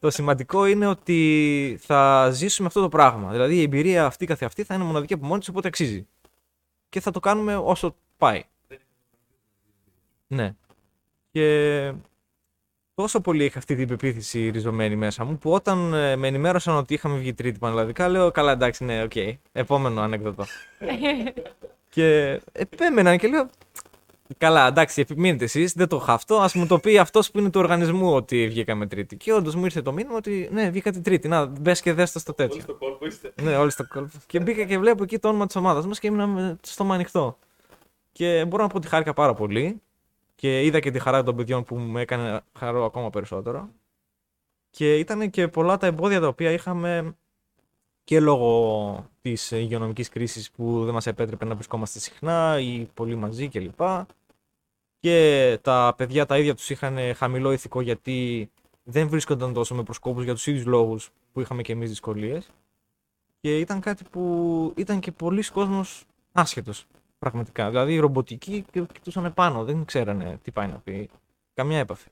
Το 0.00 0.10
σημαντικό 0.10 0.66
είναι 0.66 0.86
ότι 0.86 1.78
θα 1.80 2.30
ζήσουμε 2.30 2.66
αυτό 2.66 2.80
το 2.80 2.88
πράγμα. 2.88 3.30
Δηλαδή 3.30 3.56
η 3.56 3.62
εμπειρία 3.62 4.04
αυτή 4.04 4.26
καθεαυτή 4.26 4.62
θα 4.64 4.74
είναι 4.74 4.84
μοναδική 4.84 5.12
από 5.12 5.26
μόνη 5.26 5.38
της, 5.38 5.48
οπότε 5.48 5.68
αξίζει. 5.68 6.06
Και 6.88 7.00
θα 7.00 7.10
το 7.10 7.20
κάνουμε 7.20 7.56
όσο 7.56 7.96
πάει. 8.16 8.42
Ναι. 10.26 10.54
Και 11.30 11.92
τόσο 12.94 13.20
πολύ 13.20 13.44
είχα 13.44 13.58
αυτή 13.58 13.76
την 13.76 13.88
πεποίθηση 13.88 14.48
ριζωμένη 14.48 14.96
μέσα 14.96 15.24
μου 15.24 15.38
που 15.38 15.52
όταν 15.52 15.94
ε, 15.94 16.16
με 16.16 16.26
ενημέρωσαν 16.26 16.76
ότι 16.76 16.94
είχαμε 16.94 17.18
βγει 17.18 17.34
τρίτη 17.34 17.58
πανελλαδικά 17.58 18.08
λέω 18.08 18.30
καλά 18.30 18.52
εντάξει 18.52 18.84
ναι 18.84 19.02
οκ 19.02 19.12
επόμενο 19.52 20.00
ανέκδοτο. 20.00 20.44
και 21.94 22.40
επέμεναν 22.52 23.18
και 23.18 23.28
λέω 23.28 23.50
καλά 24.38 24.66
εντάξει 24.66 25.00
επιμείνετε 25.00 25.44
εσείς 25.44 25.72
δεν 25.72 25.88
το 25.88 25.98
χάφτω 25.98 26.36
ας 26.36 26.54
μου 26.54 26.66
το 26.66 26.78
πει 26.78 26.98
αυτός 26.98 27.30
που 27.30 27.38
είναι 27.38 27.50
του 27.50 27.60
οργανισμού 27.60 28.14
ότι 28.14 28.48
βγήκαμε 28.48 28.86
τρίτη. 28.86 29.16
Και 29.16 29.32
όντως 29.32 29.54
μου 29.54 29.64
ήρθε 29.64 29.82
το 29.82 29.92
μήνυμα 29.92 30.16
ότι 30.16 30.48
ναι 30.52 30.70
βγήκατε 30.70 30.98
τρίτη 31.00 31.28
να 31.28 31.46
μπες 31.46 31.80
και 31.80 31.92
δέστε 31.92 32.18
στο 32.18 32.34
τέτοιο. 32.34 32.54
Όλοι 32.54 32.62
στο 32.62 32.74
κόλπο 32.74 33.06
είστε. 33.06 33.32
Ναι, 33.42 33.56
όλοι 33.56 33.70
στο 33.70 33.86
κόλπο. 33.86 34.10
και 34.26 34.40
μπήκα 34.40 34.64
και 34.64 34.78
βλέπω 34.78 35.02
εκεί 35.02 35.18
το 35.18 35.28
όνομα 35.28 35.46
της 35.46 35.56
ομάδας 35.56 35.86
μας 35.86 35.98
και 35.98 36.06
ήμουν 36.06 36.28
με- 36.30 36.56
στο 36.62 36.84
ανοιχτό. 36.92 37.38
Και 38.12 38.44
μπορώ 38.48 38.62
να 38.62 38.68
πω 38.68 38.76
ότι 38.76 38.88
χάρηκα 38.88 39.12
πάρα 39.12 39.34
πολύ. 39.34 39.80
Και 40.34 40.64
είδα 40.64 40.80
και 40.80 40.90
τη 40.90 40.98
χαρά 40.98 41.22
των 41.22 41.36
παιδιών 41.36 41.64
που 41.64 41.76
μου 41.76 41.98
έκανε 41.98 42.40
χαρώ 42.58 42.84
ακόμα 42.84 43.10
περισσότερο. 43.10 43.68
Και 44.70 44.94
ήταν 44.98 45.30
και 45.30 45.48
πολλά 45.48 45.76
τα 45.76 45.86
εμπόδια 45.86 46.20
τα 46.20 46.26
οποία 46.26 46.50
είχαμε 46.50 47.16
και 48.06 48.20
λόγω 48.20 49.10
της 49.22 49.50
υγειονομικής 49.50 50.08
κρίσης 50.08 50.50
που 50.50 50.84
δεν 50.84 50.94
μας 50.94 51.06
επέτρεπε 51.06 51.44
να 51.44 51.54
βρισκόμαστε 51.54 51.98
συχνά 51.98 52.60
ή 52.60 52.86
πολύ 52.94 53.14
μαζί 53.14 53.48
κλπ. 53.48 53.80
Και 55.00 55.58
τα 55.62 55.94
παιδιά 55.96 56.26
τα 56.26 56.38
ίδια 56.38 56.54
τους 56.54 56.70
είχαν 56.70 56.98
χαμηλό 57.14 57.52
ηθικό 57.52 57.80
γιατί 57.80 58.50
δεν 58.82 59.08
βρίσκονταν 59.08 59.52
τόσο 59.52 59.74
με 59.74 59.82
προσκόπους 59.82 60.24
για 60.24 60.32
τους 60.34 60.46
ίδιους 60.46 60.64
λόγους 60.64 61.10
που 61.32 61.40
είχαμε 61.40 61.62
και 61.62 61.72
εμείς 61.72 61.88
δυσκολίες. 61.88 62.50
Και 63.40 63.58
ήταν 63.58 63.80
κάτι 63.80 64.04
που 64.10 64.72
ήταν 64.76 65.00
και 65.00 65.12
πολλοί 65.12 65.50
κόσμος 65.50 66.04
άσχετος 66.32 66.86
πραγματικά. 67.18 67.68
Δηλαδή 67.68 67.94
οι 67.94 67.98
ρομποτικοί 67.98 68.64
και- 68.70 68.86
κοιτούσαν 68.92 69.34
πάνω, 69.34 69.64
δεν 69.64 69.84
ξέρανε 69.84 70.38
τι 70.42 70.50
πάει 70.50 70.66
να 70.66 70.78
πει. 70.78 71.08
Καμιά 71.54 71.78
έπαφη. 71.78 72.08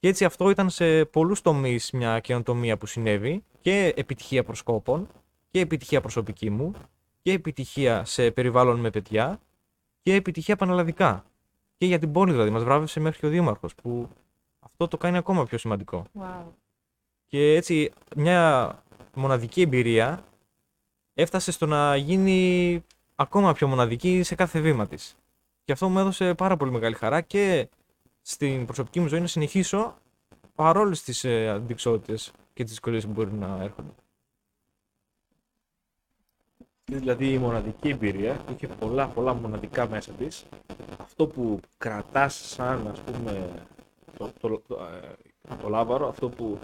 Και 0.00 0.08
έτσι 0.08 0.24
αυτό 0.24 0.50
ήταν 0.50 0.70
σε 0.70 1.04
πολλούς 1.04 1.42
τομείς 1.42 1.90
μια 1.90 2.20
καινοτομία 2.20 2.76
που 2.76 2.86
συνέβη 2.86 3.44
και 3.60 3.92
επιτυχία 3.96 4.44
προσκόπων 4.44 5.08
και 5.50 5.60
επιτυχία 5.60 6.00
προσωπική 6.00 6.50
μου 6.50 6.72
και 7.22 7.32
επιτυχία 7.32 8.04
σε 8.04 8.30
περιβάλλον 8.30 8.80
με 8.80 8.90
παιδιά 8.90 9.40
και 10.02 10.14
επιτυχία 10.14 10.56
πανελλαδικά. 10.56 11.24
Και 11.76 11.86
για 11.86 11.98
την 11.98 12.12
πόλη 12.12 12.32
δηλαδή, 12.32 12.50
μας 12.50 12.64
βράβευσε 12.64 13.00
μέχρι 13.00 13.20
και 13.20 13.26
ο 13.26 13.28
Δήμαρχος 13.28 13.74
που 13.74 14.08
αυτό 14.60 14.88
το 14.88 14.96
κάνει 14.96 15.16
ακόμα 15.16 15.44
πιο 15.44 15.58
σημαντικό. 15.58 16.04
Wow. 16.20 16.44
Και 17.26 17.54
έτσι 17.54 17.92
μια 18.16 18.74
μοναδική 19.14 19.60
εμπειρία 19.60 20.24
έφτασε 21.14 21.52
στο 21.52 21.66
να 21.66 21.96
γίνει 21.96 22.84
ακόμα 23.14 23.52
πιο 23.52 23.68
μοναδική 23.68 24.22
σε 24.22 24.34
κάθε 24.34 24.60
βήμα 24.60 24.86
της. 24.86 25.16
Και 25.64 25.72
αυτό 25.72 25.88
μου 25.88 25.98
έδωσε 25.98 26.34
πάρα 26.34 26.56
πολύ 26.56 26.70
μεγάλη 26.70 26.94
χαρά 26.94 27.20
και 27.20 27.68
στην 28.22 28.64
προσωπική 28.66 29.00
μου 29.00 29.06
ζωή 29.06 29.20
να 29.20 29.26
συνεχίσω 29.26 29.94
παρόλες 30.54 31.02
τις 31.02 31.24
ε, 31.24 31.48
αντικσότητες 31.48 32.32
και 32.52 32.62
τις 32.62 32.72
δυσκολίες 32.72 33.06
που 33.06 33.12
μπορεί 33.12 33.32
να 33.32 33.62
έρχονται. 33.62 33.90
Δηλαδή 36.84 37.32
η 37.32 37.38
μοναδική 37.38 37.88
εμπειρία 37.88 38.34
που 38.34 38.52
είχε 38.52 38.66
πολλά 38.66 39.06
πολλά 39.06 39.34
μοναδικά 39.34 39.88
μέσα 39.88 40.12
της. 40.12 40.44
Αυτό 40.98 41.26
που 41.26 41.60
κρατάς 41.78 42.34
σαν 42.48 42.88
ας 42.88 43.00
πούμε 43.00 43.50
το, 44.18 44.32
το, 44.40 44.62
το, 44.68 44.78
ε, 44.84 45.54
το 45.62 45.68
λάβαρο, 45.68 46.08
αυτό 46.08 46.28
που 46.28 46.58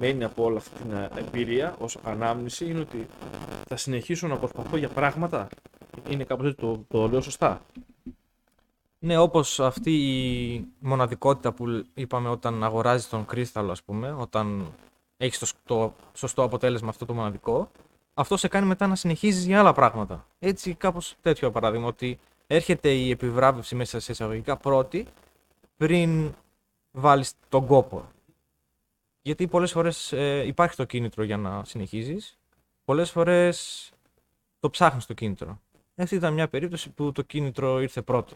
μένει 0.00 0.24
από 0.24 0.44
όλη 0.44 0.56
αυτή 0.56 0.82
την 0.82 0.92
ε, 0.92 1.08
εμπειρία 1.14 1.76
ως 1.78 1.98
ανάμνηση 2.02 2.64
είναι 2.66 2.80
ότι 2.80 3.06
θα 3.68 3.76
συνεχίσω 3.76 4.26
να 4.26 4.36
προσπαθώ 4.36 4.76
για 4.76 4.88
πράγματα. 4.88 5.48
Είναι 6.08 6.24
κάπως 6.24 6.46
έτσι 6.46 6.58
το, 6.58 6.84
το 6.88 7.08
λέω 7.08 7.20
σωστά. 7.20 7.60
Ναι, 9.04 9.16
όπως 9.18 9.60
αυτή 9.60 9.90
η 9.92 10.66
μοναδικότητα 10.78 11.52
που 11.52 11.84
είπαμε 11.94 12.28
όταν 12.28 12.64
αγοράζεις 12.64 13.08
τον 13.08 13.26
κρίσταλο, 13.26 13.70
ας 13.70 13.82
πούμε, 13.82 14.12
όταν 14.12 14.72
έχεις 15.16 15.38
το, 15.38 15.46
σ- 15.46 15.56
το 15.64 15.94
σωστό 16.14 16.42
αποτέλεσμα 16.42 16.88
αυτό 16.88 17.06
το 17.06 17.14
μοναδικό, 17.14 17.70
αυτό 18.14 18.36
σε 18.36 18.48
κάνει 18.48 18.66
μετά 18.66 18.86
να 18.86 18.94
συνεχίζεις 18.94 19.44
για 19.46 19.58
άλλα 19.60 19.72
πράγματα. 19.72 20.26
Έτσι, 20.38 20.74
κάπως 20.74 21.16
τέτοιο 21.20 21.50
παράδειγμα, 21.50 21.86
ότι 21.86 22.18
έρχεται 22.46 22.94
η 22.94 23.10
επιβράβευση 23.10 23.74
μέσα 23.74 24.00
σε 24.00 24.12
εισαγωγικά 24.12 24.56
πρώτη, 24.56 25.06
πριν 25.76 26.34
βάλεις 26.90 27.32
τον 27.48 27.66
κόπο. 27.66 28.04
Γιατί 29.22 29.46
πολλές 29.46 29.72
φορές 29.72 30.12
ε, 30.12 30.46
υπάρχει 30.46 30.76
το 30.76 30.84
κίνητρο 30.84 31.24
για 31.24 31.36
να 31.36 31.64
συνεχίζεις, 31.64 32.38
πολλές 32.84 33.10
φορές 33.10 33.90
το 34.60 34.70
ψάχνεις 34.70 35.06
το 35.06 35.14
κίνητρο. 35.14 35.60
Αυτή 35.96 36.14
ήταν 36.14 36.32
μια 36.32 36.48
περίπτωση 36.48 36.90
που 36.90 37.12
το 37.12 37.22
κίνητρο 37.22 37.80
ήρθε 37.80 38.02
πρώτο. 38.02 38.34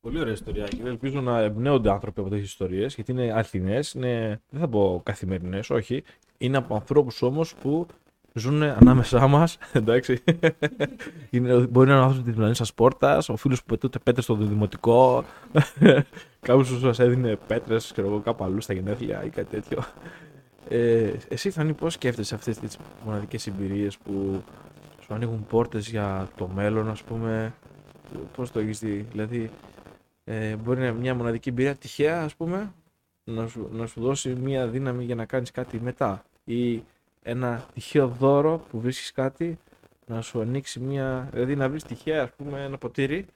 Πολύ 0.00 0.20
ωραία 0.20 0.32
ιστορία 0.32 0.66
και 0.66 0.82
ελπίζω 0.84 1.20
να 1.20 1.40
εμπνέονται 1.40 1.90
άνθρωποι 1.90 2.20
από 2.20 2.28
τέτοιες 2.28 2.48
ιστορίες 2.48 2.94
γιατί 2.94 3.12
είναι 3.12 3.32
αληθινές, 3.32 3.92
είναι, 3.92 4.40
δεν 4.50 4.60
θα 4.60 4.68
πω 4.68 5.00
καθημερινές, 5.04 5.70
όχι. 5.70 6.02
Είναι 6.38 6.56
από 6.56 6.74
ανθρώπους 6.74 7.22
όμως 7.22 7.54
που 7.54 7.86
ζουν 8.34 8.62
ανάμεσά 8.62 9.26
μας. 9.26 9.58
Εντάξει. 9.72 10.22
Είναι, 11.30 11.66
μπορεί 11.66 11.88
να 11.88 11.92
είναι 11.92 12.02
ο 12.02 12.04
άνθρωπος 12.04 12.24
της 12.24 12.34
πλανήτη 12.34 12.64
σα 12.64 12.72
πόρτα, 12.72 13.22
ο 13.28 13.36
φίλος 13.36 13.60
που 13.60 13.66
πετούσε 13.66 13.98
πέτρε 13.98 14.22
στο 14.22 14.34
δημοτικό, 14.34 15.24
κάποιος 16.40 16.68
που 16.68 16.78
σας 16.78 16.98
έδινε 16.98 17.36
πέτρες, 17.46 17.92
ξέρω 17.92 18.08
εγώ, 18.08 18.20
κάπου 18.20 18.44
αλλού 18.44 18.60
στα 18.60 18.72
γενέθλια 18.72 19.24
ή 19.24 19.28
κάτι 19.28 19.50
τέτοιο. 19.50 19.84
Ε, 20.68 21.12
εσύ, 21.28 21.50
Φανή, 21.50 21.72
πώς 21.72 21.92
σκέφτεσαι 21.92 22.34
αυτές 22.34 22.58
τις 22.58 22.78
μοναδικές 23.04 23.46
εμπειρίες 23.46 23.98
που 23.98 24.42
σου 25.00 25.14
ανοίγουν 25.14 25.46
πόρτες 25.48 25.88
για 25.88 26.28
το 26.36 26.48
μέλλον, 26.54 26.90
ας 26.90 27.02
πούμε; 27.02 27.54
Πώς 28.36 28.50
το 28.52 28.58
έχεις 28.58 28.78
δει, 28.78 29.06
δηλαδή, 29.10 29.50
ε, 30.24 30.56
μπορεί 30.56 30.80
να 30.80 30.86
είναι 30.86 30.98
μια 30.98 31.14
μοναδική 31.14 31.48
εμπειρία 31.48 31.74
τυχαία, 31.74 32.22
ας 32.22 32.34
πούμε, 32.34 32.72
να 33.24 33.48
σου, 33.48 33.68
να 33.72 33.86
σου 33.86 34.00
δώσει 34.00 34.34
μια 34.34 34.66
δύναμη 34.66 35.04
για 35.04 35.14
να 35.14 35.24
κάνεις 35.24 35.50
κάτι 35.50 35.80
μετά. 35.80 36.24
Ή 36.44 36.82
ένα 37.22 37.66
τυχαίο 37.74 38.08
δώρο 38.08 38.64
που 38.70 38.80
βρίσκεις 38.80 39.12
κάτι 39.12 39.58
να 40.06 40.20
σου 40.20 40.40
ανοίξει 40.40 40.80
μια... 40.80 41.28
Δηλαδή 41.32 41.56
να 41.56 41.68
βρεις 41.68 41.84
τυχαία, 41.84 42.22
ας 42.22 42.30
πούμε, 42.36 42.64
ένα 42.64 42.78
ποτήρι 42.78 43.26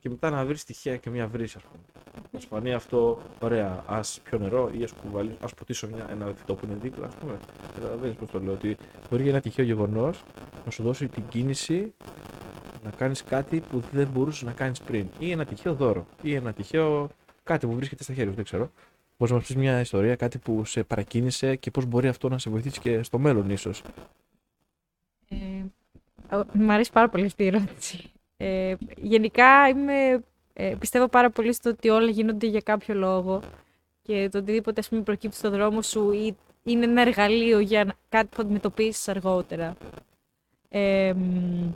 και 0.00 0.08
μετά 0.08 0.30
να 0.30 0.44
βρεις 0.44 0.64
τυχαία 0.64 0.96
και 0.96 1.10
μια 1.10 1.26
βρύση, 1.26 1.56
ας 1.56 1.62
πούμε. 1.62 1.82
Να 2.30 2.40
σου 2.40 2.48
φανεί 2.48 2.74
αυτό, 2.74 3.18
ωραία, 3.40 3.84
ας 3.86 4.20
πιω 4.24 4.38
νερό 4.38 4.70
ή 4.78 4.82
ας, 4.82 4.92
κουβαλήσω, 4.92 5.36
ας 5.40 5.54
ποτίσω 5.54 5.88
μια, 5.94 6.06
ένα 6.10 6.32
φυτό 6.36 6.54
που 6.54 6.66
είναι 6.66 6.78
δίπλα, 6.82 7.06
ας 7.06 7.14
πούμε. 7.14 7.38
Καταλαβαίνεις 7.74 8.16
πώς 8.16 8.30
το 8.30 8.40
λέω, 8.40 8.52
ότι 8.52 8.76
μπορεί 9.10 9.22
για 9.22 9.32
ένα 9.32 9.40
τυχαίο 9.40 9.64
γεγονός 9.64 10.22
να 10.64 10.70
σου 10.70 10.82
δώσει 10.82 11.08
την 11.08 11.22
κίνηση 11.28 11.94
να 12.86 12.96
κάνεις 12.96 13.22
κάτι 13.24 13.60
που 13.60 13.82
δεν 13.92 14.08
μπορούσες 14.12 14.42
να 14.42 14.52
κάνεις 14.52 14.80
πριν. 14.80 15.06
Ή 15.18 15.30
ένα 15.30 15.44
τυχαίο 15.44 15.74
δώρο. 15.74 16.06
Ή 16.22 16.34
ένα 16.34 16.52
τυχαίο 16.52 17.08
κάτι 17.42 17.66
που 17.66 17.74
βρίσκεται 17.74 18.02
στα 18.02 18.12
χέρια 18.12 18.28
σου, 18.30 18.36
δεν 18.36 18.44
ξέρω. 18.44 18.70
Μπορείς 19.18 19.32
να 19.34 19.38
μας 19.40 19.46
πεις 19.46 19.56
μια 19.56 19.80
ιστορία, 19.80 20.16
κάτι 20.16 20.38
που 20.38 20.64
σε 20.64 20.82
παρακίνησε 20.82 21.56
και 21.56 21.70
πώς 21.70 21.84
μπορεί 21.84 22.08
αυτό 22.08 22.28
να 22.28 22.38
σε 22.38 22.50
βοηθήσει 22.50 22.80
και 22.80 23.02
στο 23.02 23.18
μέλλον 23.18 23.50
ίσως. 23.50 23.82
Ε, 25.28 26.36
ο- 26.36 26.44
μ' 26.52 26.70
αρέσει 26.70 26.92
πάρα 26.92 27.08
πολύ 27.08 27.24
αυτή 27.24 27.42
η 27.42 27.46
ερώτηση. 27.46 28.10
Ε, 28.36 28.74
γενικά 28.96 29.68
είμαι, 29.68 30.24
ε, 30.52 30.74
πιστεύω 30.78 31.08
πάρα 31.08 31.30
πολύ 31.30 31.52
στο 31.52 31.70
ότι 31.70 31.88
όλα 31.88 32.10
γίνονται 32.10 32.46
για 32.46 32.60
κάποιο 32.60 32.94
λόγο 32.94 33.42
και 34.02 34.28
το 34.32 34.38
οτιδήποτε 34.38 34.80
ας 34.80 34.88
πούμε, 34.88 35.00
προκύπτει 35.02 35.36
στον 35.36 35.50
δρόμο 35.52 35.82
σου 35.82 36.12
ή 36.12 36.36
είναι 36.62 36.84
ένα 36.84 37.00
εργαλείο 37.00 37.58
για 37.58 37.84
να- 37.84 37.94
κάτι 38.08 38.26
που 38.26 38.42
αντιμετωπίσεις 38.42 39.08
αργότερα. 39.08 39.76
Ε, 40.68 41.12
μ, 41.16 41.72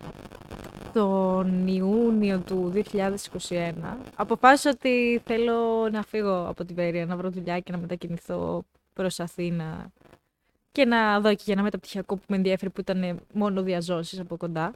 τον 0.93 1.67
Ιούνιο 1.67 2.39
του 2.39 2.73
2021 2.75 3.73
αποφάσισα 4.17 4.71
ότι 4.71 5.23
θέλω 5.25 5.89
να 5.93 6.03
φύγω 6.03 6.47
από 6.49 6.65
τη 6.65 6.75
Βέρεια, 6.75 7.07
να 7.07 7.17
βρω 7.17 7.31
δουλειά 7.31 7.61
και 7.61 7.73
να 7.73 7.79
μετακινηθώ 7.79 8.65
προς 8.93 9.21
Αθήνα 9.21 9.93
και 10.73 10.85
να 10.85 11.21
δω 11.21 11.29
και 11.35 11.43
για 11.45 11.53
ένα 11.53 11.63
μεταπτυχιακό 11.63 12.17
που 12.17 12.23
με 12.29 12.37
ενδιαφέρει 12.37 12.71
που 12.71 12.81
ήταν 12.81 13.21
μόνο 13.33 13.63
διαζώσεις 13.63 14.21
από 14.21 14.37
κοντά. 14.37 14.73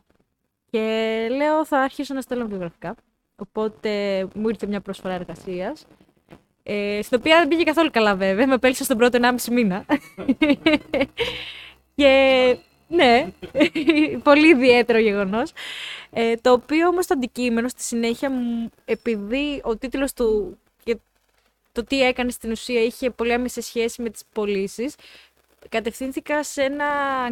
Και 0.71 1.27
λέω 1.37 1.65
θα 1.65 1.79
αρχίσω 1.79 2.15
να 2.15 2.21
στέλνω 2.21 2.47
βιογραφικά. 2.47 2.95
Οπότε 3.37 4.27
μου 4.35 4.49
ήρθε 4.49 4.67
μια 4.67 4.81
προσφορά 4.81 5.15
εργασίας. 5.15 5.87
Ε, 6.63 7.01
στην 7.03 7.19
οποία 7.19 7.39
δεν 7.39 7.49
πήγε 7.49 7.63
καθόλου 7.63 7.91
καλά 7.91 8.15
βέβαια. 8.15 8.47
Με 8.47 8.59
πέλησε 8.59 8.85
στον 8.85 8.97
πρώτο 8.97 9.19
1,5 9.23 9.53
μήνα. 9.53 9.85
και 11.97 12.57
ναι, 12.95 13.29
πολύ 14.29 14.49
ιδιαίτερο 14.49 14.99
γεγονός. 14.99 15.53
Ε, 16.11 16.35
το 16.37 16.53
οποίο 16.53 16.89
όμως 16.89 17.07
το 17.07 17.15
αντικείμενο 17.17 17.69
στη 17.69 17.83
συνέχεια 17.83 18.31
μου, 18.31 18.71
επειδή 18.85 19.61
ο 19.65 19.77
τίτλος 19.77 20.13
του 20.13 20.59
και 20.85 20.97
το 21.73 21.85
τι 21.85 22.03
έκανε 22.03 22.31
στην 22.31 22.51
ουσία 22.51 22.83
είχε 22.83 23.11
πολύ 23.11 23.33
άμεση 23.33 23.61
σχέση 23.61 24.03
με 24.03 24.11
τις 24.11 24.23
πωλήσεις. 24.33 24.95
Κατευθύνθηκα 25.69 26.43
σε 26.45 26.63
ένα 26.63 26.87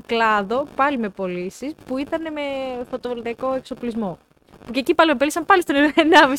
κλάδο, 0.06 0.66
πάλι 0.76 0.98
με 0.98 1.08
πωλήσεις, 1.08 1.74
που 1.86 1.98
ήταν 1.98 2.32
με 2.32 2.42
φωτοβολταϊκό 2.90 3.52
εξοπλισμό. 3.52 4.18
Που 4.66 4.72
και 4.72 4.78
εκεί 4.78 4.94
πάλι 4.94 5.10
με 5.10 5.16
πέλησαν 5.16 5.44
πάλι 5.44 5.62
στον 5.62 5.76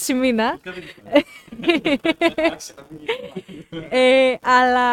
1,5 0.08 0.16
μήνα. 0.16 0.60
ε, 3.90 4.34
αλλά 4.42 4.88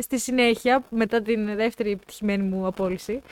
στη 0.00 0.18
συνέχεια, 0.18 0.82
μετά 0.90 1.22
την 1.22 1.56
δεύτερη 1.56 1.90
επιτυχημένη 1.90 2.42
μου 2.42 2.66
απόλυση, 2.66 3.22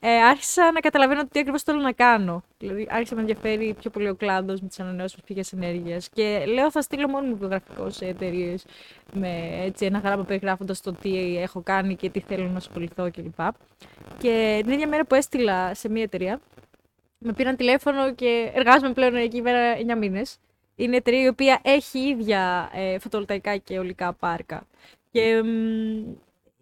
ε, 0.00 0.22
άρχισα 0.22 0.72
να 0.72 0.80
καταλαβαίνω 0.80 1.26
τι 1.26 1.38
ακριβώς 1.38 1.62
θέλω 1.62 1.80
να 1.80 1.92
κάνω. 1.92 2.42
Δηλαδή, 2.58 2.86
άρχισα 2.90 3.14
να 3.14 3.22
με 3.22 3.28
ενδιαφέρει 3.28 3.74
πιο 3.80 3.90
πολύ 3.90 4.08
ο 4.08 4.14
κλάδος 4.14 4.60
με 4.60 4.68
τις 4.68 4.80
ανανεώσιμες 4.80 5.24
πηγές 5.24 5.52
ενέργειας. 5.52 6.08
Και 6.08 6.44
λέω, 6.46 6.70
θα 6.70 6.82
στείλω 6.82 7.08
μόνο 7.08 7.26
μου 7.26 7.36
βιογραφικό 7.36 7.90
σε 7.90 8.06
εταιρείες 8.06 8.64
με 9.12 9.60
έτσι, 9.64 9.84
ένα 9.84 9.98
γράμμα 9.98 10.24
περιγράφοντας 10.24 10.80
το 10.80 10.92
τι 10.92 11.38
έχω 11.38 11.60
κάνει 11.62 11.96
και 11.96 12.10
τι 12.10 12.20
θέλω 12.20 12.48
να 12.48 12.56
ασχοληθώ 12.56 13.10
κλπ. 13.10 13.40
Και 14.18 14.60
την 14.62 14.72
ίδια 14.72 14.88
μέρα 14.88 15.04
που 15.04 15.14
έστειλα 15.14 15.74
σε 15.74 15.88
μια 15.88 16.02
εταιρεία, 16.02 16.40
με 17.22 17.32
πήραν 17.32 17.56
τηλέφωνο 17.56 18.14
και 18.14 18.50
εργάζομαι 18.54 18.92
πλέον 18.92 19.14
εκεί 19.14 19.42
πέρα 19.42 19.76
9 19.94 19.98
μήνες. 19.98 20.38
Είναι 20.74 20.96
εταιρεία 20.96 21.22
η 21.22 21.28
οποία 21.28 21.60
έχει 21.62 21.98
ίδια 21.98 22.70
ε, 22.74 22.98
φωτοβολταϊκά 22.98 23.56
και 23.56 23.78
ολικά 23.78 24.12
πάρκα. 24.12 24.66
Και 25.10 25.42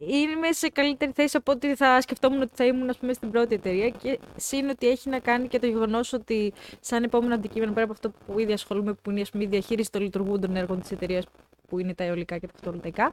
είμαι 0.07 0.53
σε 0.53 0.69
καλύτερη 0.69 1.13
θέση 1.15 1.37
από 1.37 1.53
ότι 1.53 1.75
θα 1.75 2.01
σκεφτόμουν 2.01 2.41
ότι 2.41 2.51
θα 2.55 2.65
ήμουν 2.65 2.89
ας 2.89 2.99
πούμε, 2.99 3.13
στην 3.13 3.31
πρώτη 3.31 3.55
εταιρεία. 3.55 3.89
Και 3.89 4.19
σύν 4.37 4.69
ότι 4.69 4.89
έχει 4.89 5.09
να 5.09 5.19
κάνει 5.19 5.49
και 5.49 5.59
το 5.59 5.67
γεγονός 5.67 6.13
ότι, 6.13 6.53
σαν 6.81 7.03
επόμενο 7.03 7.35
αντικείμενο 7.35 7.73
πέρα 7.73 7.85
από 7.85 7.93
αυτό 7.93 8.11
που 8.11 8.39
ήδη 8.39 8.53
ασχολούμαι, 8.53 8.93
που 8.93 9.11
είναι 9.11 9.25
η 9.33 9.47
διαχείριση 9.47 9.91
των 9.91 10.03
λειτουργούντων 10.03 10.57
έργων 10.57 10.81
της 10.81 10.91
εταιρείας 10.91 11.27
που 11.71 11.79
είναι 11.79 11.95
τα 11.95 12.05
αιωλικά 12.05 12.39
και 12.39 12.47
τα 12.47 12.53
φωτοβολταϊκά. 12.57 13.12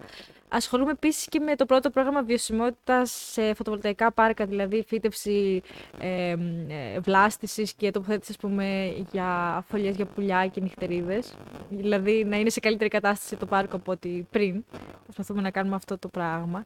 Ασχολούμαι 0.50 0.92
επίσης 0.92 1.28
και 1.28 1.40
με 1.40 1.56
το 1.56 1.66
πρώτο 1.66 1.90
πρόγραμμα 1.90 2.24
βιωσιμότητας 2.24 3.12
σε 3.32 3.54
φωτοβολταϊκά 3.54 4.12
πάρκα, 4.12 4.46
δηλαδή 4.46 4.84
φύτευση 4.88 5.62
ε, 6.00 6.30
ε, 6.30 7.00
βλάστησης 7.00 7.74
και 7.74 7.92
τοποθέτηση 7.92 8.32
ας 8.32 8.38
πούμε, 8.38 8.94
για 9.12 9.64
φωλιές 9.70 9.96
για 9.96 10.06
πουλιά 10.06 10.48
και 10.48 10.62
νυχτερίδες. 10.62 11.34
Δηλαδή 11.70 12.24
να 12.26 12.38
είναι 12.40 12.50
σε 12.50 12.60
καλύτερη 12.60 12.90
κατάσταση 12.90 13.36
το 13.36 13.46
πάρκο 13.46 13.76
από 13.76 13.92
ό,τι 13.92 14.10
πριν. 14.32 14.64
Προσπαθούμε 15.04 15.42
να 15.42 15.52
κάνουμε 15.52 15.76
αυτό 15.76 15.98
το 15.98 16.08
πράγμα. 16.08 16.64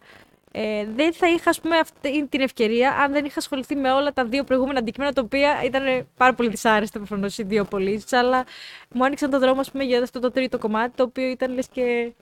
Ε, 0.54 0.86
δεν 0.96 1.14
θα 1.14 1.28
είχα 1.28 1.54
πούμε, 1.62 1.78
αυτή 1.78 2.28
την 2.28 2.42
ευκαιρία 2.42 2.92
αν 2.92 3.12
δεν 3.12 3.26
είχα 3.26 3.40
ασχοληθεί 3.40 3.76
με 3.76 3.92
όλα 3.92 4.14
τα 4.14 4.26
δύο 4.26 4.44
προηγούμενα 4.44 4.80
αντικείμενα, 4.80 5.14
τα 5.14 5.22
οποία 5.22 5.62
ήταν 5.64 6.08
πάρα 6.18 6.34
πολύ 6.34 6.50
δυσάρεστα 6.50 6.98
προφανώς 6.98 7.38
οι 7.38 7.44
δύο 7.44 7.66
πωλήσεις, 7.66 8.14
αλλά 8.14 8.46
μου 8.90 9.06
άνοιξαν 9.06 9.30
τον 9.30 9.40
δρόμο 9.40 9.62
πούμε, 9.72 9.84
για 9.84 10.02
αυτό 10.02 10.20
το 10.20 10.32
τρίτο 10.32 10.58
κομμάτι, 10.58 10.96
το 10.96 11.04
οποίο 11.04 11.28
ήταν 11.30 11.54
λες 11.54 11.68
και 11.68 12.14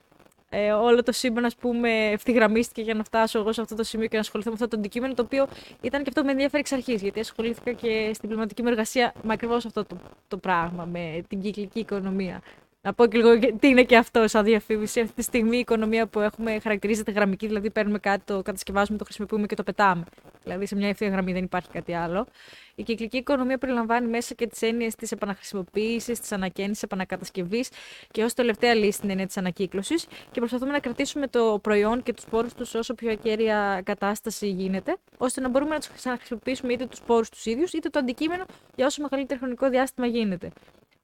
ε, 0.49 0.71
όλο 0.71 1.03
το 1.03 1.11
σύμπαν 1.11 1.45
ας 1.45 1.55
πούμε, 1.55 1.89
ευθυγραμμίστηκε 2.11 2.82
για 2.82 2.93
να 2.93 3.03
φτάσω 3.03 3.39
εγώ 3.39 3.53
σε 3.53 3.61
αυτό 3.61 3.75
το 3.75 3.84
σημείο 3.84 4.07
και 4.07 4.15
να 4.15 4.21
ασχοληθώ 4.21 4.49
με 4.49 4.55
αυτό 4.55 4.67
το 4.67 4.77
αντικείμενο, 4.77 5.13
το 5.13 5.21
οποίο 5.21 5.47
ήταν 5.82 6.03
και 6.03 6.09
αυτό 6.09 6.21
που 6.21 6.25
με 6.25 6.32
ενδιαφέρει 6.32 6.61
εξ 6.61 6.71
αρχής, 6.71 7.01
γιατί 7.01 7.19
ασχολήθηκα 7.19 7.71
και 7.71 8.11
στην 8.13 8.30
πνευματική 8.30 8.61
μου 8.61 8.67
εργασία 8.67 9.13
με 9.23 9.34
ακριβώς 9.34 9.65
αυτό 9.65 9.86
το, 9.86 9.97
το 10.27 10.38
πράγμα, 10.38 10.86
με 10.86 11.23
την 11.27 11.41
κυκλική 11.41 11.80
οικονομία. 11.80 12.41
Να 12.82 12.93
πω 12.93 13.05
και 13.05 13.17
λίγο 13.17 13.39
τι 13.39 13.67
είναι 13.67 13.84
και 13.84 13.97
αυτό 13.97 14.27
σαν 14.27 14.43
διαφήμιση. 14.43 14.99
Αυτή 14.99 15.13
τη 15.13 15.21
στιγμή 15.21 15.55
η 15.55 15.59
οικονομία 15.59 16.07
που 16.07 16.19
έχουμε 16.19 16.59
χαρακτηρίζεται 16.59 17.11
γραμμική, 17.11 17.47
δηλαδή 17.47 17.69
παίρνουμε 17.69 17.99
κάτι, 17.99 18.23
το 18.25 18.41
κατασκευάζουμε, 18.41 18.97
το 18.97 19.03
χρησιμοποιούμε 19.03 19.45
και 19.45 19.55
το 19.55 19.63
πετάμε. 19.63 20.03
Δηλαδή 20.43 20.65
σε 20.65 20.75
μια 20.75 20.88
ευθεία 20.88 21.09
γραμμή 21.09 21.34
δεν 21.34 21.43
υπάρχει 21.43 21.69
κάτι 21.69 21.93
άλλο. 21.93 22.27
Η 22.75 22.84
κυκλική 22.84 23.17
οικονομία 23.17 23.57
περιλαμβάνει 23.57 24.07
μέσα 24.07 24.34
και 24.34 24.47
τις 24.47 24.61
έννοιες 24.61 24.95
της 24.95 25.11
επαναχρησιμοποίησης, 25.11 26.19
της 26.19 26.32
ανακαίνησης, 26.32 26.84
επανακατασκευής 26.84 27.69
και 28.11 28.23
ως 28.23 28.34
τελευταία 28.34 28.73
λύση 28.73 28.99
την 28.99 29.09
έννοια 29.09 29.25
της 29.25 29.38
ανακύκλωσης. 29.38 30.05
Και 30.32 30.39
προσπαθούμε 30.39 30.71
να 30.71 30.80
κρατήσουμε 30.80 31.27
το 31.27 31.59
προϊόν 31.61 32.03
και 32.03 32.13
τους 32.13 32.25
πόρους 32.25 32.53
τους 32.53 32.75
όσο 32.75 32.93
πιο 32.93 33.11
ακέραια 33.11 33.82
κατάσταση 33.86 34.49
γίνεται, 34.49 34.97
ώστε 35.17 35.41
να 35.41 35.49
μπορούμε 35.49 35.73
να 35.73 35.80
τους 35.80 35.89
χρησιμοποιήσουμε 36.17 36.73
είτε 36.73 36.86
τους 36.86 37.01
πόρους 37.01 37.30
τους 37.30 37.45
ίδιους, 37.45 37.73
είτε 37.73 37.89
το 37.89 37.99
αντικείμενο 37.99 38.45
για 38.75 38.86
όσο 38.86 39.01
μεγαλύτερο 39.01 39.39
χρονικό 39.39 39.69
διάστημα 39.69 40.07
γίνεται. 40.07 40.51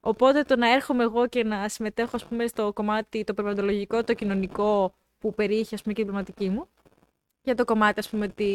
Οπότε 0.07 0.41
το 0.41 0.55
να 0.55 0.73
έρχομαι 0.73 1.03
εγώ 1.03 1.27
και 1.27 1.43
να 1.43 1.69
συμμετέχω 1.69 2.09
ας 2.13 2.25
πούμε, 2.25 2.47
στο 2.47 2.73
κομμάτι 2.73 3.23
το 3.23 3.33
περιβαλλοντολογικό, 3.33 4.03
το 4.03 4.13
κοινωνικό 4.13 4.93
που 5.19 5.33
περιείχε 5.33 5.75
ας 5.75 5.81
πούμε, 5.81 5.93
και 5.93 6.01
η 6.01 6.03
πνευματική 6.03 6.49
μου, 6.49 6.67
για 7.41 7.55
το 7.55 7.65
κομμάτι 7.65 7.99
ας 7.99 8.09
πούμε, 8.09 8.27
τη, 8.27 8.45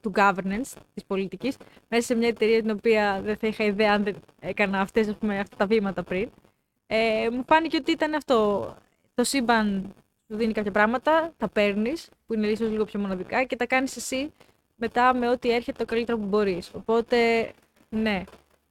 του 0.00 0.12
governance, 0.14 0.72
της 0.94 1.04
πολιτικής, 1.06 1.56
μέσα 1.88 2.06
σε 2.06 2.14
μια 2.14 2.28
εταιρεία 2.28 2.60
την 2.60 2.70
οποία 2.70 3.20
δεν 3.24 3.36
θα 3.36 3.46
είχα 3.46 3.64
ιδέα 3.64 3.92
αν 3.92 4.02
δεν 4.02 4.16
έκανα 4.40 4.80
αυτές, 4.80 5.08
ας 5.08 5.16
πούμε, 5.16 5.38
αυτά 5.38 5.56
τα 5.56 5.66
βήματα 5.66 6.02
πριν. 6.02 6.30
Ε, 6.86 7.28
μου 7.32 7.44
φάνηκε 7.46 7.76
ότι 7.76 7.90
ήταν 7.90 8.14
αυτό. 8.14 8.74
Το 9.14 9.24
σύμπαν 9.24 9.94
σου 10.30 10.36
δίνει 10.36 10.52
κάποια 10.52 10.70
πράγματα, 10.72 11.32
τα 11.36 11.48
παίρνεις, 11.48 12.08
που 12.26 12.34
είναι 12.34 12.46
ίσως 12.46 12.70
λίγο 12.70 12.84
πιο 12.84 13.00
μοναδικά, 13.00 13.44
και 13.44 13.56
τα 13.56 13.66
κάνεις 13.66 13.96
εσύ 13.96 14.32
μετά 14.76 15.14
με 15.14 15.28
ό,τι 15.28 15.50
έρχεται 15.50 15.78
το 15.78 15.84
καλύτερο 15.84 16.18
που 16.18 16.26
μπορείς. 16.26 16.70
Οπότε, 16.74 17.50
ναι, 17.88 18.24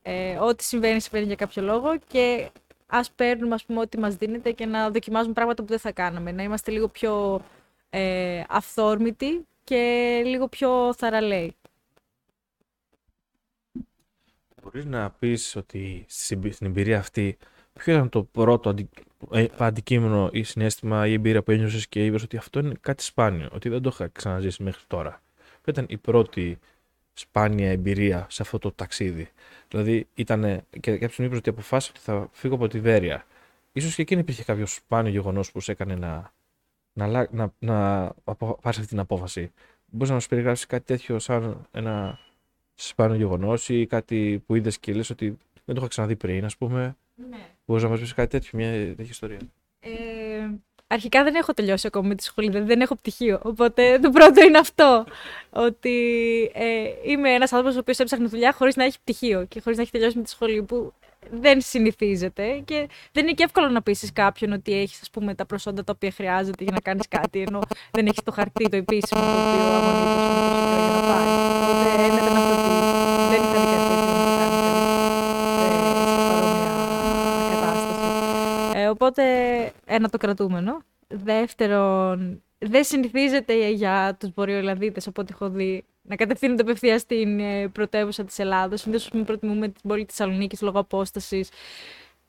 ε, 0.08 0.38
ό,τι 0.38 0.64
συμβαίνει, 0.64 1.00
συμβαίνει 1.00 1.26
για 1.26 1.36
κάποιο 1.36 1.62
λόγο 1.62 1.98
και 2.08 2.50
ας 2.88 3.12
παίρνουμε 3.12 3.54
ας 3.54 3.66
πούμε, 3.66 3.80
ό,τι 3.80 4.00
μας 4.00 4.16
δίνεται 4.16 4.52
και 4.52 4.66
να 4.66 4.90
δοκιμάζουμε 4.92 5.34
πράγματα 5.34 5.64
που 5.64 5.70
δεν 5.70 5.80
θα 5.80 5.92
κάναμε. 5.92 6.32
Να 6.32 6.44
είμαστε 6.44 6.72
λίγο 6.72 6.88
πιο 6.88 7.42
ε, 7.90 8.44
αυθόρμητοι 8.50 9.46
και 9.64 10.22
λίγο 10.26 10.48
πιο 10.48 10.94
θαραλέοι. 10.94 11.56
Μπορείς 14.64 14.86
να 14.86 15.10
πεις 15.10 15.56
ότι 15.56 16.06
στην 16.08 16.68
εμπειρία 16.68 17.00
αυτή 17.00 17.38
ποιο 17.74 17.94
ήταν 17.94 18.10
το 18.10 18.24
πρώτο 18.24 18.70
αντι... 18.70 18.90
Ε, 19.32 19.46
αντικείμενο 19.58 20.30
ή 20.32 20.44
συνέστημα 20.44 21.08
ή 21.08 21.14
εμπειρία 21.14 21.44
που 21.44 21.52
ένιωσες 21.52 21.88
και 21.88 22.06
είπες 22.06 22.24
ότι 22.24 22.38
αυτό 22.38 22.60
είναι 22.60 22.74
κάτι 22.82 23.04
σπάνιο, 23.04 23.50
ότι 23.52 23.70
δεν 23.70 23.82
το 23.82 23.90
είχα 23.94 24.08
ξαναζήσει 24.08 24.64
μέχρι 24.64 24.84
τώρα. 24.88 25.22
Ποια 25.38 25.74
ήταν 25.74 25.86
η 25.90 25.98
πρώτη 25.98 26.60
σπάνια 27.16 27.70
εμπειρία 27.70 28.28
σε 28.30 28.42
αυτό 28.42 28.60
το 28.60 28.72
ταξίδι. 28.72 29.30
Δηλαδή 29.70 30.08
ήταν. 30.14 30.62
και 30.80 30.98
κάποιο 30.98 31.16
μου 31.18 31.26
είπε 31.26 31.36
ότι 31.36 31.50
αποφάσισα 31.50 31.92
ότι 31.96 32.04
θα 32.04 32.30
φύγω 32.32 32.56
από 32.56 32.68
τη 32.68 32.80
Βέρεια. 32.80 33.26
σω 33.80 33.90
και 33.90 34.02
εκείνη 34.02 34.22
υπήρχε 34.22 34.44
κάποιο 34.44 34.66
σπάνιο 34.66 35.12
γεγονός 35.12 35.52
που 35.52 35.60
σε 35.60 35.72
έκανε 35.72 35.96
να, 35.96 36.34
να, 36.94 37.28
να, 37.32 37.54
να 37.60 38.14
πάρεις 38.36 38.78
αυτή 38.78 38.88
την 38.88 39.00
απόφαση. 39.00 39.52
Μπορείς 39.86 40.10
να 40.10 40.16
μας 40.16 40.28
περιγράψεις 40.28 40.66
κάτι 40.66 40.86
τέτοιο 40.86 41.20
σαν 41.20 41.68
ένα 41.72 42.20
σπάνιο 42.76 43.16
γεγονός 43.16 43.70
ή 43.70 43.86
κάτι 43.86 44.44
που 44.46 44.56
είδες 44.56 44.80
και 44.80 44.94
λες 44.94 45.10
ότι 45.10 45.38
δεν 45.66 45.76
το 45.76 45.82
είχα 45.82 45.88
ξαναδεί 45.88 46.16
πριν, 46.16 46.46
ας 46.46 46.58
πούμε; 46.58 46.96
Ναι. 47.30 47.38
Μπορείς 47.66 47.84
να 47.84 47.90
μας 47.90 48.00
πεις 48.00 48.14
κάτι 48.14 48.30
τέτοιο, 48.30 48.50
μια 48.54 48.72
τέτοια 48.72 49.10
ιστορία; 49.10 49.40
Ε, 49.80 49.90
Αρχικά 50.88 51.24
δεν 51.24 51.36
έχω 51.36 51.54
τελειώσει 51.54 51.88
ακόμα 51.88 52.08
με 52.08 52.16
τη 52.16 52.24
σχολή, 52.24 52.48
δηλαδή 52.50 52.68
δεν 52.68 52.82
έχω 52.82 52.96
πτυχίο. 52.96 53.40
Οπότε 53.44 54.00
το 54.00 54.10
πρώτο 54.10 54.44
είναι 54.44 54.58
αυτό. 54.58 55.06
Ότι 55.50 55.98
ε, 56.54 56.66
είμαι 57.04 57.30
ένας 57.30 57.52
άνθρωπος 57.52 57.76
ο 57.76 57.80
οποίος 57.80 58.00
έψαχνε 58.00 58.28
δουλειά 58.28 58.54
χωρίς 58.54 58.76
να 58.76 58.84
έχει 58.84 59.00
πτυχίο 59.00 59.46
και 59.46 59.62
χωρίς 59.62 59.78
να 59.78 59.84
έχει 59.84 59.92
τελειώσει 59.92 60.18
με 60.18 60.24
τη 60.24 60.30
σχολή. 60.30 60.64
Που 60.64 60.94
δεν 61.32 61.62
συνηθίζεται 61.62 62.62
και 62.66 62.88
δεν 63.12 63.24
είναι 63.24 63.34
και 63.34 63.44
εύκολο 63.44 63.70
να 63.70 63.82
πείσει 63.82 64.12
κάποιον 64.12 64.52
ότι 64.52 64.74
έχεις 64.74 65.02
τα 65.36 65.46
προσόντα 65.46 65.84
τα 65.84 65.94
οποία 65.96 66.12
χρειάζεται 66.12 66.64
για 66.64 66.74
να 66.74 66.80
κάνεις 66.80 67.08
κάτι, 67.08 67.40
ενώ 67.40 67.60
δεν 67.92 68.06
έχεις 68.06 68.24
το 68.24 68.32
χαρτί 68.32 68.70
το 68.70 68.78
επίσημο 68.78 69.22
το 69.22 69.28
οποίο 69.28 69.66
αγωνίζεται 69.74 70.24
για 70.84 70.94
να 70.96 71.02
πάει. 71.08 71.28
Οπότε 71.62 72.04
έμενα 72.04 72.40
αυτό 72.40 72.54
ότι 72.54 72.70
δεν 73.30 73.42
είχα 73.44 73.60
δει 73.60 73.66
κάτι 73.72 73.96
οπότε 78.96 79.24
ένα 79.86 80.10
το 80.10 80.18
κρατούμενο. 80.18 80.82
Δεύτερον, 81.08 82.44
δεν 82.58 82.84
συνηθίζεται 82.84 83.70
για 83.70 84.18
τους 84.20 84.30
Βορειοελλαδίτες, 84.36 85.08
από 85.08 85.22
ό,τι 85.22 85.34
έχω 85.34 85.50
δει, 85.50 85.84
να 86.02 86.16
κατευθύνονται 86.16 86.62
απευθείας 86.62 87.02
στην 87.02 87.40
ε, 87.40 87.68
πρωτεύουσα 87.68 88.24
της 88.24 88.40
Ελλάδος. 88.40 88.82
Συνήθως 88.82 89.24
προτιμούμε 89.26 89.68
την 89.68 89.90
πόλη 89.90 90.06
της 90.06 90.16
Θεσσαλονίκης 90.16 90.62
λόγω 90.62 90.80
απόστασης. 90.80 91.50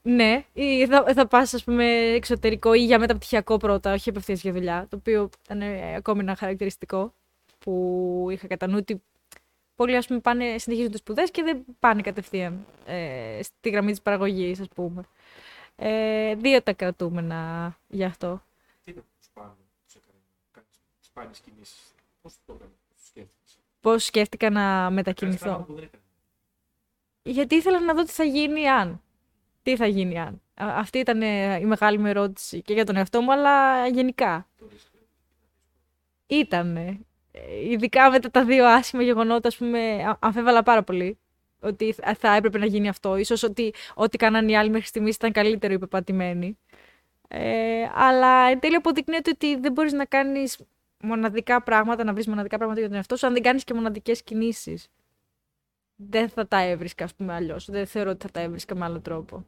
Ναι, 0.02 0.44
ή 0.52 0.86
θα, 0.86 1.04
θα 1.14 1.26
πας 1.26 1.54
ας 1.54 1.64
πούμε 1.64 1.84
εξωτερικό 2.14 2.74
ή 2.74 2.84
για 2.84 2.98
μεταπτυχιακό 2.98 3.56
πρώτα, 3.56 3.92
όχι 3.92 4.08
απευθείας 4.08 4.42
για 4.42 4.52
δουλειά, 4.52 4.86
το 4.90 4.96
οποίο 4.96 5.30
ήταν 5.44 5.60
ε, 5.60 5.94
ακόμη 5.96 6.20
ένα 6.20 6.36
χαρακτηριστικό 6.36 7.14
που 7.58 8.26
είχα 8.30 8.46
κατά 8.46 8.66
νου 8.66 8.76
ότι 8.78 9.02
πολλοί 9.74 9.96
ας 9.96 10.06
πούμε 10.06 10.20
πάνε, 10.20 10.58
συνεχίζουν 10.58 10.90
τις 10.90 11.00
σπουδές 11.00 11.30
και 11.30 11.42
δεν 11.42 11.64
πάνε 11.78 12.02
κατευθείαν 12.02 12.66
ε, 12.86 13.42
στη 13.42 13.70
γραμμή 13.70 13.90
της 13.90 14.02
παραγωγής 14.02 14.60
ας 14.60 14.68
πούμε. 14.74 15.02
Ε, 15.76 16.34
δύο 16.34 16.62
τα 16.62 16.72
κρατούμενα 16.72 17.72
γι' 17.88 18.04
αυτό. 18.04 18.42
Τι 18.84 18.90
είναι 18.90 19.02
σπάνιο, 19.20 19.56
σπάνιες 21.00 21.40
κινήσεις; 21.40 21.94
Πώς 22.22 22.34
το 22.46 22.52
έκανες, 22.52 22.74
σκέφτηκες; 23.06 23.58
Πώς 23.80 24.04
σκέφτηκα 24.04 24.50
να 24.50 24.90
μετακινηθώ; 24.90 25.66
Γιατί 27.22 27.54
ήθελα 27.54 27.80
να 27.80 27.94
δω 27.94 28.02
τι 28.02 28.12
θα 28.12 28.24
γίνει 28.24 28.68
αν. 28.68 29.00
Τι 29.62 29.76
θα 29.76 29.86
γίνει 29.86 30.20
αν. 30.20 30.40
Αυτή 30.54 30.98
ήταν 30.98 31.20
η 31.60 31.64
μεγάλη 31.64 31.98
μου 31.98 32.06
ερώτηση 32.06 32.62
και 32.62 32.72
για 32.72 32.84
τον 32.84 32.96
εαυτό 32.96 33.20
μου, 33.22 33.32
αλλά 33.32 33.86
γενικά. 33.86 34.48
Ήτανε. 36.26 36.98
Ειδικά 37.70 38.10
μετά 38.10 38.30
τα 38.30 38.44
δύο 38.44 38.66
άσχημα 38.66 39.02
γεγονότα, 39.02 39.48
ας 39.48 39.56
πούμε, 39.56 40.16
αμφέβαλα 40.18 40.62
πάρα 40.62 40.82
πολύ 40.82 41.18
ότι 41.60 41.92
θα 42.18 42.34
έπρεπε 42.34 42.58
να 42.58 42.66
γίνει 42.66 42.88
αυτό. 42.88 43.16
Ίσως 43.16 43.42
ότι 43.42 43.74
ό,τι 43.94 44.16
κάνανε 44.16 44.50
οι 44.50 44.56
άλλοι 44.56 44.70
μέχρι 44.70 44.86
στιγμής 44.86 45.14
ήταν 45.14 45.32
καλύτερο 45.32 45.72
ή 45.72 45.78
πεπατημένοι. 45.78 46.58
Ε, 47.28 47.82
αλλά 47.94 48.48
εν 48.48 48.60
τέλει 48.60 48.74
αποδεικνύεται 48.74 49.30
ότι 49.30 49.56
δεν 49.56 49.72
μπορείς 49.72 49.92
να 49.92 50.04
κάνεις 50.04 50.58
μοναδικά 51.02 51.62
πράγματα, 51.62 52.04
να 52.04 52.12
βρεις 52.12 52.26
μοναδικά 52.26 52.56
πράγματα 52.56 52.78
για 52.80 52.88
τον 52.88 52.96
εαυτό 52.96 53.16
σου, 53.16 53.26
αν 53.26 53.32
δεν 53.32 53.42
κάνεις 53.42 53.64
και 53.64 53.74
μοναδικές 53.74 54.22
κινήσεις. 54.22 54.88
δεν 55.96 56.28
θα 56.28 56.46
τα 56.46 56.58
έβρισκα, 56.58 57.04
ας 57.04 57.14
πούμε, 57.14 57.34
αλλιώς. 57.34 57.70
Δεν 57.70 57.86
θεωρώ 57.86 58.10
ότι 58.10 58.26
θα 58.26 58.30
τα 58.30 58.40
έβρισκα 58.40 58.74
με 58.74 58.84
άλλο 58.84 59.00
τρόπο. 59.00 59.44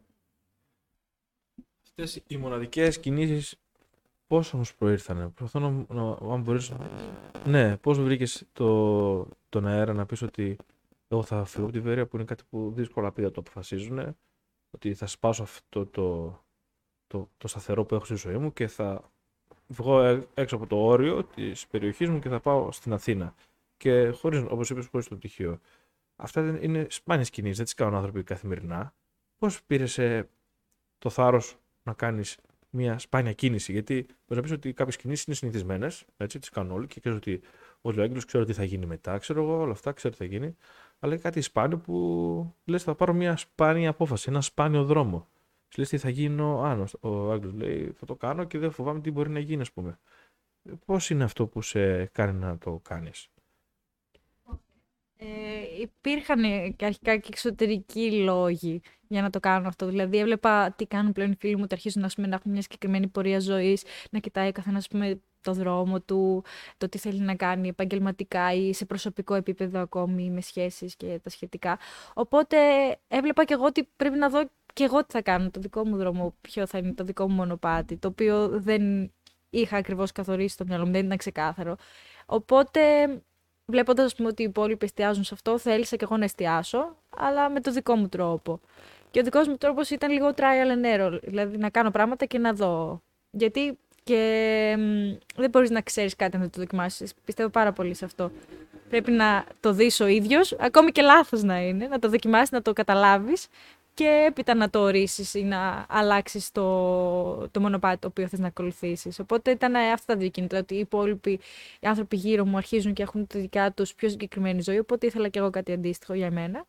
Αυτές 1.83 2.23
οι 2.27 2.37
μοναδικές 2.37 2.99
κινήσεις 2.99 3.57
πώς 4.27 4.55
όμως 4.55 4.75
προήρθανε; 4.75 5.29
Προσπαθώ 5.29 5.71
να, 5.71 5.95
να, 5.95 6.33
αν 6.35 6.43
μπορείς... 6.43 6.73
Ναι, 7.45 7.77
πώς 7.77 8.01
βρήκες 8.01 8.45
το, 8.53 9.29
τον 9.49 9.67
αέρα 9.67 9.93
να 9.93 10.07
πεις 10.07 10.23
ότι 10.23 10.57
εγώ 11.09 11.23
θα 11.23 11.45
φύγω 11.45 11.65
από 11.65 11.73
τη 11.73 11.81
Βέρεια 11.81 12.07
που 12.07 12.17
είναι 12.17 12.25
κάτι 12.25 12.45
που 12.51 12.73
δύσκολα 12.75 13.13
παιδιά 13.13 13.31
το 13.31 13.41
αποφασίζουν 13.41 14.17
ότι 14.71 14.95
θα 14.95 15.07
σπάσω 15.07 15.43
αυτό 15.43 15.87
το, 15.87 16.39
το, 17.07 17.31
το 17.37 17.49
σταθερό 17.49 17.85
που 17.85 17.95
έχω 17.95 18.05
στη 18.05 18.15
ζωή 18.15 18.37
μου 18.37 18.53
και 18.53 18.67
θα 18.67 19.11
βγω 19.67 20.03
ε- 20.03 20.27
έξω 20.35 20.57
από 20.57 20.67
το 20.67 20.77
όριο 20.77 21.25
της 21.25 21.67
περιοχής 21.67 22.09
μου 22.09 22.19
και 22.19 22.29
θα 22.29 22.41
πάω 22.41 22.73
στην 22.73 22.93
Αθήνα. 22.93 23.35
Και 23.77 24.09
χωρίς, 24.09 24.45
όπως 24.49 24.71
είπες, 24.71 24.87
χωρίς 24.87 25.09
το 25.09 25.17
πτυχίο. 25.17 25.61
Αυτά 26.17 26.43
δεν 26.43 26.63
είναι 26.63 26.87
σπάνιες 26.91 27.31
κινήσεις, 27.31 27.57
δεν 27.57 27.65
τις 27.65 27.75
κάνουν 27.75 27.95
άνθρωποι 27.95 28.23
καθημερινά. 28.23 28.95
Πώς 29.39 29.63
πήρες 29.63 29.99
ε, 29.99 30.29
το 30.99 31.11
θάρρος 31.11 31.57
να 31.83 31.93
κάνεις 31.93 32.39
μια 32.71 32.99
σπάνια 32.99 33.33
κίνηση; 33.33 33.73
Γιατί 33.73 33.95
μπορείς 34.03 34.37
να 34.37 34.41
πεις 34.41 34.53
ότι 34.53 34.73
κάποιες 34.73 34.97
κινήσεις 34.97 35.27
είναι 35.27 35.37
συνηθισμένες, 35.37 36.05
έτσι, 36.17 36.39
τις 36.39 36.49
κάνουν 36.49 36.73
όλοι 36.73 36.87
και 36.87 37.01
ξέρεις 37.01 37.19
ότι 37.19 37.41
ο 37.81 37.91
Λεόγγυλο 37.91 38.23
ξέρει 38.27 38.45
τι 38.45 38.53
θα 38.53 38.65
γίνει 38.65 38.87
μετά, 38.87 39.19
ξέρω 39.19 39.43
εγώ, 39.43 39.61
όλα 39.61 39.73
αυτά 39.73 39.93
ξέρω 39.93 40.15
τι 40.15 40.19
θα 40.19 40.25
γίνει. 40.25 40.57
Αλλά 40.99 41.13
είναι 41.13 41.23
κάτι 41.23 41.41
σπάνιο 41.41 41.79
που 41.79 42.55
λες, 42.65 42.83
θα 42.83 42.95
πάρω 42.95 43.13
μια 43.13 43.37
σπάνια 43.37 43.91
απόφαση, 43.91 44.27
ένα 44.29 44.41
σπάνιο 44.41 44.85
δρόμο. 44.85 45.29
Λες 45.77 45.89
τι 45.89 45.99
θα 45.99 46.09
γίνω 46.09 46.61
άνω. 46.63 46.85
Ο 47.01 47.33
Άγγλος 47.33 47.53
λέει, 47.53 47.93
θα 47.97 48.07
το 48.07 48.15
κάνω 48.15 48.45
και 48.45 48.59
δεν 48.59 48.71
φοβάμαι 48.71 49.01
τι 49.01 49.11
μπορεί 49.11 49.31
να 49.31 49.39
γίνει, 49.39 49.61
ας 49.61 49.73
πούμε. 49.73 49.99
Πώς 50.85 51.11
είναι 51.11 51.25
αυτό 51.25 51.47
που 51.47 51.63
σε 51.63 52.05
κάνει 52.05 52.39
να 52.39 52.59
το 52.59 52.81
κάνεις; 52.83 53.29
Ε, 55.17 55.27
υπήρχαν 55.81 56.43
και 56.77 56.85
αρχικά 56.85 57.17
και 57.17 57.29
εξωτερικοί 57.31 58.13
λόγοι 58.13 58.81
για 59.09 59.23
να 59.23 59.31
το 59.31 59.41
κάνω 59.41 59.69
αυτό. 59.69 59.87
Δηλαδή, 59.87 60.19
έβλεπα 60.19 60.73
τι 60.73 60.87
κάνουν 60.87 61.13
πλέον 61.13 61.31
οι 61.31 61.37
φίλοι 61.39 61.57
μου, 61.57 61.63
ότι 61.65 61.75
αρχίζουν 61.75 62.05
ας 62.05 62.15
πούμε, 62.15 62.27
να 62.27 62.35
έχουν 62.35 62.53
μια 62.53 62.63
συγκεκριμένη 62.63 63.07
πορεία 63.09 63.41
ζωής, 63.41 63.85
να 64.11 64.19
κοιτάει 64.19 64.49
ο 64.49 64.53
καθένας 64.53 64.89
το 65.41 65.53
δρόμο 65.53 66.01
του, 66.01 66.45
το 66.79 66.89
τι 66.89 66.99
θέλει 66.99 67.21
να 67.21 67.35
κάνει 67.35 67.69
επαγγελματικά 67.69 68.53
ή 68.53 68.73
σε 68.73 68.85
προσωπικό 68.85 69.35
επίπεδο 69.35 69.81
ακόμη 69.81 70.31
με 70.31 70.41
σχέσεις 70.41 70.97
και 70.97 71.21
τα 71.23 71.31
σχετικά. 71.31 71.79
Οπότε 72.15 72.57
έβλεπα 73.09 73.45
και 73.45 73.55
εγώ 73.55 73.65
ότι 73.65 73.89
πρέπει 73.97 74.19
να 74.19 74.29
δω 74.29 74.43
και 74.73 74.85
εγώ 74.85 75.05
τι 75.05 75.13
θα 75.13 75.23
κάνω, 75.23 75.51
το 75.51 75.61
δικό 75.61 75.87
μου 75.87 75.97
δρόμο, 75.97 76.35
ποιο 76.41 76.67
θα 76.67 76.79
είναι 76.79 76.93
το 76.93 77.05
δικό 77.05 77.29
μου 77.29 77.35
μονοπάτι, 77.35 77.97
το 77.97 78.09
οποίο 78.09 78.49
δεν 78.49 79.13
είχα 79.51 79.77
ακριβώς 79.77 80.13
καθορίσει 80.13 80.55
στο 80.55 80.65
μυαλό 80.65 80.87
μου, 80.87 80.93
δεν 80.93 81.05
ήταν 81.05 81.17
ξεκάθαρο. 81.17 81.77
Οπότε 82.27 82.81
βλέποντας 83.67 84.15
ότι 84.21 84.43
οι 84.43 84.45
υπόλοιποι 84.45 84.85
εστιάζουν 84.85 85.25
σε 85.25 85.35
αυτό, 85.35 85.59
θέλησα 85.59 85.97
και 85.97 86.05
εγώ 86.05 86.17
να 86.17 86.25
εστιάσω, 86.25 86.97
αλλά 87.17 87.51
με 87.51 87.61
το 87.61 87.73
δικό 87.73 87.97
μου 87.97 88.09
τρόπο. 88.09 88.61
Και 89.11 89.21
ο 89.21 89.23
δικός 89.23 89.49
μου 89.49 89.57
τρόπος 89.57 89.91
ήταν 89.91 90.11
λίγο 90.11 90.33
trial 90.37 90.77
and 90.77 90.99
error, 90.99 91.19
δηλαδή 91.23 91.57
να 91.57 91.71
κάνω 91.71 91.91
πράγματα 91.91 92.25
και 92.25 92.39
να 92.39 92.53
δω. 92.53 93.03
Γιατί 93.31 93.79
και 94.09 94.77
δεν 95.37 95.51
μπορείς 95.51 95.71
να 95.71 95.81
ξέρεις 95.81 96.17
κάτι 96.17 96.37
αν 96.37 96.43
δεν 96.43 96.51
το 96.51 96.61
δοκιμάσεις. 96.61 97.15
Πιστεύω 97.25 97.49
πάρα 97.49 97.73
πολύ 97.73 97.95
σε 97.95 98.05
αυτό. 98.05 98.31
Πρέπει 98.89 99.11
να 99.11 99.45
το 99.61 99.73
δεις 99.73 100.01
ο 100.01 100.07
ίδιος, 100.07 100.57
ακόμη 100.59 100.91
και 100.91 101.03
λάθος 101.03 101.43
να 101.43 101.61
είναι, 101.61 101.87
να 101.87 101.99
το 101.99 102.09
δοκιμάσεις, 102.09 102.51
να 102.51 102.63
το 102.63 102.73
καταλάβεις 102.73 103.47
και 103.95 104.25
έπειτα 104.29 104.55
να 104.55 104.71
το 104.71 104.79
ορίσεις 104.81 105.35
ή 105.35 105.43
να 105.43 105.87
αλλάξεις 105.89 106.53
το, 106.53 107.49
το 107.49 107.61
μονοπάτι 107.61 107.99
το 107.99 108.07
οποίο 108.07 108.29
θες 108.29 108.39
να 108.39 108.47
ακολουθήσεις. 108.47 109.19
Οπότε 109.19 109.51
ήταν 109.51 109.75
αυτά 109.75 110.13
τα 110.13 110.19
δύο 110.19 110.29
κίνητρα, 110.29 110.59
ότι 110.59 110.75
οι 110.75 110.79
υπόλοιποι 110.79 111.41
οι 111.81 111.87
άνθρωποι 111.87 112.17
γύρω 112.17 112.45
μου 112.45 112.57
αρχίζουν 112.57 112.93
και 112.93 113.03
έχουν 113.03 113.27
τη 113.27 113.39
δικιά 113.39 113.73
τους 113.73 113.95
πιο 113.95 114.09
συγκεκριμένη 114.09 114.61
ζωή, 114.63 114.79
οπότε 114.79 115.07
ήθελα 115.07 115.29
και 115.29 115.39
εγώ 115.39 115.51
κάτι 115.51 115.73
αντίστοιχο 115.73 116.15
για 116.15 116.31
μένα. 116.31 116.67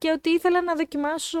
Και 0.00 0.10
ότι 0.10 0.30
ήθελα 0.30 0.62
να 0.62 0.74
δοκιμάσω 0.74 1.40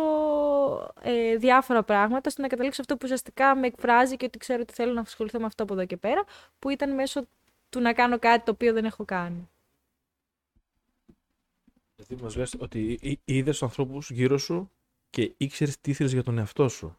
ε, 1.02 1.36
διάφορα 1.36 1.82
πράγματα, 1.82 2.22
ώστε 2.26 2.42
να 2.42 2.48
καταλήξω 2.48 2.80
αυτό 2.80 2.94
που 2.94 3.00
ουσιαστικά 3.04 3.56
με 3.56 3.66
εκφράζει 3.66 4.16
και 4.16 4.24
ότι 4.24 4.38
ξέρω 4.38 4.60
ότι 4.62 4.72
θέλω 4.72 4.92
να 4.92 5.00
ασχοληθώ 5.00 5.38
με 5.38 5.46
αυτό 5.46 5.62
από 5.62 5.72
εδώ 5.72 5.84
και 5.84 5.96
πέρα, 5.96 6.24
που 6.58 6.68
ήταν 6.68 6.94
μέσω 6.94 7.26
του 7.68 7.80
να 7.80 7.92
κάνω 7.92 8.18
κάτι 8.18 8.44
το 8.44 8.50
οποίο 8.50 8.72
δεν 8.72 8.84
έχω 8.84 9.04
κάνει. 9.04 9.48
Δηλαδή 11.96 12.22
μας 12.22 12.36
λες 12.36 12.54
ότι 12.58 13.18
είδες 13.24 13.62
ανθρώπους 13.62 14.10
γύρω 14.10 14.38
σου 14.38 14.70
και 15.10 15.32
ήξερες 15.36 15.80
τι 15.80 15.90
ήθελες 15.90 16.12
για 16.12 16.22
τον 16.22 16.38
εαυτό 16.38 16.68
σου. 16.68 16.98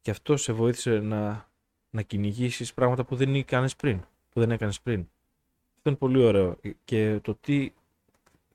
Και 0.00 0.10
αυτό 0.10 0.36
σε 0.36 0.52
βοήθησε 0.52 0.98
να, 0.98 1.48
να 1.90 2.02
κυνηγήσεις 2.02 2.74
πράγματα 2.74 3.04
που 3.04 3.16
δεν 3.16 3.34
έκανε 3.34 3.68
πριν. 3.76 4.00
Που 4.30 4.40
δεν 4.40 4.50
έκανες 4.50 4.80
πριν. 4.80 5.08
Αυτό 5.76 5.88
είναι 5.88 5.98
πολύ 5.98 6.24
ωραίο. 6.24 6.56
Και 6.84 7.18
το 7.22 7.34
τι 7.34 7.72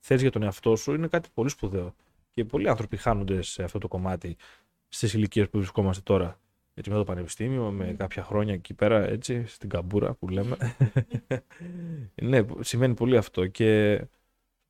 θες 0.00 0.20
για 0.20 0.30
τον 0.30 0.42
εαυτό 0.42 0.76
σου 0.76 0.94
είναι 0.94 1.06
κάτι 1.06 1.28
πολύ 1.34 1.48
σπουδαίο. 1.48 1.94
Και 2.30 2.44
πολλοί 2.44 2.68
άνθρωποι 2.68 2.96
χάνονται 2.96 3.42
σε 3.42 3.62
αυτό 3.62 3.78
το 3.78 3.88
κομμάτι 3.88 4.36
στις 4.88 5.14
ηλικίες 5.14 5.48
που 5.48 5.58
βρισκόμαστε 5.58 6.02
τώρα. 6.04 6.40
Έτσι 6.74 6.90
με 6.90 6.96
το 6.96 7.04
πανεπιστήμιο, 7.04 7.70
με 7.70 7.94
κάποια 7.98 8.24
χρόνια 8.24 8.54
εκεί 8.54 8.74
πέρα, 8.74 9.08
έτσι, 9.08 9.46
στην 9.46 9.68
καμπούρα 9.68 10.14
που 10.14 10.28
λέμε. 10.28 10.56
ναι, 12.22 12.44
σημαίνει 12.60 12.94
πολύ 12.94 13.16
αυτό. 13.16 13.46
Και 13.46 14.00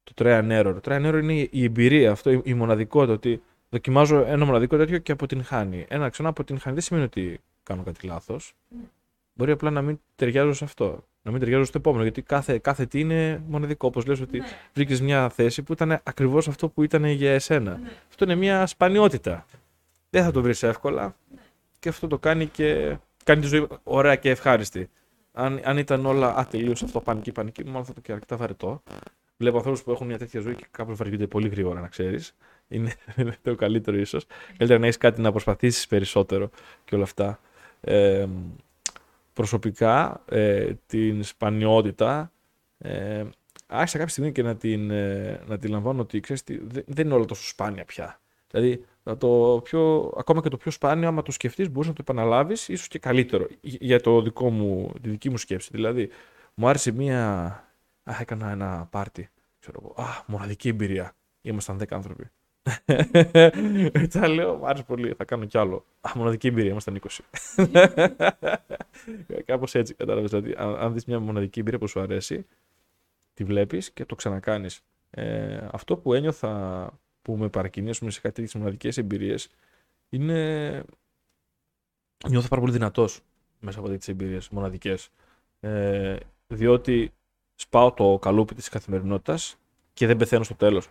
το 0.03 0.13
try 0.17 0.41
and 0.41 0.61
error. 0.61 0.81
Το 0.81 0.81
try 0.85 1.03
and 1.03 1.09
error 1.09 1.21
είναι 1.23 1.49
η 1.51 1.65
εμπειρία, 1.65 2.11
αυτό, 2.11 2.31
η 2.45 2.55
μοναδικότητα, 2.55 3.13
ότι 3.13 3.43
δοκιμάζω 3.69 4.25
ένα 4.27 4.45
μοναδικό 4.45 4.77
τέτοιο 4.77 4.99
και 4.99 5.13
αποτυγχάνει. 5.13 5.87
Ένα 5.89 6.09
ξανά 6.09 6.29
αποτυγχάνει 6.29 6.75
δεν 6.75 6.85
σημαίνει 6.85 7.05
ότι 7.05 7.41
κάνω 7.63 7.83
κάτι 7.83 8.07
λάθος. 8.07 8.55
Μπορεί 9.33 9.51
απλά 9.51 9.71
να 9.71 9.83
μην 9.83 10.01
ταιριάζω 10.15 10.53
σε 10.53 10.65
αυτό. 10.65 11.05
Να 11.23 11.31
μην 11.31 11.41
ταιριάζω 11.41 11.65
στο 11.65 11.79
επόμενο. 11.79 12.03
Γιατί 12.03 12.23
κάθε, 12.23 12.59
κάθε 12.59 12.87
τι 12.87 13.01
είναι 13.01 13.43
μοναδικό. 13.49 13.87
Όπως 13.87 14.07
λες 14.07 14.21
ότι 14.21 14.39
ναι. 14.39 14.47
βρήκες 14.75 15.01
μια 15.01 15.29
θέση 15.29 15.63
που 15.63 15.73
ήταν 15.73 16.01
ακριβώς 16.03 16.49
αυτό 16.49 16.69
που 16.69 16.83
ήταν 16.83 17.05
για 17.05 17.33
εσένα. 17.33 17.79
Ναι. 17.83 17.91
Αυτό 18.09 18.25
είναι 18.25 18.35
μια 18.35 18.67
σπανιότητα. 18.67 19.47
Δεν 20.11 20.25
θα 20.25 20.31
το 20.31 20.43
βρεις 20.43 20.63
εύκολα. 20.63 21.17
Ναι. 21.35 21.41
Και 21.79 21.89
αυτό 21.89 22.07
το 22.07 22.19
κάνει 22.19 22.47
και 22.47 22.97
κάνει 23.25 23.41
τη 23.41 23.47
ζωή 23.47 23.67
ωραία 23.83 24.17
και 24.17 24.31
ευχάριστη. 24.31 24.91
Αν, 25.33 25.61
αν 25.65 25.79
ήταν 25.79 26.07
όλα 26.07 26.37
ατελείω 26.37 26.73
αυτό 26.73 27.01
πανική, 27.01 27.33
πανική, 27.33 27.65
μάλλον 27.65 27.85
θα 27.85 27.93
το 27.93 28.01
και 28.01 28.13
αρκετά 28.13 28.37
βαρετό. 28.37 28.83
Βλέπω 29.37 29.57
ανθρώπους 29.57 29.83
που 29.83 29.91
έχουν 29.91 30.07
μια 30.07 30.19
τέτοια 30.19 30.41
ζωή 30.41 30.55
και 30.55 30.67
κάπως 30.71 30.97
βαριούνται 30.97 31.27
πολύ 31.27 31.49
γρήγορα, 31.49 31.81
να 31.81 31.89
ξέρεις. 31.89 32.37
Είναι 32.69 32.93
το 33.43 33.55
καλύτερο 33.55 33.97
ίσως. 33.97 34.27
Καλύτερα 34.49 34.79
να 34.79 34.85
έχεις 34.85 34.97
κάτι 34.99 35.21
να 35.21 35.31
προσπαθήσεις 35.31 35.87
περισσότερο 35.87 36.51
και 36.85 36.95
όλα 36.95 37.05
αυτά. 37.05 37.41
Ε, 37.81 38.27
προσωπικά 39.41 40.25
ε, 40.29 40.75
την 40.87 41.23
σπανιότητα 41.23 42.33
ε, 42.79 43.25
άρχισα 43.67 43.99
κάποια 43.99 44.13
στιγμή 44.13 44.33
και 44.33 44.43
να 44.43 44.57
την, 44.57 44.91
ε, 44.91 45.41
να 45.47 45.59
την 45.59 45.71
λαμβάνω 45.71 46.01
ότι 46.01 46.21
ξέρεις, 46.21 46.43
δεν 46.87 47.07
είναι 47.07 47.15
όλα 47.15 47.25
τόσο 47.25 47.49
σπάνια 47.49 47.85
πια. 47.85 48.21
Δηλαδή, 48.51 48.85
το 49.19 49.61
πιο, 49.65 50.13
ακόμα 50.17 50.41
και 50.41 50.49
το 50.49 50.57
πιο 50.57 50.71
σπάνιο, 50.71 51.09
άμα 51.09 51.23
το 51.23 51.33
σκεφτείς, 51.33 51.71
μπορείς 51.71 51.89
να 51.89 51.95
το 51.95 52.03
επαναλάβεις, 52.03 52.69
ίσως 52.69 52.89
και 52.89 52.99
καλύτερο 52.99 53.47
για 53.61 54.01
το 54.01 54.23
δικό 54.23 54.51
μου, 54.51 54.93
τη 55.03 55.09
δική 55.09 55.31
μου 55.31 55.37
σκέψη. 55.37 55.69
Δηλαδή, 55.73 56.11
μου 56.55 56.69
άρεσε 56.69 56.93
μία. 56.93 57.35
Α, 58.03 58.17
έκανα 58.21 58.51
ένα 58.51 58.89
πάρτι. 58.91 59.31
Ξέρω 59.59 59.81
εγώ. 59.83 60.09
Α, 60.09 60.23
μοναδική 60.27 60.69
εμπειρία. 60.69 61.17
Ήμασταν 61.41 61.79
10 61.79 61.85
άνθρωποι. 61.91 62.31
Έτσι 64.03 64.19
λέω, 64.19 64.55
μου 64.55 64.67
άρεσε 64.67 64.83
πολύ, 64.83 65.15
θα 65.15 65.25
κάνω 65.25 65.45
κι 65.45 65.59
άλλο. 65.59 65.85
Α, 66.01 66.11
μοναδική 66.15 66.47
εμπειρία, 66.47 66.71
ήμασταν 66.71 67.01
20. 67.09 67.19
Κάπως 69.45 69.75
έτσι 69.75 69.95
κατάλαβες. 69.95 70.31
Δηλαδή, 70.31 70.55
αν, 70.57 70.77
αν 70.77 70.93
δεις 70.93 71.05
μια 71.05 71.21
μοναδική 71.21 71.61
εμπειρία 71.61 71.79
που 71.79 71.89
σου 71.89 72.01
αρέσει, 72.01 72.47
τη 73.35 73.45
βλέπεις 73.45 73.91
και 73.91 74.05
το 74.05 74.15
ξανακάνεις. 74.15 74.81
Ε, 75.11 75.69
αυτό 75.71 75.97
που 75.97 76.15
ένιωθα 76.15 76.93
που 77.23 77.37
με 77.37 77.49
παρακινήσουν 77.49 78.11
σε 78.11 78.21
κάτι 78.21 78.35
τέτοιες 78.35 78.55
μοναδικές 78.55 78.99
εμπειρίες 78.99 79.49
είναι. 80.09 80.83
Νιώθω 82.29 82.49
πάρα 82.49 82.61
πολύ 82.61 82.73
δυνατός 82.73 83.21
μέσα 83.61 83.79
από 83.79 83.89
τέτοιες 83.89 84.09
εμπειρίες 84.09 84.49
μοναδικές. 84.49 85.11
Ε, 85.61 86.17
διότι 86.47 87.13
σπάω 87.55 87.93
το 87.93 88.19
καλούπι 88.21 88.55
της 88.55 88.69
καθημερινότητας 88.69 89.57
και 89.93 90.07
δεν 90.07 90.17
πεθαίνω 90.17 90.45
στο 90.45 90.55
τέλος. 90.55 90.89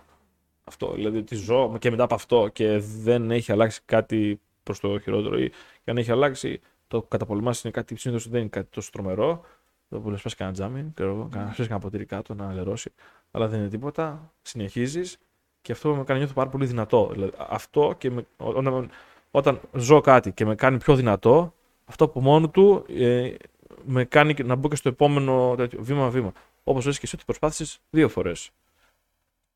Αυτό. 0.70 0.91
Δηλαδή 0.93 1.17
ότι 1.17 1.36
ζω 1.36 1.78
και 1.80 1.89
μετά 1.89 2.03
από 2.03 2.15
αυτό 2.15 2.49
και 2.53 2.78
δεν 2.78 3.32
έχει 3.32 3.51
αλλάξει 3.51 3.82
κάτι 3.86 4.39
προς 4.63 4.80
το 4.80 4.99
χειρότερο 4.99 5.39
ή 5.39 5.49
και 5.84 5.91
αν 5.91 5.97
έχει 5.97 6.11
αλλάξει, 6.11 6.59
το 6.88 7.01
καταπολεμάς 7.01 7.63
είναι 7.63 7.74
κάτι 7.74 7.95
συνήθως 7.95 8.30
δεν 8.30 8.39
είναι 8.39 8.49
κάτι 8.49 8.67
τόσο 8.72 8.89
τρομερό. 8.91 9.41
Το 9.89 9.99
που 9.99 10.09
λες, 10.09 10.22
πας 10.22 10.36
κανένα 10.36 10.55
τζάμι, 10.55 10.91
ξέρω, 10.93 11.28
κανένα 11.32 11.53
κανένα 11.55 11.80
ποτήρι 11.80 12.05
κάτω 12.05 12.34
να 12.34 12.53
λερώσει. 12.53 12.91
Αλλά 13.32 13.47
δεν 13.47 13.59
είναι 13.59 13.70
τίποτα. 13.70 14.32
Συνεχίζεις 14.41 15.17
και 15.61 15.72
αυτό 15.72 15.89
με 15.89 15.95
κάνει 15.95 16.07
να 16.07 16.17
νιώθω 16.17 16.34
πάρα 16.34 16.49
πολύ 16.49 16.65
δυνατό. 16.65 17.09
Δηλαδή, 17.11 17.32
αυτό 17.38 17.95
και 17.97 18.11
με, 18.11 18.26
όταν, 18.38 18.89
όταν 19.32 19.59
ζω 19.74 20.01
κάτι 20.01 20.32
και 20.32 20.45
με 20.45 20.55
κάνει 20.55 20.78
πιο 20.78 20.95
δυνατό, 20.95 21.53
αυτό 21.86 22.03
από 22.05 22.22
μόνο 22.22 22.49
του 22.49 22.86
ε, 22.89 23.34
με 23.86 24.05
κάνει 24.05 24.36
να 24.43 24.55
μπω 24.55 24.70
και 24.70 24.76
στο 24.76 24.89
επόμενο 24.89 25.55
βήμα-βήμα. 25.80 26.32
Όπως 26.63 26.86
λες 26.86 26.95
και 26.95 27.01
εσύ 27.05 27.15
ότι 27.15 27.26
προσπάθησες 27.26 27.80
δύο 27.89 28.09
φορές 28.09 28.51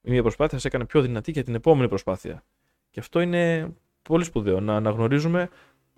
η 0.03 0.11
μία 0.11 0.21
προσπάθεια 0.21 0.59
σε 0.59 0.67
έκανε 0.67 0.85
πιο 0.85 1.01
δυνατή 1.01 1.31
για 1.31 1.43
την 1.43 1.55
επόμενη 1.55 1.87
προσπάθεια. 1.87 2.43
Και 2.89 2.99
αυτό 2.99 3.19
είναι 3.19 3.73
πολύ 4.01 4.23
σπουδαίο, 4.23 4.59
να 4.59 4.75
αναγνωρίζουμε 4.75 5.49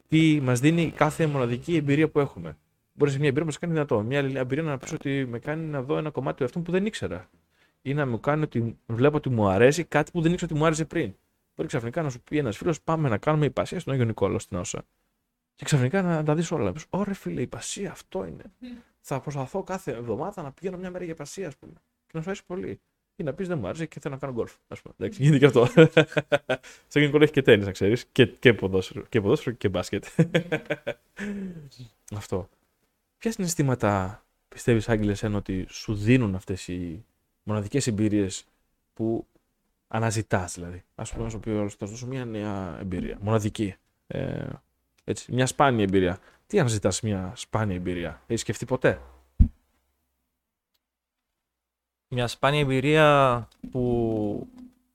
τι 0.08 0.40
μας 0.42 0.60
δίνει 0.60 0.92
κάθε 0.92 1.28
μοναδική 1.28 1.76
εμπειρία 1.76 2.10
που 2.10 2.20
έχουμε. 2.20 2.58
Μπορεί 2.94 3.12
σε 3.12 3.18
μια 3.18 3.28
εμπειρία 3.28 3.46
να 3.46 3.52
μας 3.52 3.60
κάνει 3.60 3.74
δυνατό. 3.74 4.02
Μια 4.02 4.20
άλλη 4.20 4.38
εμπειρία 4.38 4.64
να 4.64 4.78
πεις 4.78 4.92
ότι 4.92 5.26
με 5.26 5.40
κάνει 5.40 5.66
να 5.66 5.82
δω 5.82 5.98
ένα 5.98 6.10
κομμάτι 6.10 6.38
του 6.38 6.44
εαυτού 6.44 6.62
που 6.62 6.72
δεν 6.72 6.86
ήξερα. 6.86 7.30
ή 7.82 7.94
να 7.94 8.06
μου 8.06 8.20
κάνει 8.20 8.44
ότι 8.44 8.78
βλέπω 8.86 9.18
ότι 9.18 9.30
μου 9.30 9.48
αρέσει 9.48 9.84
κάτι 9.84 10.12
που 10.12 10.22
δεν 10.22 10.32
ήξερα 10.32 10.52
ότι 10.52 10.60
μου 10.60 10.66
άρεσε 10.66 10.86
πριν. 10.86 11.14
Μπορεί 11.56 11.68
ξαφνικά 11.68 12.02
να 12.02 12.10
σου 12.10 12.22
πει 12.22 12.38
ένας 12.38 12.58
φίλος: 12.58 12.82
Πάμε 12.82 13.10
να 13.10 13.18
κάνουμε 13.18 13.46
υπασία 13.46 13.80
στον 13.80 13.94
Άγιο 13.94 14.06
Νικόλαο 14.06 14.40
στην 14.40 14.58
Όσα. 14.58 14.86
Και 15.56 15.66
ξαφνικά 15.66 16.02
να 16.02 16.24
τα 16.24 16.36
δεις 16.36 16.52
όλα. 16.52 16.74
Ωρε 16.90 17.14
φίλε, 17.14 17.42
υπασία 17.42 17.92
αυτό 17.92 18.26
είναι. 18.26 18.44
Θα 19.00 19.20
προσπαθώ 19.20 19.64
κάθε 19.64 19.92
εβδομάδα 19.92 20.42
να 20.42 20.52
πηγαίνω 20.52 20.78
μια 20.78 20.92
μέρα 20.92 21.04
για 21.04 21.14
υπασία, 21.14 21.48
ας 21.48 21.58
πούμε. 21.58 21.74
Και 22.06 22.12
να 22.14 22.22
σου 22.22 22.30
αρέσει 22.30 22.46
πολύ. 22.46 22.80
Ή 23.16 23.24
να 23.24 23.34
πεις 23.34 23.48
δεν 23.48 23.60
μου 23.60 23.68
άρεσε 23.68 23.86
και 23.86 24.00
θέλω 24.00 24.14
να 24.14 24.20
κάνω 24.20 24.34
γκολφ. 24.34 24.54
Α 24.68 24.76
πούμε. 24.76 24.94
Εντάξει, 24.98 25.22
γίνεται 25.24 25.40
και 25.40 25.46
αυτό. 25.46 25.66
Στο 26.88 27.00
Άγιο 27.00 27.20
έχει 27.22 27.32
και 27.32 27.42
τέννη, 27.42 27.66
να 27.66 27.72
ξέρεις. 27.72 28.06
Και, 28.12 28.26
και, 28.26 28.54
ποδόσφαιρο, 28.54 29.06
και 29.10 29.22
ποδόσφαιρο 29.22 29.56
και 29.56 29.70
μπάσκετ. 29.70 30.06
αυτό. 32.16 32.50
Ποια 33.18 33.32
συναισθήματα 33.32 34.24
πιστεύεις, 34.48 34.90
Άγγελε, 34.90 35.12
εσένα 35.12 35.38
ότι 35.38 35.66
σου 35.70 35.96
δίνουν 35.96 36.36
αυτές 36.36 36.68
οι 36.68 37.06
μοναδικές 37.44 37.88
εμπειρίες 37.88 38.46
που 38.94 39.28
αναζητάς, 39.88 40.54
δηλαδή; 40.54 40.84
Α 40.96 41.04
πούμε, 41.04 41.24
να 41.24 41.30
σου 41.30 41.40
πει 41.40 41.50
ο 41.50 41.70
θα 41.70 41.88
δώσω 41.88 42.08
μια 42.08 42.26
νέα 42.26 42.78
εμπειρία. 42.80 43.18
Μοναδική. 43.22 43.76
Ε, 44.08 44.48
έτσι, 45.04 45.32
μια 45.34 45.46
σπάνια 45.46 45.84
εμπειρία. 45.84 46.20
Τι 46.48 46.60
αναζητάς 46.60 47.02
μια 47.02 47.34
σπάνια 47.36 47.76
εμπειρία, 47.76 48.22
έχεις 48.28 48.42
σκεφτεί 48.42 48.66
ποτέ; 48.66 49.00
Μια 52.18 52.28
σπάνια 52.28 52.60
εμπειρία 52.60 53.48
που 53.72 54.48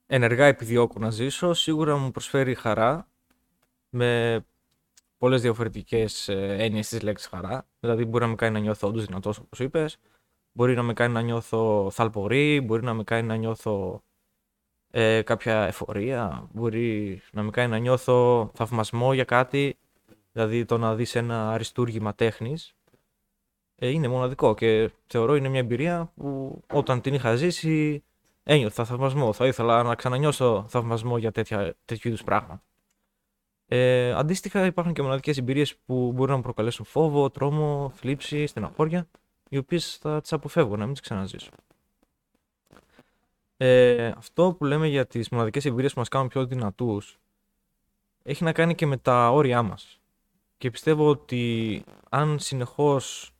ενεργά 0.07 0.45
επιδιώκω 0.45 0.99
να 0.99 1.09
ζήσω, 1.09 1.53
σίγουρα 1.53 1.97
μου 1.97 2.11
προσφέρει 2.11 2.55
χαρά 2.55 3.07
με 3.89 4.41
πολλές 5.17 5.41
διαφορετικές 5.41 6.29
ε, 6.29 6.55
έννοιες 6.59 6.87
της 6.87 7.01
λέξης 7.01 7.27
χαρά. 7.27 7.67
Δηλαδή, 7.79 8.05
μπορεί 8.05 8.23
να 8.23 8.29
με 8.29 8.35
κάνει 8.35 8.53
να 8.53 8.59
νιώθω 8.59 8.87
όντως 8.87 9.05
δυνατός, 9.05 9.37
όπως 9.37 9.59
είπες, 9.59 9.97
μπορεί 10.51 10.75
να 10.75 10.83
με 10.83 10.93
κάνει 10.93 11.13
να 11.13 11.21
νιώθω 11.21 11.89
θαλπορή, 11.91 12.61
μπορεί 12.61 12.83
να 12.83 12.93
με 12.93 13.03
κάνει 13.03 13.27
να 13.27 13.35
νιώθω 13.35 14.03
ε, 14.91 15.21
κάποια 15.21 15.65
εφορία, 15.65 16.49
μπορεί 16.53 17.21
να 17.31 17.43
με 17.43 17.49
κάνει 17.49 17.69
να 17.69 17.77
νιώθω 17.77 18.51
θαυμασμό 18.53 19.13
για 19.13 19.25
κάτι, 19.25 19.77
δηλαδή 20.31 20.65
το 20.65 20.77
να 20.77 20.95
δεις 20.95 21.15
ένα 21.15 21.51
αριστούργημα 21.51 22.15
τέχνης, 22.15 22.67
ε, 22.69 22.80
είναι 23.89 24.07
μοναδικό 24.07 24.53
και 24.53 24.91
θεωρώ 25.07 25.35
είναι 25.35 25.49
μια 25.49 25.59
εμπειρία 25.59 26.11
που 26.15 26.61
όταν 26.73 27.01
την 27.01 27.13
είχα 27.13 27.35
ζήσει 27.35 28.03
ένιωθα 28.43 28.85
θαυμασμό. 28.85 29.33
Θα 29.33 29.47
ήθελα 29.47 29.83
να 29.83 29.95
ξανανιώσω 29.95 30.65
θαυμασμό 30.67 31.17
για 31.17 31.31
τέτοια, 31.31 31.75
τέτοιου 31.85 32.07
είδους 32.07 32.23
πράγματα. 32.23 32.63
Ε, 33.67 34.11
αντίστοιχα 34.11 34.65
υπάρχουν 34.65 34.93
και 34.93 35.01
μοναδικές 35.01 35.37
εμπειρίες 35.37 35.75
που 35.85 36.11
μπορούν 36.11 36.29
να 36.29 36.35
μου 36.35 36.41
προκαλέσουν 36.41 36.85
φόβο, 36.85 37.29
τρόμο, 37.29 37.91
θλίψη, 37.95 38.45
στεναχώρια, 38.45 39.07
οι 39.49 39.57
οποίες 39.57 39.97
θα 40.01 40.21
τις 40.21 40.33
αποφεύγω, 40.33 40.75
να 40.77 40.83
μην 40.83 40.93
τις 40.93 41.01
ξαναζήσω. 41.01 41.49
Ε, 43.57 44.11
αυτό 44.17 44.55
που 44.57 44.65
λέμε 44.65 44.87
για 44.87 45.05
τις 45.07 45.29
μοναδικές 45.29 45.65
εμπειρίες 45.65 45.93
που 45.93 45.99
μας 45.99 46.07
κάνουν 46.09 46.27
πιο 46.27 46.45
δυνατούς 46.45 47.19
έχει 48.23 48.43
να 48.43 48.51
κάνει 48.51 48.75
και 48.75 48.85
με 48.85 48.97
τα 48.97 49.31
όρια 49.31 49.61
μας. 49.61 49.99
Και 50.57 50.71
πιστεύω 50.71 51.07
ότι 51.07 51.83
αν 52.09 52.39
συνεχώς 52.39 53.33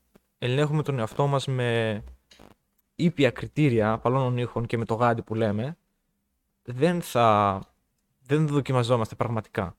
ελέγχουμε 0.44 0.84
τον 0.84 1.00
εαυτό 1.00 1.28
μας 1.28 1.48
με 1.48 2.04
ήπια 2.96 3.32
κριτήρια 3.32 3.98
παλώνων 3.98 4.38
ήχων 4.38 4.66
και 4.66 4.78
με 4.78 4.86
το 4.86 4.94
γάντι 4.94 5.22
που 5.22 5.36
λέμε, 5.36 5.78
δεν 6.64 7.02
θα 7.02 7.60
δεν 8.26 8.48
δοκιμαζόμαστε 8.48 9.16
πραγματικά. 9.16 9.76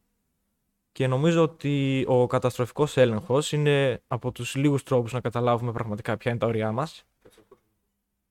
Και 0.93 1.07
νομίζω 1.07 1.43
ότι 1.43 2.05
ο 2.09 2.27
καταστροφικός 2.27 2.97
έλεγχος 2.97 3.53
είναι 3.53 4.03
από 4.07 4.33
τους 4.33 4.55
λίγους 4.55 4.83
τρόπους 4.83 5.13
να 5.13 5.21
καταλάβουμε 5.21 5.73
πραγματικά 5.73 6.17
ποια 6.17 6.31
είναι 6.31 6.41
τα 6.41 6.47
όρια 6.47 6.73
μας 6.73 7.05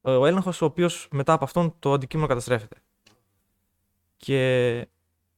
ο 0.02 0.26
έλεγχος 0.26 0.62
ο 0.62 0.66
οποίος 0.66 1.08
μετά 1.12 1.34
από 1.34 1.44
αυτόν 1.44 1.76
το 1.80 1.94
αντικείμενο 1.94 2.28
καταστρέφεται. 2.28 2.76
Και 4.18 4.88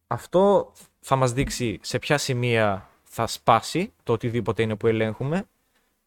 αυτό 0.08 0.72
θα 1.00 1.16
μας 1.16 1.34
δείξει 1.34 1.80
σε 1.82 2.00
ποια 2.00 2.18
σημεία 2.18 2.90
θα 3.04 3.28
σπάσει 3.28 3.94
το 4.04 4.14
οτιδήποτε 4.14 4.62
είναι 4.62 4.76
που 4.76 4.88
ελέγχουμε 4.88 5.48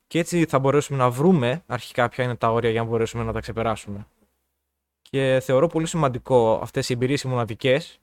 και 0.07 0.19
έτσι 0.19 0.45
θα 0.45 0.59
μπορέσουμε 0.59 0.99
να 0.99 1.11
βρούμε 1.11 1.63
αρχικά 1.67 2.09
ποια 2.09 2.25
είναι 2.25 2.37
τα 2.37 2.53
όρια 2.53 2.71
για 2.71 2.83
να 2.83 2.89
μπορέσουμε 2.89 3.25
να 3.25 3.33
τα 3.33 3.41
ξεπεράσουμε. 3.41 4.07
Και 5.03 5.41
θεωρώ 5.43 5.67
πολύ 5.67 5.87
σημαντικό 5.87 6.59
αυτές 6.63 6.89
οι 6.89 6.93
εμπειρίες 6.93 7.23
οι 7.23 7.29
μοναδικές 7.29 8.01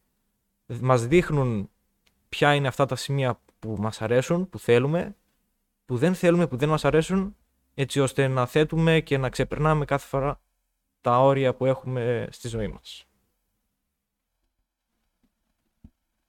μας 0.65 1.07
δείχνουν 1.07 1.69
ποια 2.29 2.53
είναι 2.53 2.67
αυτά 2.67 2.85
τα 2.85 2.95
σημεία 2.95 3.39
που 3.59 3.75
μας 3.79 4.01
αρέσουν, 4.01 4.49
που 4.49 4.59
θέλουμε, 4.59 5.15
που 5.85 5.97
δεν 5.97 6.15
θέλουμε, 6.15 6.47
που 6.47 6.57
δεν 6.57 6.69
μας 6.69 6.85
αρέσουν, 6.85 7.35
έτσι 7.73 7.99
ώστε 7.99 8.27
να 8.27 8.45
θέτουμε 8.45 8.99
και 8.99 9.17
να 9.17 9.29
ξεπερνάμε 9.29 9.85
κάθε 9.85 10.07
φορά 10.07 10.41
τα 11.01 11.19
όρια 11.19 11.55
που 11.55 11.65
έχουμε 11.65 12.27
στη 12.31 12.47
ζωή 12.47 12.67
μας. 12.67 13.07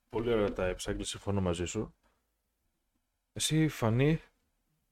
Πολύ 0.09 0.33
ωραία 0.33 0.53
τα 0.53 0.65
έψαγγελες, 0.65 1.09
συμφωνώ 1.09 1.41
μαζί 1.41 1.65
σου. 1.65 1.93
Εσύ, 3.33 3.67
Φανή, 3.67 4.21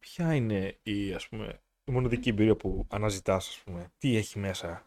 ποια 0.04 0.36
είναι 0.36 0.78
η, 0.84 1.14
ας 1.14 1.28
πούμε, 1.28 1.60
η 1.86 1.92
μοναδική 1.92 2.30
εμπειρία 2.30 2.56
που 2.56 2.86
αναζητάς, 2.90 3.48
ας 3.48 3.62
πούμε; 3.66 3.92
Τι 3.98 4.16
έχει 4.16 4.40
μέσα; 4.40 4.86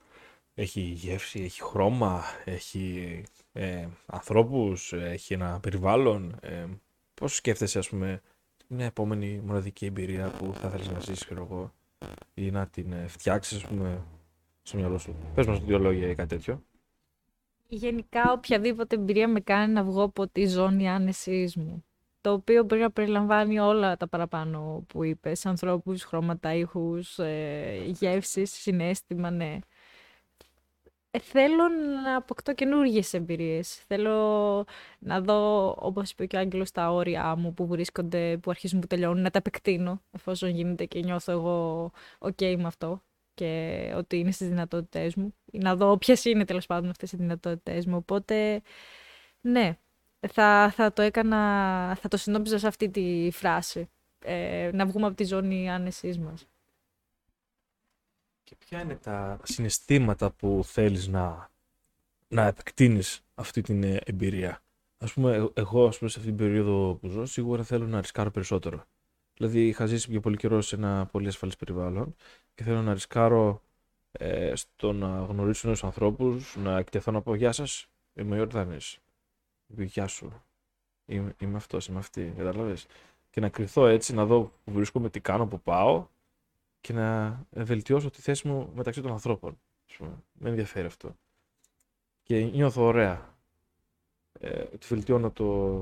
Έχει 0.54 0.80
γεύση, 0.80 1.40
έχει 1.42 1.62
χρώμα, 1.62 2.22
έχει 2.44 3.22
ε, 3.52 3.88
ανθρώπους, 4.06 4.92
έχει 4.92 5.34
ένα 5.34 5.60
περιβάλλον. 5.60 6.38
Ε, 6.40 6.66
πώς 7.14 7.34
σκέφτεσαι, 7.34 7.78
ας 7.78 7.88
πούμε, 7.88 8.22
μια 8.68 8.84
επόμενη 8.84 9.40
μοναδική 9.44 9.86
εμπειρία 9.86 10.30
που 10.30 10.54
θα 10.54 10.70
θέλεις 10.70 10.88
να 10.88 10.98
ζήσεις, 11.00 11.24
ξέρω 11.24 11.42
εγώ, 11.42 11.72
ή 12.34 12.50
να 12.50 12.66
την 12.66 12.92
ε, 12.92 13.06
φτιάξεις, 13.06 13.56
ας 13.56 13.66
πούμε, 13.66 14.04
στο 14.62 14.76
μυαλό 14.76 14.98
σου; 14.98 15.16
Πες 15.34 15.46
μας 15.46 15.60
δύο 15.60 15.78
λόγια 15.78 16.08
ή 16.08 16.14
κάτι 16.14 16.28
τέτοιο. 16.28 16.62
Γενικά, 17.68 18.32
οποιαδήποτε 18.32 18.96
εμπειρία 18.96 19.28
με 19.28 19.40
κάνει 19.40 19.72
να 19.72 19.84
βγω 19.84 20.02
από 20.02 20.28
τη 20.28 20.46
ζώνη 20.46 20.88
άνεσής 20.88 21.56
μου. 21.56 21.84
Το 22.26 22.32
οποίο 22.32 22.64
μπορεί 22.64 22.80
να 22.80 22.90
περιλαμβάνει 22.90 23.58
όλα 23.58 23.96
τα 23.96 24.08
παραπάνω 24.08 24.84
που 24.88 25.04
είπες. 25.04 25.46
Ανθρώπους, 25.46 26.04
χρώματα, 26.04 26.54
ήχους, 26.54 27.18
ε, 27.18 27.82
γεύσεις, 27.86 28.52
συνέστημα, 28.52 29.30
ναι. 29.30 29.58
Ε, 31.10 31.18
θέλω 31.18 31.68
να 32.04 32.16
αποκτώ 32.16 32.54
καινούργιες 32.54 33.12
εμπειρίες. 33.12 33.74
Θέλω 33.74 34.14
να 34.98 35.20
δω, 35.20 35.68
όπως 35.78 36.10
είπε 36.10 36.26
και 36.26 36.36
ο 36.36 36.38
Άγγελος, 36.38 36.70
τα 36.70 36.90
όρια 36.90 37.36
μου 37.36 37.54
που 37.54 37.66
βρίσκονται, 37.66 38.36
που 38.36 38.50
αρχίζουν, 38.50 38.80
που 38.80 38.86
τελειώνουν, 38.86 39.22
να 39.22 39.30
τα 39.30 39.38
επεκτείνω, 39.38 40.02
εφόσον 40.12 40.48
γίνεται 40.50 40.84
και 40.84 41.00
νιώθω 41.00 41.32
εγώ 41.32 41.90
OK 42.18 42.56
με 42.56 42.66
αυτό 42.66 43.02
και 43.34 43.92
ότι 43.96 44.18
είναι 44.18 44.30
στις 44.30 44.48
δυνατότητές 44.48 45.14
μου. 45.14 45.34
Να 45.52 45.76
δω 45.76 45.98
ποιες 45.98 46.24
είναι 46.24 46.44
τέλος 46.44 46.66
πάντων 46.66 46.90
αυτές 46.90 47.12
οι 47.12 47.16
δυνατότητές 47.16 47.86
μου. 47.86 47.96
Οπότε, 47.96 48.62
ναι, 49.40 49.78
θα, 50.28 50.70
θα 50.74 50.92
το 50.92 51.02
έκανα, 51.02 51.38
θα 52.00 52.08
το 52.08 52.16
συνόψιζα 52.16 52.58
σε 52.58 52.66
αυτή 52.66 52.88
τη 52.90 53.28
φράση. 53.32 53.88
Ε, 54.18 54.70
να 54.72 54.86
βγούμε 54.86 55.06
από 55.06 55.16
τη 55.16 55.24
ζώνη 55.24 55.70
άνεσής 55.70 56.18
μας. 56.18 56.46
Και 58.44 58.56
ποια 58.58 58.80
είναι 58.80 58.96
τα 58.96 59.40
συναισθήματα 59.42 60.30
που 60.30 60.60
θέλεις 60.64 61.08
να, 61.08 61.50
να 62.28 62.46
επεκτείνεις 62.46 63.20
αυτή 63.34 63.60
την 63.60 63.82
ε, 63.82 63.98
εμπειρία; 64.04 64.62
Ας 64.98 65.12
πούμε, 65.12 65.50
εγώ 65.54 65.86
ας 65.86 65.98
πούμε, 65.98 66.10
σε 66.10 66.18
αυτή 66.18 66.30
την 66.30 66.36
περίοδο 66.36 66.94
που 66.94 67.08
ζω, 67.08 67.26
σίγουρα 67.26 67.62
θέλω 67.62 67.86
να 67.86 68.00
ρισκάρω 68.00 68.30
περισσότερο. 68.30 68.84
Δηλαδή, 69.34 69.66
είχα 69.66 69.86
ζήσει 69.86 70.10
για 70.10 70.20
πολύ 70.20 70.36
καιρό 70.36 70.60
σε 70.60 70.76
ένα 70.76 71.06
πολύ 71.06 71.28
ασφαλές 71.28 71.56
περιβάλλον 71.56 72.16
και 72.54 72.62
θέλω 72.62 72.82
να 72.82 72.92
ρισκάρω 72.92 73.62
ε, 74.12 74.52
στο 74.54 74.92
να 74.92 75.18
γνωρίσω 75.20 75.66
νέους 75.66 75.84
ανθρώπους, 75.84 76.56
να 76.56 76.78
εκτεθώ 76.78 77.10
να 77.10 77.22
πω 77.22 77.34
«Γεια 77.34 77.52
σας, 77.52 77.86
είμαι 78.14 78.34
ο 78.34 78.38
Ιορδάνης». 78.38 78.98
«Γεια 79.66 80.06
σου, 80.06 80.42
είμαι, 81.06 81.34
είμαι 81.38 81.56
αυτός, 81.56 81.86
είμαι 81.86 81.98
αυτή», 81.98 82.32
κατάλαβες; 82.36 82.86
Και 83.30 83.40
να 83.40 83.48
κρυθώ 83.48 83.86
έτσι, 83.86 84.14
να 84.14 84.26
δω 84.26 84.52
που 84.64 84.72
βρίσκομαι, 84.72 85.10
τι 85.10 85.20
κάνω, 85.20 85.46
που 85.46 85.60
πάω 85.60 86.06
και 86.80 86.92
να 86.92 87.40
βελτιώσω 87.50 88.10
τη 88.10 88.20
θέση 88.20 88.48
μου 88.48 88.72
μεταξύ 88.74 89.00
των 89.00 89.12
ανθρώπων. 89.12 89.60
Με 90.32 90.48
ενδιαφέρει 90.48 90.86
αυτό. 90.86 91.16
Και 92.22 92.40
νιώθω 92.44 92.84
ωραία. 92.84 93.34
Ε, 94.40 94.60
ότι 94.60 94.86
βελτιώνω 94.86 95.30
το, 95.30 95.78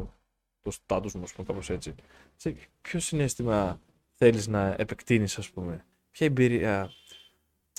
το 0.62 0.70
στάτους 0.70 1.14
μου, 1.14 1.22
ας 1.22 1.32
πούμε, 1.32 1.46
κάπως 1.46 1.70
έτσι. 1.70 1.94
Σε 2.36 2.56
ποιο 2.82 3.00
συνέστημα 3.00 3.80
θέλεις 4.14 4.46
να 4.46 4.74
επεκτείνεις, 4.78 5.38
ας 5.38 5.50
πούμε; 5.50 5.84
Ποια 6.10 6.26
εμπειρία, 6.26 6.90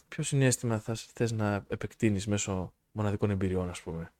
ποιο 0.07 0.23
συνέστημα 0.23 0.79
θα 0.79 0.95
θες 0.95 1.31
να 1.31 1.65
επεκτείνεις 1.67 2.27
μέσω 2.27 2.73
μοναδικών 2.91 3.29
εμπειριών, 3.29 3.69
ας 3.69 3.81
πούμε; 3.81 4.11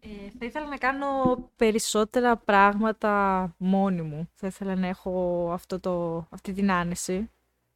Ε, 0.00 0.08
θα 0.38 0.46
ήθελα 0.46 0.66
να 0.66 0.76
κάνω 0.76 1.06
περισσότερα 1.56 2.36
πράγματα 2.36 3.54
μόνη 3.58 4.02
μου. 4.02 4.30
Θα 4.34 4.46
ήθελα 4.46 4.74
να 4.74 4.86
έχω 4.86 5.48
αυτό 5.52 5.80
το, 5.80 6.26
αυτή 6.30 6.52
την 6.52 6.70
άνεση. 6.70 7.30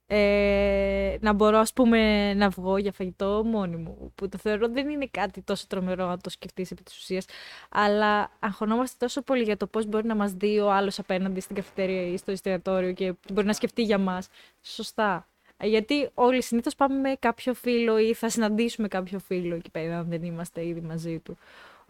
Ε, 0.07 1.17
να 1.21 1.33
μπορώ, 1.33 1.59
ας 1.59 1.73
πούμε, 1.73 2.35
να 2.35 2.49
βγω 2.49 2.77
για 2.77 2.93
φαγητό 2.93 3.43
μόνη 3.45 3.77
μου. 3.77 4.13
Που 4.15 4.29
το 4.29 4.39
θεωρώ 4.39 4.69
δεν 4.69 4.89
είναι 4.89 5.07
κάτι 5.11 5.43
τόσο 5.43 5.67
τρομερό 5.69 6.07
να 6.07 6.19
το 6.19 6.31
σκεφτείς 6.31 6.71
επί 6.71 6.83
της 6.83 6.97
ουσίας. 6.99 7.25
Αλλά 7.71 8.31
αγχωνόμαστε 8.39 8.97
τόσο 8.99 9.23
πολύ 9.23 9.43
για 9.43 9.57
το 9.57 9.67
πώς 9.67 9.87
μπορεί 9.87 10.07
να 10.07 10.15
μας 10.15 10.33
δει 10.33 10.59
ο 10.59 10.73
άλλος 10.73 10.99
απέναντι 10.99 11.41
στην 11.41 11.57
καφετέρια 11.57 12.07
ή 12.07 12.17
στο 12.17 12.31
εστιατόριο 12.31 12.93
και 12.93 13.15
μπορεί 13.33 13.47
να 13.47 13.53
σκεφτεί 13.53 13.83
για 13.83 13.99
μας. 13.99 14.29
Σωστά. 14.63 15.29
Ε, 15.57 15.67
Γιατί 15.67 16.11
όλοι 16.15 16.43
συνήθως 16.43 16.75
πάμε 16.75 17.09
με 17.09 17.17
κάποιο 17.19 17.55
φίλο 17.55 17.99
ή 17.99 18.15
θα 18.15 18.29
συναντήσουμε 18.29 18.89
κάποιο 18.89 19.19
φίλο 19.19 19.55
εκεί 19.55 19.71
πέρα, 19.71 19.99
αν 19.99 20.09
δεν 20.09 20.23
είμαστε 20.23 20.67
ήδη 20.67 20.81
μαζί 20.81 21.19
του. 21.19 21.37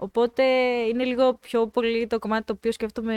Οπότε 0.03 0.42
είναι 0.88 1.05
λίγο 1.05 1.34
πιο 1.34 1.66
πολύ 1.66 2.07
το 2.07 2.18
κομμάτι 2.18 2.44
το 2.44 2.53
οποίο 2.53 2.72
σκέφτομαι 2.72 3.14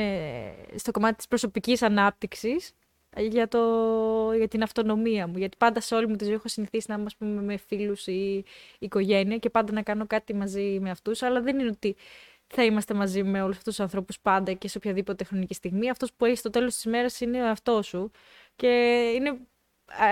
ε, 0.72 0.78
στο 0.78 0.92
κομμάτι 0.92 1.16
της 1.16 1.28
προσωπικής 1.28 1.82
ανάπτυξης 1.82 2.72
ε, 3.10 3.24
για, 3.24 3.48
το, 3.48 3.60
για 4.38 4.48
την 4.48 4.64
αυτονομία 4.64 5.28
μου. 5.28 5.38
Γιατί 5.38 5.58
πάντα 5.58 5.82
σε 5.82 5.96
όλη 5.96 6.08
μου 6.08 6.16
τη 6.16 6.24
ζωή 6.26 6.34
έχω 6.34 6.48
συνηθίσει 6.48 6.86
να 6.90 6.96
είμαι 6.96 7.06
ας 7.06 7.16
πούμε, 7.16 7.42
με 7.42 7.58
φίλους 7.58 8.08
ή 8.08 8.44
οικογένεια 8.80 9.38
και 9.38 9.50
πάντα 9.50 9.74
να 9.74 9.82
κάνω 9.82 10.08
κάτι 10.08 10.34
μαζί 10.34 10.80
με 10.82 10.90
αυτούς, 10.90 11.22
αλλά 11.22 11.42
δεν 11.42 11.60
είναι 11.60 11.70
ότι 11.70 11.96
θα 12.48 12.64
είμαστε 12.64 12.94
μαζί 12.94 13.24
με 13.24 13.42
όλους 13.42 13.58
αυτούς 13.58 13.76
τους 13.76 13.84
ανθρώπους 13.84 14.20
πάντα 14.20 14.54
και 14.54 14.68
σε 14.68 14.78
οποιαδήποτε 14.78 15.24
χρονική 15.24 15.54
στιγμή. 15.54 15.90
Αυτός 15.90 16.14
που 16.14 16.26
έχει 16.26 16.38
στο 16.38 16.50
τέλος 16.50 16.74
της 16.74 16.84
ημέρας 16.84 17.20
είναι 17.22 17.42
ο 17.42 17.46
εαυτός 17.46 17.88
σου 17.88 18.12
και 18.56 18.68
είναι 19.16 19.38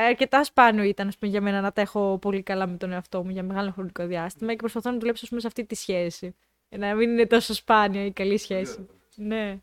αρκετά 0.07 0.43
σπάνιο 0.43 0.83
ήταν 0.83 1.07
ας 1.07 1.17
πούμε, 1.17 1.31
για 1.31 1.41
μένα 1.41 1.61
να 1.61 1.71
τα 1.71 1.81
έχω 1.81 2.17
πολύ 2.21 2.43
καλά 2.43 2.67
με 2.67 2.77
τον 2.77 2.91
εαυτό 2.91 3.23
μου 3.23 3.29
για 3.29 3.43
μεγάλο 3.43 3.71
χρονικό 3.71 4.05
διάστημα 4.07 4.51
και 4.51 4.57
προσπαθώ 4.57 4.91
να 4.91 4.97
δουλέψω 4.97 5.21
ας 5.23 5.29
πούμε, 5.29 5.41
σε 5.41 5.47
αυτή 5.47 5.65
τη 5.65 5.75
σχέση. 5.75 6.35
Για 6.73 6.87
να 6.87 6.95
μην 6.95 7.09
είναι 7.09 7.25
τόσο 7.25 7.53
σπάνια 7.53 8.05
η 8.05 8.11
καλή 8.11 8.37
σχέση. 8.37 8.87
Ναι. 9.15 9.61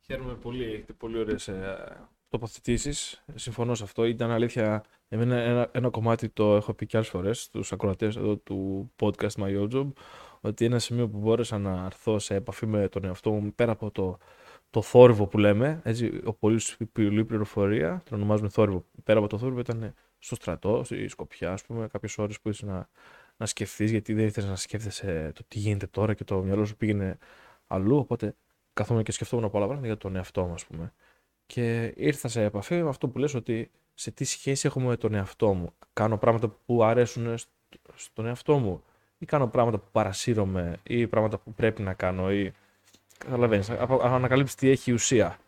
Χαίρομαι 0.00 0.34
πολύ. 0.34 0.64
Έχετε 0.64 0.92
πολύ 0.92 1.18
ωραίες 1.18 1.50
τοποθετήσεις. 2.28 3.24
Συμφωνώ 3.34 3.74
σε 3.74 3.84
αυτό. 3.84 4.04
Ήταν 4.04 4.30
αλήθεια. 4.30 4.84
Εμένα 5.08 5.36
ένα, 5.36 5.68
ένα 5.72 5.90
κομμάτι 5.90 6.28
το 6.28 6.56
έχω 6.56 6.74
πει 6.74 6.86
και 6.86 6.96
άλλες 6.96 7.08
φορές 7.08 7.42
στους 7.42 7.72
ακροατές 7.72 8.16
εδώ 8.16 8.36
του 8.36 8.90
podcast 9.00 9.30
My 9.30 9.60
Old 9.60 9.70
Job. 9.70 9.92
Ότι 10.40 10.64
ένα 10.64 10.78
σημείο 10.78 11.08
που 11.08 11.18
μπόρεσα 11.18 11.58
να 11.58 11.84
έρθω 11.84 12.18
σε 12.18 12.34
επαφή 12.34 12.66
με 12.66 12.88
τον 12.88 13.04
εαυτό 13.04 13.30
μου 13.30 13.52
πέρα 13.54 13.72
από 13.72 13.90
το, 13.90 14.18
το 14.70 14.82
θόρυβο 14.82 15.26
που 15.26 15.38
λέμε. 15.38 15.80
Έτσι, 15.84 16.20
ο 16.24 16.32
πολύ 16.32 16.60
πολύ 16.92 17.24
πληροφορία, 17.24 18.02
το 18.08 18.14
ονομάζουμε 18.14 18.48
θόρυβο. 18.48 18.84
Πέρα 19.04 19.18
από 19.18 19.28
το 19.28 19.38
θόρυβο 19.38 19.60
ήταν 19.60 19.94
στο 20.18 20.34
στρατό, 20.34 20.84
στη 20.84 21.08
Σκοπιά, 21.08 21.52
ας 21.52 21.64
πούμε, 21.64 21.86
κάποιες 21.86 22.18
ώρες 22.18 22.40
που 22.40 22.48
ήσουν 22.48 22.86
να, 23.36 23.44
να 23.44 23.46
σκεφτείς, 23.46 23.90
γιατί 23.90 24.14
δεν 24.14 24.26
ήθελες 24.26 24.50
να 24.50 24.56
σκέφτεσαι 24.56 25.32
το 25.34 25.42
τι 25.48 25.58
γίνεται 25.58 25.86
τώρα 25.86 26.14
και 26.14 26.24
το 26.24 26.42
μυαλό 26.42 26.64
σου 26.64 26.76
πήγαινε 26.76 27.18
αλλού. 27.66 27.96
Οπότε 27.96 28.34
καθόμουν 28.72 29.02
και 29.02 29.12
σκεφτόμουν 29.12 29.50
πολλά 29.50 29.64
πράγματα 29.64 29.86
για 29.86 29.96
τον 29.96 30.16
εαυτό 30.16 30.44
μου, 30.44 30.52
ας 30.52 30.66
πούμε. 30.66 30.92
Και 31.46 31.92
ήρθα 31.96 32.28
σε 32.28 32.42
επαφή 32.42 32.82
με 32.82 32.88
αυτό 32.88 33.08
που 33.08 33.18
λες 33.18 33.34
ότι 33.34 33.70
σε 33.94 34.10
τι 34.10 34.24
σχέση 34.24 34.66
έχω 34.66 34.80
με 34.80 34.96
τον 34.96 35.14
εαυτό 35.14 35.52
μου. 35.52 35.72
Κάνω 35.92 36.18
πράγματα 36.18 36.48
που 36.66 36.84
αρέσουν 36.84 37.38
σ- 37.38 37.48
στον 37.94 38.26
εαυτό 38.26 38.58
μου 38.58 38.82
ή 39.18 39.26
κάνω 39.26 39.48
πράγματα 39.48 39.78
που 39.78 39.88
παρασύρωμαι 39.92 40.76
ή 40.82 41.06
πράγματα 41.06 41.38
που 41.38 41.52
πρέπει 41.52 41.82
να 41.82 41.94
κάνω 41.94 42.32
ή 42.32 42.52
καταλαβαίνεις, 43.18 43.70
απο- 43.70 44.02
ανακαλύψεις 44.02 44.56
τι 44.56 44.68
έχει 44.68 44.90
η 44.90 44.94
ουσία. 44.94 45.38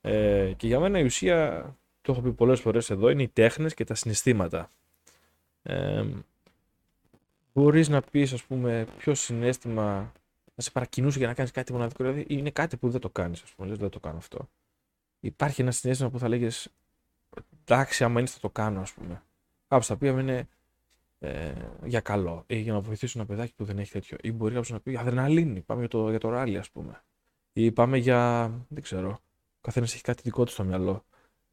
Ε, 0.00 0.52
και 0.56 0.66
για 0.66 0.80
μένα 0.80 0.98
η 0.98 1.04
ουσία, 1.04 1.64
το 2.02 2.12
έχω 2.12 2.20
πει 2.20 2.32
πολλές 2.32 2.60
φορές 2.60 2.90
εδώ, 2.90 3.08
είναι 3.10 3.22
οι 3.22 3.28
τέχνες 3.28 3.74
και 3.74 3.84
τα 3.84 3.94
συναισθήματα. 3.94 4.70
Ε, 5.62 6.04
μπορείς 7.56 7.88
να 7.88 8.00
πεις, 8.00 8.32
ας 8.32 8.44
πούμε, 8.44 8.86
ποιο 8.98 9.14
συνέστημα 9.14 10.12
να 10.54 10.62
σε 10.62 10.70
παρακινούσε 10.70 11.18
για 11.18 11.26
να 11.26 11.34
κάνεις 11.34 11.50
κάτι 11.50 11.72
μοναδικό, 11.72 12.04
δηλαδή 12.04 12.24
είναι 12.28 12.50
κάτι 12.50 12.76
που 12.76 12.90
δεν 12.90 13.00
το 13.00 13.10
κάνεις, 13.10 13.42
ας 13.42 13.52
πούμε, 13.52 13.68
λες, 13.68 13.78
δεν 13.78 13.88
το 13.88 14.00
κάνω 14.00 14.16
αυτό. 14.16 14.48
Υπάρχει 15.20 15.60
ένα 15.60 15.70
συνέστημα 15.70 16.10
που 16.10 16.18
θα 16.18 16.28
λέγες, 16.28 16.68
εντάξει, 17.64 18.04
άμα 18.04 18.20
είναι 18.20 18.28
θα 18.28 18.38
το 18.40 18.50
κάνω, 18.50 18.80
ας 18.80 18.92
πούμε. 18.92 19.22
Κάποιος 19.68 19.86
θα 19.86 19.96
πει, 19.96 20.08
άμα 20.08 20.20
είναι 20.20 20.48
ε, 21.18 21.52
για 21.84 22.00
καλό 22.00 22.44
ή 22.46 22.56
για 22.56 22.72
να 22.72 22.80
βοηθήσω 22.80 23.18
ένα 23.18 23.28
παιδάκι 23.28 23.54
που 23.54 23.64
δεν 23.64 23.78
έχει 23.78 23.90
τέτοιο. 23.90 24.16
Ή 24.22 24.32
μπορεί 24.32 24.54
κάποιος 24.54 24.70
να 24.70 24.80
πει 24.80 24.96
αδρεναλίνη, 24.96 25.60
πάμε 25.60 25.80
για 25.80 25.88
το, 25.88 26.10
για 26.10 26.18
το 26.18 26.28
ράλι, 26.28 26.58
ας 26.58 26.70
πούμε. 26.70 27.02
Ή 27.52 27.72
πάμε 27.72 27.96
για. 27.96 28.50
δεν 28.68 28.82
ξέρω. 28.82 29.08
Ο 29.56 29.60
καθένας 29.60 29.92
έχει 29.94 30.02
κάτι 30.02 30.22
δικό 30.22 30.44
του 30.44 30.50
στο 30.50 30.64
μυαλό. 30.64 31.04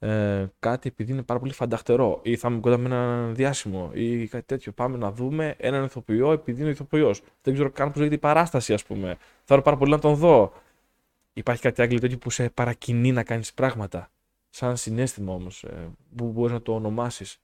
Ε, 0.04 0.52
κάτι 0.60 0.88
επειδή 0.88 1.12
είναι 1.12 1.24
πάρα 1.24 1.40
πολύ 1.40 1.54
φανταχτερό. 1.54 2.20
Ή 2.24 2.36
θα 2.36 2.50
είμαι 2.50 2.60
κοντά 2.60 2.78
με 2.78 2.86
έναν 2.86 3.36
διάσημο. 3.36 3.92
Ή 3.94 4.28
κάτι 4.28 4.46
τέτοιο. 4.46 4.72
Πάμε 4.72 4.98
να 4.98 5.12
δούμε 5.12 5.56
έναν 5.58 5.84
ηθοποιό 5.84 6.32
επειδή 6.32 6.62
είναι 6.62 6.70
ηθοποιός. 6.70 7.22
Δεν 7.42 7.54
ξέρω 7.54 7.70
καν 7.70 7.88
πώς 7.88 7.98
λέγεται 7.98 8.16
η 8.16 8.20
παράσταση, 8.20 8.74
ας 8.74 8.84
πούμε. 8.84 9.18
Θέλω 9.44 9.62
πάρα 9.62 9.78
πολύ 9.78 9.92
να 9.92 10.00
τον 10.00 10.16
δω. 10.16 10.54
Υπάρχει 11.34 11.62
κάτι 11.62 11.82
άγγλιο 11.82 12.00
τέτοιο 12.00 12.18
που 12.18 12.30
σε 12.30 12.50
παρακινεί 12.50 13.12
να 13.12 13.24
κάνεις 13.24 13.54
πράγματα. 13.54 14.10
Σαν 14.50 14.78
συνέστημα 14.78 15.34
όμως, 15.34 15.64
ε, 15.64 15.90
που 16.16 16.32
μπορείς 16.32 16.54
να 16.54 16.62
το 16.62 16.74
ονομάσεις. 16.74 17.38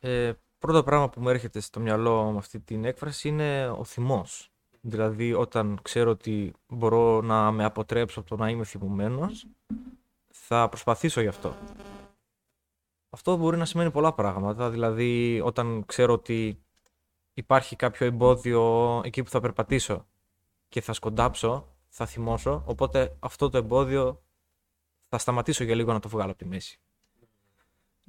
Ε, 0.00 0.32
πρώτο 0.58 0.82
πράγμα 0.82 1.08
που 1.08 1.20
μου 1.20 1.28
έρχεται 1.28 1.60
στο 1.60 1.80
μυαλό 1.80 2.30
με 2.30 2.38
αυτή 2.38 2.60
την 2.60 2.84
έκφραση 2.84 3.28
είναι 3.28 3.68
ο 3.68 3.84
θυμός. 3.84 4.50
Δηλαδή 4.80 5.32
όταν 5.32 5.78
ξέρω 5.82 6.10
ότι 6.10 6.52
μπορώ 6.68 7.20
να 7.20 7.50
με 7.50 7.64
αποτρέψω 7.64 8.20
από 8.20 8.28
το 8.28 8.36
να 8.36 8.48
είμαι 8.48 8.64
θυμωμένος, 8.64 9.46
θα 10.46 10.68
προσπαθήσω 10.68 11.20
γι' 11.20 11.28
αυτό. 11.28 11.56
Αυτό 13.10 13.36
μπορεί 13.36 13.56
να 13.56 13.64
σημαίνει 13.64 13.90
πολλά 13.90 14.12
πράγματα. 14.12 14.70
Δηλαδή 14.70 15.40
όταν 15.44 15.84
ξέρω 15.86 16.12
ότι 16.12 16.62
υπάρχει 17.34 17.76
κάποιο 17.76 18.06
εμπόδιο 18.06 19.00
εκεί 19.04 19.22
που 19.22 19.30
θα 19.30 19.40
περπατήσω 19.40 20.06
και 20.68 20.80
θα 20.80 20.92
σκοντάψω, 20.92 21.68
θα 21.88 22.06
θυμώσω, 22.06 22.62
οπότε 22.66 23.16
αυτό 23.18 23.48
το 23.50 23.58
εμπόδιο 23.58 24.22
θα 25.08 25.18
σταματήσω 25.18 25.64
για 25.64 25.74
λίγο 25.74 25.92
να 25.92 26.00
το 26.00 26.08
βγάλω 26.08 26.30
από 26.30 26.38
τη 26.38 26.44
μέση. 26.44 26.80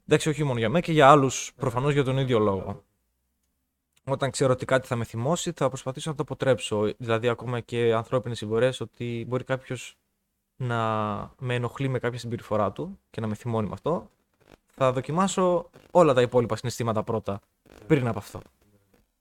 Εντάξει, 0.05 0.29
όχι 0.29 0.43
μόνο 0.43 0.59
για 0.59 0.69
μένα 0.69 0.86
και 0.86 0.91
για 0.91 1.09
άλλους, 1.09 1.53
προφανώς 1.55 1.93
για 1.93 2.03
τον 2.03 2.17
ίδιο 2.17 2.39
λόγο. 2.39 2.83
Όταν 4.05 4.31
ξέρω 4.31 4.51
ότι 4.51 4.65
κάτι 4.65 4.88
θα 4.88 4.95
με 4.95 5.03
θυμώσει, 5.03 5.51
θα 5.51 5.67
προσπαθήσω 5.67 6.09
να 6.09 6.15
το 6.15 6.23
αποτρέψω. 6.23 6.93
Δηλαδή, 6.97 7.27
ακόμα 7.27 7.59
και 7.59 7.93
ανθρώπινες 7.93 8.38
συμπορίε, 8.38 8.71
ότι 8.79 9.25
μπορεί 9.27 9.43
κάποιος 9.43 9.97
να 10.55 10.77
με 11.39 11.55
ενοχλεί 11.55 11.87
με 11.87 11.99
κάποια 11.99 12.19
συμπεριφορά 12.19 12.71
του 12.71 12.99
και 13.09 13.21
να 13.21 13.27
με 13.27 13.35
θυμώνει 13.35 13.67
με 13.67 13.73
αυτό. 13.73 14.09
Θα 14.77 14.91
δοκιμάσω 14.91 15.69
όλα 15.91 16.13
τα 16.13 16.21
υπόλοιπα 16.21 16.55
συναισθήματα 16.55 17.03
πρώτα, 17.03 17.39
πριν 17.87 18.07
από 18.07 18.17
αυτό. 18.19 18.41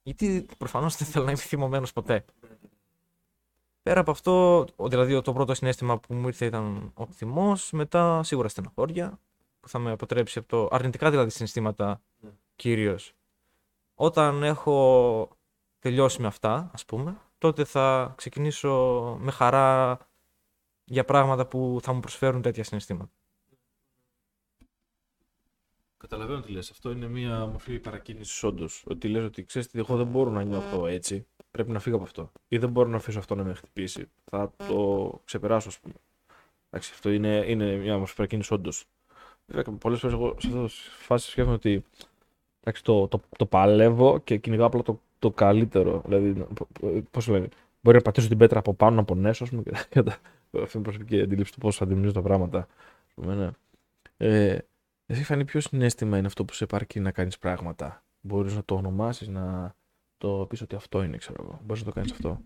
Γιατί 0.03 0.47
προφανώς 0.59 0.97
δεν 0.97 1.07
θέλω 1.07 1.25
να 1.25 1.31
είμαι 1.31 1.41
θυμωμένος 1.41 1.93
ποτέ. 1.93 2.25
Πέρα 3.83 4.01
από 4.01 4.11
αυτό, 4.11 4.65
ο- 4.77 4.89
δηλαδή 4.89 5.23
το 5.23 5.33
πρώτο 5.33 5.55
συνέστημα 5.55 5.99
που 5.99 6.15
μου 6.15 6.27
ήρθε 6.27 6.45
ήταν 6.47 6.91
ο 6.95 7.07
θυμός, 7.07 7.71
μετά 7.73 8.23
σίγουρα 8.23 8.49
στενοχώρια, 8.49 9.19
που 9.61 9.69
θα 9.69 9.79
με 9.79 9.91
αποτρέψει 9.91 10.39
από 10.39 10.49
το 10.49 10.69
αρνητικά 10.71 11.11
δηλαδή 11.11 11.31
συναισθήματα 11.31 12.01
κυρίως. 12.57 13.13
Όταν 13.95 14.43
έχω 14.43 15.29
τελειώσει 15.79 16.21
με 16.21 16.27
αυτά, 16.27 16.71
ας 16.73 16.85
πούμε, 16.85 17.17
τότε 17.39 17.65
θα 17.65 18.13
ξεκινήσω 18.17 18.73
με 19.21 19.31
χαρά 19.31 19.99
για 20.85 21.05
πράγματα 21.05 21.47
που 21.47 21.79
θα 21.83 21.93
μου 21.93 22.01
προσφέρουν 22.01 22.43
τέτοια 22.43 22.65
συναισθήματα. 22.65 23.11
Καταλαβαίνω 25.97 26.41
τι 26.41 26.53
λες. 26.53 26.71
Αυτό 26.71 26.91
είναι 26.91 27.07
μια 27.09 27.47
μορφή 27.47 27.79
παρακίνησης 27.79 28.43
όντως. 28.43 28.85
Ότι 28.87 29.09
λες 29.09 29.25
ότι 29.25 29.45
ξέρεις 29.45 29.69
τι, 29.69 29.79
εγώ 29.79 29.97
δεν 29.97 30.07
μπορώ 30.07 30.31
να 30.31 30.43
νιώθω 30.43 30.87
έτσι. 30.87 31.27
Πρέπει 31.51 31.71
να 31.71 31.79
φύγω 31.79 31.97
από 31.97 32.05
αυτό. 32.05 32.33
Ή 32.49 32.59
δεν 32.59 32.71
μπορώ 32.71 32.89
να 32.89 32.97
αφήσω 32.97 33.19
αυτό 33.19 33.35
να 33.35 33.45
με 33.45 33.55
χτυπήσει. 33.55 34.09
Θα 34.31 34.53
το 34.69 35.21
ξεπεράσω, 35.25 35.69
ας 35.69 35.79
πούμε. 35.79 35.95
Εντάξει, 36.71 36.91
αυτό 36.95 37.11
είναι, 37.11 37.45
είναι 37.49 37.77
μια 37.77 37.99
μορφή 37.99 38.15
παρακίνησης 38.15 38.51
όντως. 38.51 38.85
Βέβαια, 39.47 39.75
πολλές 39.79 39.99
φορές 40.01 40.17
εγώ 40.17 40.35
σε 40.39 40.47
αυτό 40.47 40.65
τη 40.67 40.73
φάση 41.05 41.31
σκέφτομαι 41.31 41.57
ότι 41.57 41.85
εντάξει, 42.61 42.83
το, 42.85 43.09
το, 43.09 43.21
το 43.39 43.47
παλεύω 43.47 44.19
και 44.19 44.37
κυνηγάω 44.37 44.67
απλά 44.67 44.83
το, 44.83 45.01
το 45.19 45.31
καλύτερο. 45.31 46.03
Δηλαδή, 46.07 46.47
πώς 47.11 47.27
λένε, 47.29 47.49
μπορεί 47.81 47.97
να 47.97 48.03
πατήσω 48.03 48.29
την 48.29 48.39
πέτρα 48.39 48.59
από 48.59 48.75
πάνω 48.75 48.97
να 48.97 49.05
πονέσω, 49.05 49.45
ας 49.45 49.51
πούμε. 49.51 49.63
Και, 49.89 50.03
τα- 50.03 50.19
αυτή 50.63 50.77
είναι 50.77 50.87
η 50.87 50.91
προσωπική 50.91 51.21
αντίληψη 51.21 51.53
του 51.53 51.59
πώς 51.59 51.83
αντιμετωπίζω 51.83 52.13
τα 52.13 52.23
πράγματα. 52.23 52.59
Ας 53.07 53.15
πούμε, 53.15 53.35
ναι. 53.35 53.51
Ε, 54.17 54.59
εσύ 55.07 55.25
φανεί 55.25 55.45
ποιο 55.45 55.61
συνέστημα 55.61 56.19
είναι 56.19 56.27
αυτό 56.27 56.45
που 56.45 56.53
σε 56.53 56.65
επαρκεί 56.65 57.01
να 57.01 57.11
κάνεις 57.11 57.39
πράγματα; 57.39 58.03
Μπορείς 58.21 58.55
να 58.55 58.65
το 58.65 58.75
ονομάσεις, 58.75 59.29
να 59.29 59.75
το 60.19 60.47
πεις 60.49 60.61
ότι 60.61 60.75
αυτό 60.75 61.03
είναι, 61.03 61.17
ξέρω 61.17 61.43
εγώ. 61.43 61.61
Μπορείς 61.65 61.83
να 61.83 61.89
το 61.89 61.95
κάνεις 61.95 62.13
αυτό. 62.13 62.41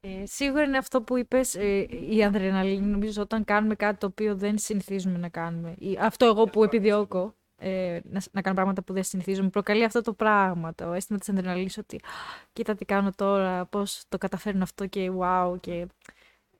Ε, 0.00 0.26
σίγουρα 0.26 0.62
είναι 0.62 0.78
αυτό 0.78 1.02
που 1.02 1.16
είπες, 1.16 1.54
ε, 1.54 1.86
η 2.10 2.24
αδρεναλίνη, 2.24 2.86
νομίζω, 2.86 3.22
όταν 3.22 3.44
κάνουμε 3.44 3.74
κάτι 3.74 3.98
το 3.98 4.06
οποίο 4.06 4.36
δεν 4.36 4.58
συνηθίζουμε 4.58 5.18
να 5.18 5.28
κάνουμε. 5.28 5.74
Ή 5.78 5.98
αυτό 6.00 6.26
εγώ 6.26 6.44
που 6.44 6.64
επιδιώκω, 6.64 7.34
ε, 7.56 8.00
να, 8.10 8.20
να 8.32 8.40
κάνω 8.42 8.54
πράγματα 8.56 8.82
που 8.82 8.92
δεν 8.92 9.02
συνηθίζομαι, 9.02 9.48
προκαλεί 9.48 9.84
αυτό 9.84 10.00
το 10.00 10.12
πράγμα, 10.12 10.74
το 10.74 10.92
αίσθημα 10.92 11.18
της 11.18 11.28
αδρεναλίνης, 11.28 11.78
ότι 11.78 11.96
«Α, 11.96 12.08
κοίτα 12.52 12.74
τι 12.74 12.84
κάνω 12.84 13.10
τώρα, 13.16 13.64
πώς 13.66 14.04
το 14.08 14.18
καταφέρνω 14.18 14.62
αυτό 14.62 14.86
και 14.86 15.10
wow. 15.18 15.56
Και... 15.60 15.86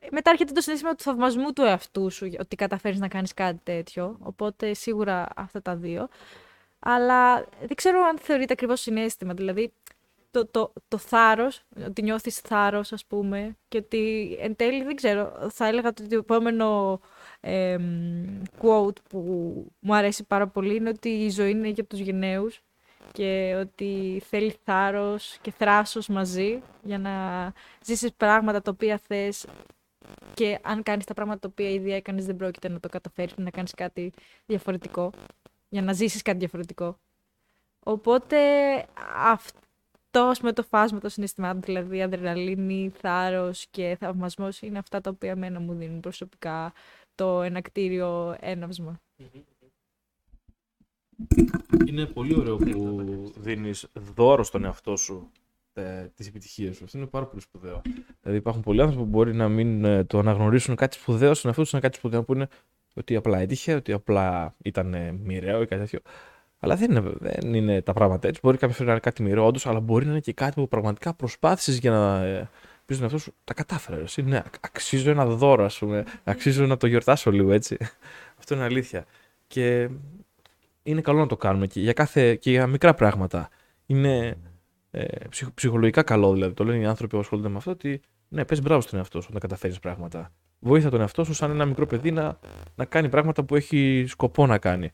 Ε, 0.02 0.06
Μετά 0.10 0.30
έρχεται 0.30 0.52
το 0.52 0.60
συνέστημα 0.60 0.94
του 0.94 1.02
θαυμασμού 1.02 1.52
του 1.52 1.62
εαυτού 1.62 2.10
σου, 2.10 2.30
ότι 2.38 2.56
καταφέρεις 2.56 2.98
να 2.98 3.08
κάνεις 3.08 3.34
κάτι 3.34 3.60
τέτοιο, 3.62 4.16
οπότε 4.20 4.74
σίγουρα 4.74 5.26
αυτά 5.36 5.62
τα 5.62 5.76
δύο. 5.76 6.08
Αλλά 6.78 7.40
δεν 7.40 7.74
ξέρω 7.74 8.02
αν 8.02 8.18
θεωρείται 8.18 8.52
ακριβώς 8.52 8.80
συνέστημα, 8.80 9.34
δηλαδή 9.34 9.72
το, 10.30 10.46
το, 10.46 10.72
το 10.88 10.98
θάρρος, 10.98 11.62
ότι 11.86 12.02
νιώθεις 12.02 12.38
θάρρος 12.38 12.92
ας 12.92 13.04
πούμε 13.06 13.56
και 13.68 13.78
ότι 13.78 14.36
εν 14.40 14.56
τέλει 14.56 14.84
δεν 14.84 14.96
ξέρω, 14.96 15.48
θα 15.50 15.66
έλεγα 15.66 15.88
ότι 15.88 16.06
το 16.08 16.16
επόμενο 16.16 17.00
εμ, 17.40 18.42
quote 18.62 19.02
που 19.08 19.18
μου 19.78 19.94
αρέσει 19.94 20.24
πάρα 20.24 20.46
πολύ 20.46 20.74
είναι 20.76 20.88
ότι 20.88 21.08
η 21.08 21.30
ζωή 21.30 21.50
είναι 21.50 21.68
για 21.68 21.84
τους 21.84 21.98
γενναίους 21.98 22.62
και 23.12 23.56
ότι 23.60 24.22
θέλει 24.28 24.56
θάρρος 24.64 25.38
και 25.40 25.50
θράσος 25.50 26.08
μαζί 26.08 26.62
για 26.82 26.98
να 26.98 27.12
ζήσεις 27.84 28.12
πράγματα 28.12 28.62
τα 28.62 28.70
οποία 28.70 29.00
θες 29.06 29.46
και 30.34 30.58
αν 30.62 30.82
κάνεις 30.82 31.04
τα 31.04 31.14
πράγματα 31.14 31.38
τα 31.38 31.48
οποία 31.50 31.70
ήδη 31.70 31.92
έκανες, 31.92 32.26
δεν 32.26 32.36
πρόκειται 32.36 32.68
να 32.68 32.80
το 32.80 32.88
καταφέρεις 32.88 33.36
να 33.36 33.50
κάνεις 33.50 33.74
κάτι 33.74 34.12
διαφορετικό. 34.46 35.10
Για 35.68 35.82
να 35.82 35.92
ζήσεις 35.92 36.22
κάτι 36.22 36.38
διαφορετικό. 36.38 36.98
Οπότε 37.84 38.38
αυτό 39.16 40.32
με 40.42 40.52
το 40.52 40.62
φάσμα 40.62 40.98
των 40.98 41.10
συναισθημάτων, 41.10 41.60
δηλαδή 41.60 42.02
αδρεναλίνη, 42.02 42.92
θάρρος 43.00 43.66
και 43.70 43.96
θαυμασμός, 44.00 44.62
είναι 44.62 44.78
αυτά 44.78 45.00
τα 45.00 45.10
οποία 45.10 45.36
μένα 45.36 45.60
μου 45.60 45.74
δίνουν 45.74 46.00
προσωπικά 46.00 46.72
το 47.14 47.42
ενακτήριο 47.42 48.36
έναυσμα. 48.40 49.00
Είναι 51.86 52.06
πολύ 52.06 52.38
ωραίο 52.38 52.56
που 52.56 53.32
δίνεις 53.36 53.86
δώρο 53.92 54.42
στον 54.42 54.64
εαυτό 54.64 54.96
σου 54.96 55.30
ε, 55.74 56.10
τις 56.14 56.26
επιτυχίες 56.26 56.76
σου. 56.76 56.84
Αυτό 56.84 56.98
είναι 56.98 57.06
πάρα 57.06 57.26
πολύ 57.26 57.42
σπουδαίο. 57.42 57.82
Δηλαδή 58.20 58.38
υπάρχουν 58.38 58.62
πολλοί 58.62 58.80
άνθρωποι 58.80 59.02
που 59.02 59.08
μπορεί 59.08 59.34
να 59.34 59.48
μην 59.48 59.84
ε, 59.84 60.04
το 60.04 60.18
αναγνωρίσουν 60.18 60.76
κάτι 60.76 60.96
σπουδαίο 60.96 61.34
στον 61.34 61.48
εαυτό 61.48 61.62
τους, 61.62 61.72
να 61.72 61.80
κάτι 61.80 61.96
σπουδαίο 61.96 62.22
που 62.22 62.34
είναι 62.34 62.48
ότι 62.94 63.16
απλά 63.16 63.38
έτυχε, 63.38 63.74
ότι 63.74 63.92
απλά 63.92 64.54
ήταν 64.62 64.94
ε, 64.94 65.12
μοιραίο 65.12 65.62
ή 65.62 65.66
κάτι 65.66 65.80
τέτοιο. 65.80 66.00
Αλλά 66.58 66.76
δεν 66.76 66.90
είναι, 66.90 67.12
δεν 67.18 67.54
είναι 67.54 67.82
τα 67.82 67.92
πράγματα 67.92 68.28
έτσι. 68.28 68.40
Μπορεί 68.42 68.56
κάποια 68.56 68.74
φορά 68.74 68.86
να 68.86 68.92
είναι 68.92 69.00
κάτι 69.00 69.22
μοιραίο, 69.22 69.46
όντως, 69.46 69.66
αλλά 69.66 69.80
μπορεί 69.80 70.04
να 70.04 70.10
είναι 70.10 70.20
και 70.20 70.32
κάτι 70.32 70.60
που 70.60 70.68
πραγματικά 70.68 71.14
προσπάθησες 71.14 71.78
για 71.78 71.90
να 71.90 72.24
ε, 72.24 72.48
πεις 72.86 72.96
στον 72.96 73.08
εαυτό 73.08 73.18
σου 73.18 73.34
τα 73.44 73.54
κατάφερε. 73.54 74.04
Ναι, 74.22 74.42
αξίζω 74.60 75.10
ένα 75.10 75.26
δώρο, 75.26 75.64
ας 75.64 75.78
πούμε. 75.78 76.04
Αξίζω 76.24 76.66
να 76.66 76.76
το 76.76 76.86
γιορτάσω 76.86 77.30
λίγο 77.30 77.52
έτσι. 77.52 77.76
Αυτό 78.38 78.54
είναι 78.54 78.64
αλήθεια. 78.64 79.04
Και 79.46 79.88
είναι 80.82 81.00
καλό 81.00 81.18
να 81.18 81.26
το 81.26 81.36
κάνουμε 81.36 81.66
και 81.66 81.80
για, 81.80 81.92
κάθε, 81.92 82.34
και 82.34 82.50
για 82.50 82.66
μικρά 82.66 82.94
πράγματα. 82.94 83.48
Είναι 83.86 84.36
ε, 84.94 85.06
ψυχολογικά 85.54 86.02
καλό 86.02 86.32
δηλαδή. 86.32 86.54
Το 86.54 86.64
λένε 86.64 86.82
οι 86.82 86.86
άνθρωποι 86.86 87.14
που 87.14 87.20
ασχολούνται 87.20 87.48
με 87.48 87.56
αυτό 87.56 87.70
ότι 87.70 88.00
ναι, 88.28 88.44
πες 88.44 88.62
μπράβο 88.62 88.80
στον 88.80 88.98
εαυτό 88.98 89.20
σου 89.20 89.26
όταν 89.28 89.40
καταφέρεις 89.40 89.78
πράγματα. 89.78 90.32
Βοήθα 90.58 90.90
τον 90.90 91.00
εαυτό 91.00 91.24
σου 91.24 91.34
σαν 91.34 91.50
ένα 91.50 91.64
μικρό 91.64 91.86
παιδί 91.86 92.10
να, 92.10 92.38
να 92.74 92.84
κάνει 92.84 93.08
πράγματα 93.08 93.44
που 93.44 93.56
έχει 93.56 94.04
σκοπό 94.08 94.46
να 94.46 94.58
κάνει. 94.58 94.90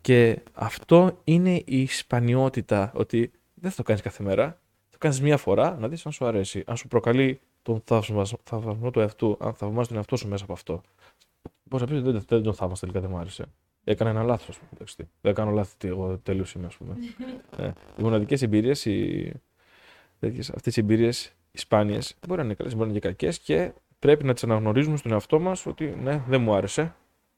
Και 0.00 0.42
αυτό 0.52 1.18
είναι 1.24 1.62
η 1.64 1.86
σπανιότητα, 1.86 2.92
ότι 2.94 3.32
δεν 3.54 3.70
θα 3.70 3.76
το 3.76 3.82
κάνεις 3.82 4.02
κάθε 4.02 4.22
μέρα. 4.22 4.44
Θα 4.46 4.90
το 4.90 4.98
κάνεις 4.98 5.20
μία 5.20 5.36
φορά 5.36 5.76
να 5.80 5.88
δεις 5.88 6.06
αν 6.06 6.12
σου 6.12 6.26
αρέσει, 6.26 6.62
αν 6.66 6.76
σου 6.76 6.88
προκαλεί 6.88 7.40
τον 7.62 7.82
θαυμασμό 8.44 8.90
του 8.90 9.00
εαυτού, 9.00 9.36
αν 9.40 9.54
θαυμάζει 9.54 9.88
τον 9.88 9.96
εαυτό 9.96 10.16
σου 10.16 10.28
μέσα 10.28 10.44
από 10.44 10.52
αυτό. 10.52 10.80
Πώ 11.68 11.78
να 11.78 11.86
πεις 11.86 12.02
δεν, 12.02 12.24
δεν 12.28 12.42
τον 12.42 12.54
θαύμασα 12.54 12.80
τελικά, 12.80 13.00
δεν 13.00 13.10
μου 13.10 13.18
άρεσε. 13.18 13.44
Έκανα 13.84 14.10
ένα 14.10 14.22
λάθος, 14.22 14.56
α 14.56 14.60
πούμε. 14.68 15.08
Δεν 15.20 15.34
κάνω 15.34 15.50
λάθη, 15.50 15.88
εγώ 15.88 16.18
τέλειος 16.22 16.52
είμαι, 16.52 16.66
ας 16.66 16.76
πούμε. 16.76 16.96
ε, 17.56 17.70
οι 17.96 18.02
μοναδικές 18.02 18.42
εμπειρίες, 18.42 18.84
οι... 18.84 19.32
αυτές 20.54 20.76
οι 20.76 20.80
εμπειρίες, 20.80 21.34
οι 21.52 21.58
σπάνιες, 21.58 22.16
μπορεί 22.26 22.40
να 22.40 22.44
είναι 22.44 22.54
καλές, 22.54 22.74
μπορεί 22.74 22.86
να 22.86 22.90
είναι 22.90 23.00
και 23.00 23.08
κακές 23.08 23.38
και 23.38 23.72
πρέπει 23.98 24.24
να 24.24 24.32
τις 24.32 24.44
αναγνωρίζουμε 24.44 24.96
στον 24.96 25.12
εαυτό 25.12 25.40
μας 25.40 25.66
ότι 25.66 25.96
ναι, 26.02 26.22
δεν 26.28 26.40
μου 26.40 26.54
άρεσε. 26.54 26.94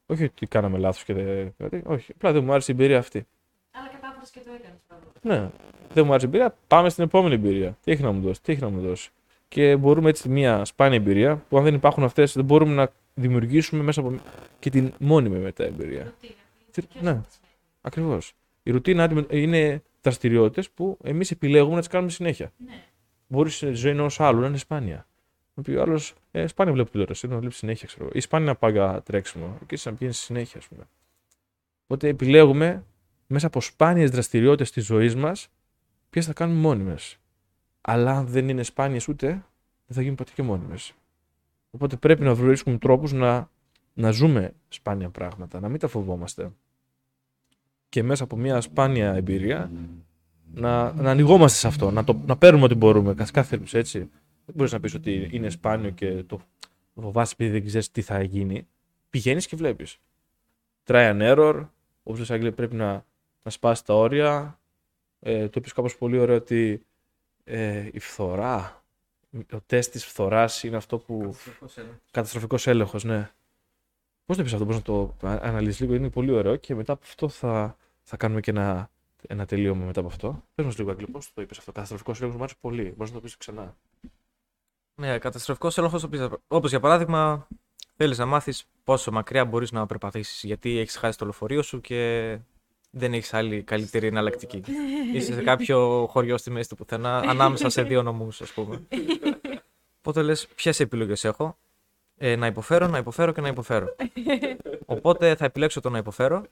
Όχι 0.07 0.25
ότι 0.25 0.47
κάναμε 0.47 0.79
λάθος 0.79 1.05
και 1.05 1.15
δεν. 1.15 1.83
όχι, 1.85 2.13
απλά 2.13 2.33
δεν 2.33 2.45
μου 2.45 2.53
άρεσε 2.53 2.73
η 2.73 2.75
εμπειρία 2.75 2.99
αυτή. 2.99 3.27
Αλλά 3.71 3.87
κατάφερε 3.89 4.25
και 4.33 4.41
το 4.45 4.51
έκανες. 4.55 4.81
Ναι, 5.23 5.51
δεν 5.93 6.05
μου 6.05 6.11
άρεσε 6.11 6.27
η 6.27 6.29
εμπειρία. 6.29 6.57
Πάμε 6.67 6.89
στην 6.89 7.05
επόμενη 7.05 7.35
εμπειρία. 7.35 7.77
Τι 7.85 7.93
έχει 7.93 8.03
να 8.03 8.13
μου 8.13 8.21
δώσει, 8.21 8.43
τι 8.43 8.53
έχει 8.53 8.61
να 8.61 8.69
μου 8.69 8.81
δώσει. 8.81 9.11
Και 9.49 9.77
μπορούμε 9.77 10.09
έτσι 10.09 10.29
μια 10.29 10.65
σπάνια 10.65 10.97
εμπειρία 10.97 11.37
που 11.49 11.59
αν 11.59 11.65
δεν 11.65 11.75
υπάρχουν 11.75 12.05
αυτές, 12.05 12.33
δεν 12.33 12.45
μπορούμε 12.45 12.75
να 12.75 12.91
δημιουργήσουμε 13.15 13.83
μέσα 13.83 14.01
από 14.01 14.15
και 14.59 14.71
την 14.71 14.93
μόνιμη 14.99 15.39
μετά 15.39 15.65
εμπειρία. 15.65 16.15
Ναι, 17.01 17.21
ακριβώς. 17.81 18.33
Η 18.63 18.71
ρουτίνα 18.71 19.27
είναι 19.31 19.83
δραστηριότητες 20.03 20.71
που 20.71 20.99
εμείς 21.03 21.31
επιλέγουμε 21.31 21.75
να 21.75 21.81
τις 21.81 21.89
κάνουμε 21.89 22.11
συνέχεια. 22.11 22.53
Ναι. 22.57 22.83
Μπορείς 23.27 23.57
στη 23.57 23.73
ζωή 23.73 23.91
ενός 23.91 24.21
άλλου 24.21 24.41
να 24.41 24.47
είναι 24.47 24.57
σπάνια. 24.57 25.07
Ο 25.49 25.61
οποίος 25.61 25.83
άλλος 25.83 26.15
ε, 26.31 26.47
σπάνια 26.47 26.73
βλέπει 26.73 26.91
τηλεόραση, 26.91 27.27
να 27.27 27.39
βλέπει 27.39 27.55
συνέχεια, 27.55 27.87
ξέρω 27.87 28.09
Ή 28.13 28.21
σπάνια 28.21 28.47
να 28.47 28.57
πάει 28.57 28.73
για 28.73 29.03
τρέξιμο, 29.05 29.59
και 29.67 29.79
να 29.85 29.93
πηγαίνεις 29.93 30.19
συνέχεια, 30.19 30.59
ας 30.59 30.69
πούμε. 30.69 30.89
Οπότε 31.85 32.09
επιλέγουμε 32.09 32.85
μέσα 33.27 33.47
από 33.47 33.61
σπάνιες 33.61 34.11
δραστηριότητες 34.11 34.71
της 34.71 34.85
ζωής 34.85 35.15
μας 35.15 35.49
ποιες 36.11 36.27
θα 36.27 36.33
κάνουμε 36.33 36.61
μόνιμες. 36.61 37.17
Αλλά 37.81 38.11
αν 38.11 38.27
δεν 38.27 38.49
είναι 38.49 38.63
σπάνιες 38.63 39.09
ούτε, 39.09 39.27
δεν 39.87 39.97
θα 39.97 40.01
γίνουν 40.01 40.17
ποτέ 40.17 40.33
και 40.35 40.43
μόνιμες. 40.43 40.95
Οπότε 41.75 41.97
πρέπει 41.97 42.23
να 42.23 42.35
βρίσκουμε 42.35 42.79
τρόπους 42.79 43.13
να, 43.13 43.51
να 43.95 44.11
ζούμε 44.11 44.55
σπάνια 44.69 45.11
πράγματα, 45.11 45.61
να 45.61 45.69
μην 45.69 45.79
τα 45.79 45.89
φοβόμαστε. 45.89 46.53
Και 47.89 48.03
μέσα 48.03 48.25
από 48.25 48.37
μια 48.37 48.61
σπάνια 48.61 49.15
εμπειρία 49.15 49.71
να, 50.55 50.93
να 50.93 51.11
ανοιγόμαστε 51.11 51.59
σε 51.59 51.67
αυτό, 51.67 51.91
να, 51.91 52.05
το, 52.05 52.21
να 52.27 52.37
παίρνουμε 52.37 52.65
ό,τι 52.65 52.75
μπορούμε. 52.75 53.15
Κάθε 53.33 53.61
έτσι. 53.73 53.99
Δεν 54.47 54.55
μπορείς 54.55 54.73
να 54.73 54.81
πεις 54.81 54.95
ότι 54.95 55.29
είναι 55.33 55.51
σπάνιο 55.51 55.91
και 55.91 56.23
το 56.23 56.41
φοβάσαι 56.95 57.33
επειδή 57.39 57.51
δεν 57.51 57.67
ξέρεις 57.67 57.91
τι 57.91 58.03
θα 58.03 58.23
γίνει. 58.23 58.67
Πηγαίνεις 59.11 59.47
και 59.47 59.57
βλέπεις. 59.57 59.99
Try 60.87 61.11
and 61.13 61.37
error. 61.37 61.69
Όπως 62.03 62.19
λες, 62.19 62.31
Άγγλε, 62.31 62.51
πρέπει 62.51 62.75
να, 62.75 63.05
να 63.43 63.51
σπάσει 63.51 63.85
τα 63.85 63.95
όρια. 63.95 64.61
Ε, 65.21 65.49
το 65.49 65.53
είπες 65.57 65.73
κάπως 65.73 65.97
πολύ 65.97 66.19
ωραίο 66.19 66.37
ότι 66.37 66.87
ε, 67.45 67.89
η 67.93 67.99
φθορά 67.99 68.84
ο 69.53 69.61
τεστ 69.67 69.93
της 69.93 70.07
φθοράς 70.07 70.63
είναι 70.63 70.77
αυτό 70.77 70.99
που. 70.99 71.37
Καταστροφικός 72.11 72.67
έλεγχος, 72.67 73.05
ναι. 73.05 73.31
Πώς 74.25 74.37
το 74.37 74.43
πει 74.43 74.53
αυτό, 74.53 74.65
μπορείς 74.65 74.77
να 74.77 74.83
το 74.83 75.15
αναλύσεις 75.21 75.81
λίγο, 75.81 75.95
είναι 75.95 76.11
πολύ 76.11 76.31
ωραίο 76.31 76.57
και 76.57 76.75
μετά 76.75 76.93
από 76.93 77.03
αυτό 77.05 77.29
θα, 77.29 77.77
θα 78.03 78.17
κάνουμε 78.17 78.41
και 78.41 78.51
ένα, 78.51 78.91
ένα 79.27 79.47
τελείωμα 79.47 79.85
μετά 79.85 80.01
από 80.01 80.09
αυτό. 80.09 80.45
Πες 80.55 80.65
μας 80.65 80.79
λίγο, 80.79 80.91
Αγγλικό, 80.91 81.13
πώς 81.13 81.33
το 81.33 81.43
είπες 81.43 81.59
αυτό. 81.59 81.73
Καταστροφικός 81.73 82.17
έλεγχος 82.17 82.37
μου 82.37 82.45
άρεσε 82.45 82.59
πολύ. 82.61 82.95
Μπορείς 82.97 83.13
να 83.13 83.19
το 83.19 83.23
πεις 83.23 83.37
ξανά. 83.37 83.77
Ναι, 84.95 85.19
καταστροφικός 85.19 85.79
έλεγχος, 85.79 86.09
όπως 86.47 86.71
για 86.71 86.81
παράδειγμα, 86.81 87.49
θέλεις 87.97 88.19
να 88.19 88.27
μάθεις 88.27 88.69
πόσο 88.85 89.13
μακριά 89.13 89.45
μπορείς 89.45 89.73
να 89.73 89.87
περπατήσεις. 89.87 90.43
Γιατί 90.43 90.79
έχεις 90.79 90.97
χάσει 90.97 91.19
το 91.19 91.25
λεωφορείο 91.25 91.63
σου 91.63 91.81
και 91.81 92.39
δεν 92.95 93.13
έχεις 93.13 93.35
άλλη 93.35 93.63
καλύτερη 93.63 94.07
εναλλακτική. 94.07 94.63
Είσαι 95.15 95.33
σε 95.33 95.43
κάποιο 95.43 96.07
χωριό 96.11 96.37
στη 96.37 96.51
μέση 96.51 96.69
του 96.69 96.77
πουθενά, 96.77 97.19
ανάμεσα 97.19 97.69
σε 97.69 97.83
δύο 97.83 98.03
νομούς, 98.03 98.41
ας 98.41 98.53
πούμε. 98.53 98.83
Οπότε 99.99 100.23
λες, 100.23 100.47
ποιες 100.55 100.81
επιλογές 100.81 101.25
έχω; 101.25 101.57
Ε, 102.17 102.37
να 102.37 102.47
υποφέρω, 102.47 102.87
να 102.87 102.99
υποφέρω 102.99 103.33
και 103.33 103.41
να 103.41 103.49
υποφέρω. 103.49 103.97
Οπότε 104.87 105.35
θα 105.35 105.45
επιλέξω 105.45 105.81
το 105.81 105.91
να 105.91 105.99
υποφέρω 105.99 106.43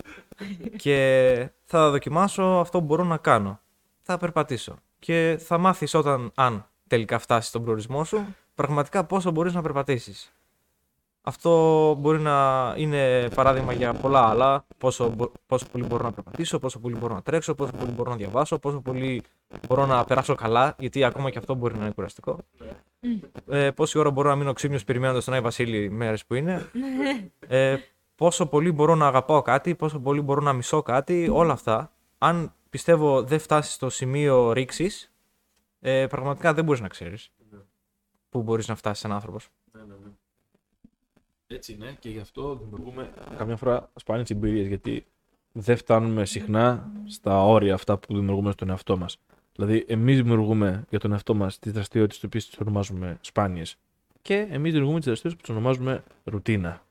και 0.76 1.48
θα 1.64 1.90
δοκιμάσω 1.90 2.42
αυτό 2.42 2.78
που 2.78 2.84
μπορώ 2.84 3.04
να 3.04 3.16
κάνω. 3.16 3.60
Θα 4.02 4.18
περπατήσω. 4.18 4.78
Και 4.98 5.38
θα 5.40 5.58
μάθεις 5.58 5.94
όταν, 5.94 6.30
αν 6.34 6.66
τελικά 6.86 7.18
φτάσεις 7.18 7.48
στον 7.48 7.62
προορισμό 7.62 8.04
σου, 8.04 8.34
πραγματικά 8.54 9.04
πόσο 9.04 9.30
μπορείς 9.30 9.54
να 9.54 9.62
περπατήσεις. 9.62 10.32
Αυτό 11.24 11.94
μπορεί 11.98 12.18
να 12.20 12.74
είναι 12.76 13.28
παράδειγμα 13.34 13.72
για 13.72 13.94
πολλά 13.94 14.28
άλλα. 14.28 14.64
Πόσο, 14.78 15.14
πόσο 15.46 15.66
πολύ 15.72 15.84
μπορώ 15.84 16.04
να 16.04 16.12
περπατήσω, 16.12 16.58
πόσο 16.58 16.78
πολύ 16.78 16.96
μπορώ 16.96 17.14
να 17.14 17.22
τρέξω, 17.22 17.54
πόσο 17.54 17.72
πολύ 17.72 17.90
μπορώ 17.90 18.10
να 18.10 18.16
διαβάσω, 18.16 18.58
πόσο 18.58 18.80
πολύ 18.80 19.22
μπορώ 19.68 19.86
να 19.86 20.04
περάσω 20.04 20.34
καλά, 20.34 20.74
γιατί 20.78 21.04
ακόμα 21.04 21.30
και 21.30 21.38
αυτό 21.38 21.54
μπορεί 21.54 21.74
να 21.76 21.84
είναι 21.84 21.92
κουραστικό. 21.94 22.38
Ε, 23.48 23.70
πόση 23.70 23.98
ώρα 23.98 24.10
μπορώ 24.10 24.28
να 24.28 24.36
μείνω 24.36 24.52
ξύπνιος 24.52 24.84
περιμένοντας 24.84 25.24
τον 25.24 25.34
Άι 25.34 25.40
Βασίλη 25.40 25.90
μέρες 25.90 26.26
που 26.26 26.34
είναι. 26.34 26.70
Ε, 27.48 27.76
πόσο 28.14 28.46
πολύ 28.46 28.72
μπορώ 28.72 28.94
να 28.94 29.06
αγαπάω 29.06 29.42
κάτι, 29.42 29.74
πόσο 29.74 29.98
πολύ 29.98 30.20
μπορώ 30.20 30.40
να 30.40 30.52
μισώ 30.52 30.82
κάτι, 30.82 31.28
όλα 31.32 31.52
αυτά. 31.52 31.92
Αν 32.18 32.52
πιστεύω 32.70 33.22
δεν 33.22 33.38
φτάσεις 33.38 33.74
στο 33.74 33.90
σημείο 33.90 34.52
ρήξης, 34.52 35.12
ε, 35.80 36.06
πραγματικά 36.06 36.54
δεν 36.54 36.64
μπορείς 36.64 36.80
να 36.80 36.88
ξέρεις 36.88 37.32
πού 38.28 38.42
μπορείς 38.42 38.68
να 38.68 38.74
φτάσεις 38.74 39.04
ένα 39.04 39.14
άνθρωπος. 39.14 39.48
Έτσι 41.54 41.72
είναι 41.72 41.96
και 41.98 42.08
γι' 42.08 42.18
αυτό 42.18 42.56
δημιουργούμε 42.56 43.12
καμιά 43.36 43.56
φορά 43.56 43.90
σπάνιες 43.96 44.30
εμπειρίες. 44.30 44.66
Γιατί 44.66 45.06
δεν 45.52 45.76
φτάνουμε 45.76 46.24
συχνά 46.24 46.92
στα 47.06 47.44
όρια 47.44 47.74
αυτά 47.74 47.98
που 47.98 48.14
δημιουργούμε 48.14 48.52
στον 48.52 48.70
εαυτό 48.70 48.96
μας. 48.96 49.18
Δηλαδή, 49.54 49.84
εμείς 49.88 50.16
δημιουργούμε 50.16 50.84
για 50.88 50.98
τον 50.98 51.12
εαυτό 51.12 51.34
μας 51.34 51.58
τις 51.58 51.72
δραστηριότητες 51.72 52.18
τις 52.20 52.26
οποίες 52.28 52.46
τις 52.46 52.58
ονομάζουμε 52.58 53.18
σπάνιες. 53.20 53.76
Και 54.22 54.34
εμείς 54.34 54.70
δημιουργούμε 54.70 54.98
τις 54.98 55.06
δραστηριότητες 55.06 55.34
που 55.34 55.40
τις 55.40 55.50
ονομάζουμε 55.50 56.02
ρουτίνα. 56.24 56.82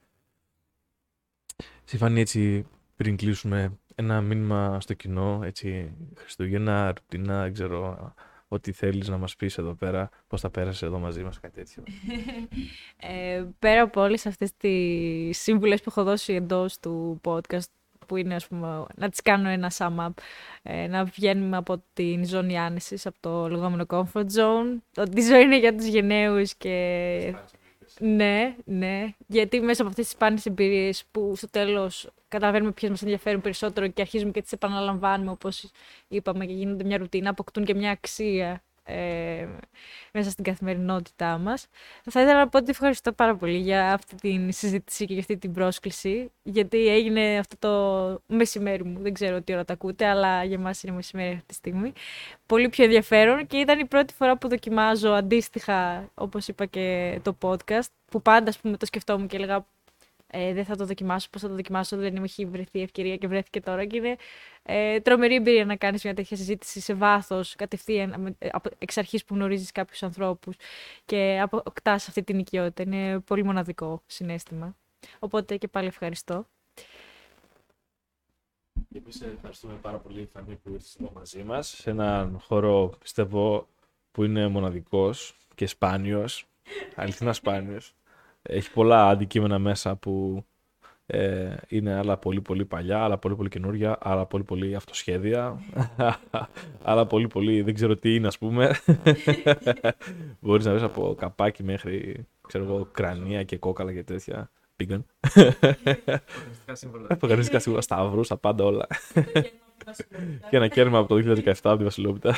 Συμφανεί 1.83 2.19
έτσι 2.19 2.65
πριν 2.95 3.15
κλείσουμε 3.15 3.77
ένα 3.95 4.21
μήνυμα 4.21 4.81
στο 4.81 4.93
κοινό, 4.93 5.41
έτσι, 5.43 5.91
Χριστούγεννα, 6.15 6.93
ρουτίνα, 6.93 7.41
δεν 7.41 7.53
ξέρω, 7.53 8.13
ό,τι 8.53 8.71
θέλεις 8.71 9.07
να 9.07 9.17
μας 9.17 9.35
πεις 9.35 9.57
εδώ 9.57 9.73
πέρα, 9.73 10.09
πώς 10.27 10.41
θα 10.41 10.49
πέρασες 10.49 10.81
εδώ 10.81 10.99
μαζί 10.99 11.23
μας, 11.23 11.39
κάτι 11.39 11.53
τέτοιο. 11.53 11.83
ε, 13.11 13.43
πέρα 13.59 13.81
από 13.81 14.01
όλες 14.01 14.25
αυτές 14.25 14.51
τις 14.57 15.39
σύμβουλες 15.41 15.81
που 15.81 15.85
έχω 15.89 16.03
δώσει 16.03 16.33
εντός 16.33 16.79
του 16.79 17.21
podcast, 17.23 17.69
που 18.07 18.17
είναι 18.17 18.35
ας 18.35 18.47
πούμε, 18.47 18.85
να 18.95 19.09
τις 19.09 19.21
κάνω 19.21 19.49
ένα 19.49 19.71
sum 19.77 19.95
up, 19.97 20.09
ε, 20.63 20.87
να 20.87 21.03
βγαίνουμε 21.03 21.57
από 21.57 21.83
την 21.93 22.25
ζώνη 22.25 22.59
άνεσης, 22.59 23.05
από 23.05 23.17
το 23.19 23.49
λεγόμενο 23.49 23.85
comfort 23.87 24.25
zone, 24.35 24.77
ότι 24.97 25.19
η 25.19 25.23
ζωή 25.23 25.41
είναι 25.41 25.59
για 25.59 25.75
τους 25.75 25.85
γενναίους 25.85 26.55
και... 26.55 27.35
Ναι, 28.03 28.55
ναι. 28.65 29.13
Γιατί 29.27 29.59
μέσα 29.61 29.81
από 29.81 29.89
αυτές 29.89 30.05
τις 30.05 30.13
σπάνιες 30.13 30.45
εμπειρίες 30.45 31.05
που 31.11 31.35
στο 31.35 31.49
τέλος 31.49 32.09
καταλαβαίνουμε 32.27 32.71
ποιες 32.71 32.91
μας 32.91 33.01
ενδιαφέρουν 33.01 33.41
περισσότερο 33.41 33.87
και 33.87 34.01
αρχίζουμε 34.01 34.31
και 34.31 34.41
τις 34.41 34.51
επαναλαμβάνουμε, 34.51 35.31
όπως 35.31 35.71
είπαμε, 36.07 36.45
και 36.45 36.53
γίνονται 36.53 36.83
μια 36.83 36.97
ρουτίνα, 36.97 37.29
αποκτούν 37.29 37.65
και 37.65 37.73
μια 37.75 37.91
αξία 37.91 38.63
ε, 38.83 39.47
μέσα 40.13 40.29
στην 40.29 40.43
καθημερινότητά 40.43 41.37
μας. 41.37 41.67
Θα 42.03 42.21
ήθελα 42.21 42.39
να 42.39 42.47
πω 42.47 42.57
ότι 42.57 42.69
ευχαριστώ 42.69 43.11
πάρα 43.11 43.35
πολύ 43.35 43.57
για 43.57 43.93
αυτή 43.93 44.15
τη 44.15 44.51
συζήτηση 44.51 45.05
και 45.05 45.13
για 45.13 45.21
αυτή 45.21 45.37
την 45.37 45.51
πρόσκληση, 45.51 46.31
γιατί 46.43 46.87
έγινε 46.87 47.37
αυτό 47.37 47.55
το 47.59 48.35
μεσημέρι 48.35 48.83
μου, 48.83 49.01
δεν 49.01 49.13
ξέρω 49.13 49.41
τι 49.41 49.53
ώρα 49.53 49.65
τα 49.65 49.73
ακούτε, 49.73 50.05
αλλά 50.05 50.43
για 50.43 50.59
μας 50.59 50.83
είναι 50.83 50.95
μεσημέρι 50.95 51.33
αυτή 51.33 51.45
τη 51.45 51.53
στιγμή. 51.53 51.93
Πολύ 52.45 52.69
πιο 52.69 52.83
ενδιαφέρον 52.83 53.47
και 53.47 53.57
ήταν 53.57 53.79
η 53.79 53.85
πρώτη 53.85 54.13
φορά 54.13 54.37
που 54.37 54.47
δοκιμάζω 54.47 55.09
αντίστοιχα, 55.09 56.09
όπως 56.13 56.47
είπα 56.47 56.65
και 56.65 57.19
το 57.23 57.37
podcast, 57.41 57.89
που 58.11 58.21
πάντα 58.21 58.49
ας 58.49 58.59
πούμε, 58.59 58.77
το 58.77 58.85
σκεφτόμουν 58.85 59.27
και 59.27 59.35
έλεγα 59.35 59.65
ε, 60.31 60.53
δεν 60.53 60.65
θα 60.65 60.75
το 60.75 60.85
δοκιμάσω, 60.85 61.27
πώς 61.29 61.41
θα 61.41 61.47
το 61.47 61.55
δοκιμάσω, 61.55 61.97
δεν 61.97 62.13
μου 62.17 62.23
έχει 62.23 62.45
βρεθεί 62.45 62.81
ευκαιρία 62.81 63.17
και 63.17 63.27
βρέθηκε 63.27 63.61
τώρα 63.61 63.85
και 63.85 63.97
είναι 63.97 64.15
ε, 64.63 64.99
τρομερή 64.99 65.35
εμπειρία 65.35 65.65
να 65.65 65.75
κάνεις 65.75 66.03
μια 66.03 66.13
τέτοια 66.13 66.37
συζήτηση 66.37 66.79
σε 66.79 66.93
βάθος, 66.93 67.55
κατευθείαν, 67.55 68.35
ε, 68.39 68.49
εξ 68.77 68.97
αρχής 68.97 69.25
που 69.25 69.33
γνωρίζεις 69.33 69.71
κάποιους 69.71 70.03
ανθρώπους 70.03 70.55
και 71.05 71.39
αποκτάς 71.41 72.07
αυτή 72.07 72.23
την 72.23 72.39
οικειότητα. 72.39 72.83
Είναι 72.83 73.19
πολύ 73.19 73.43
μοναδικό 73.43 74.01
συνέστημα. 74.05 74.75
Οπότε 75.19 75.57
και 75.57 75.67
πάλι 75.67 75.87
ευχαριστώ. 75.87 76.45
Εμείς 78.95 79.21
ευχαριστούμε 79.21 79.73
πάρα 79.81 79.97
πολύ, 79.97 80.29
Φανή, 80.33 80.55
που 80.55 80.69
ήρθες 80.73 80.97
εδώ 80.99 81.11
μαζί 81.15 81.43
μας, 81.43 81.67
σε 81.67 81.89
έναν 81.89 82.39
χώρο, 82.39 82.93
πιστεύω, 82.99 83.67
που 84.11 84.23
είναι 84.23 84.47
μοναδικός 84.47 85.37
και 85.55 85.67
σπάνιος, 85.67 86.47
αληθινά 86.95 87.33
σπάνιος. 87.33 87.95
Έχει 88.41 88.71
πολλά 88.71 89.07
αντικείμενα 89.07 89.59
μέσα 89.59 89.95
που 89.95 90.45
ε, 91.05 91.55
είναι 91.67 91.93
άλλα 91.93 92.17
πολύ 92.17 92.41
πολύ 92.41 92.65
παλιά, 92.65 93.03
άλλα 93.03 93.17
πολύ 93.17 93.35
πολύ 93.35 93.49
καινούρια, 93.49 93.97
άλλα 94.01 94.25
πολύ 94.25 94.43
πολύ 94.43 94.75
αυτοσχέδια, 94.75 95.59
άλλα 96.83 97.05
πολύ 97.05 97.27
πολύ 97.27 97.61
δεν 97.61 97.73
ξέρω 97.73 97.97
τι 97.97 98.15
είναι 98.15 98.27
ας 98.27 98.37
πούμε. 98.37 98.75
Μπορείς 100.41 100.65
να 100.65 100.71
βρεις 100.71 100.83
από 100.83 101.15
καπάκι 101.17 101.63
μέχρι 101.63 102.25
ξέρω 102.47 102.63
εγώ, 102.63 102.87
κρανία 102.91 103.43
και 103.43 103.57
κόκαλα 103.57 103.93
και 103.93 104.03
τέτοια. 104.03 104.51
Πήγαν. 104.75 105.05
Αποκαλυστικά 107.07 107.59
σύμβολα, 107.59 107.81
σταύρους, 107.81 108.27
τα 108.27 108.37
πάντα 108.37 108.63
όλα. 108.63 108.87
και 110.49 110.57
ένα 110.57 110.67
κέρμα 110.67 110.97
από 110.97 111.07
το 111.07 111.33
2017 111.43 111.53
από 111.63 111.77
τη 111.77 111.83
Βασιλόπιτα. 111.83 112.35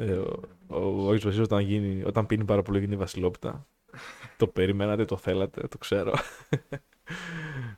Ε, 0.00 0.12
ο 0.12 0.40
ο 0.66 0.76
Άγιος 0.78 1.24
Βασίλειος 1.24 1.38
όταν, 1.38 1.60
γίνει, 1.60 2.02
όταν 2.04 2.26
πίνει 2.26 2.44
πάρα 2.44 2.62
πολύ 2.62 2.78
γίνει 2.78 2.96
βασιλόπιτα. 2.96 3.66
το 4.36 4.46
περιμένατε, 4.46 5.04
το 5.04 5.16
θέλατε, 5.16 5.68
το 5.68 5.78
ξέρω. 5.78 6.14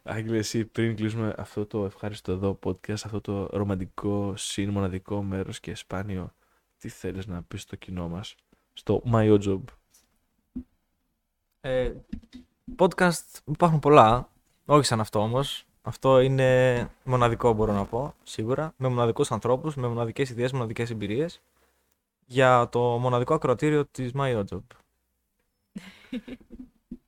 Άγγελε, 0.02 0.36
εσύ 0.36 0.64
πριν 0.64 0.96
κλείσουμε 0.96 1.34
αυτό 1.36 1.66
το 1.66 1.84
ευχάριστο 1.84 2.32
εδώ 2.32 2.58
podcast, 2.64 2.92
αυτό 2.92 3.20
το 3.20 3.46
ρομαντικό, 3.46 4.36
συν 4.36 4.70
μοναδικό 4.70 5.22
μέρος 5.22 5.60
και 5.60 5.74
σπάνιο, 5.74 6.34
τι 6.78 6.88
θέλεις 6.88 7.26
να 7.26 7.42
πεις 7.42 7.62
στο 7.62 7.76
κοινό 7.76 8.08
μας, 8.08 8.34
στο 8.72 9.02
My 9.12 9.38
Job; 9.40 9.60
Ε, 11.60 11.92
podcast 12.76 13.40
υπάρχουν 13.44 13.78
πολλά, 13.78 14.28
όχι 14.66 14.84
σαν 14.84 15.00
αυτό 15.00 15.18
όμως. 15.18 15.66
Αυτό 15.82 16.20
είναι 16.20 16.90
μοναδικό 17.04 17.52
μπορώ 17.52 17.72
να 17.72 17.84
πω, 17.84 18.14
σίγουρα, 18.22 18.74
με 18.76 18.88
μοναδικούς 18.88 19.32
ανθρώπους, 19.32 19.74
με 19.74 19.86
μοναδικές 19.86 20.30
ιδέες, 20.30 20.52
μοναδικές 20.52 20.90
εμπειρίες 20.90 21.40
για 22.26 22.68
το 22.68 22.80
μοναδικό 22.80 23.34
ακροατήριο 23.34 23.86
της 23.86 24.10
MyOjob. 24.14 24.62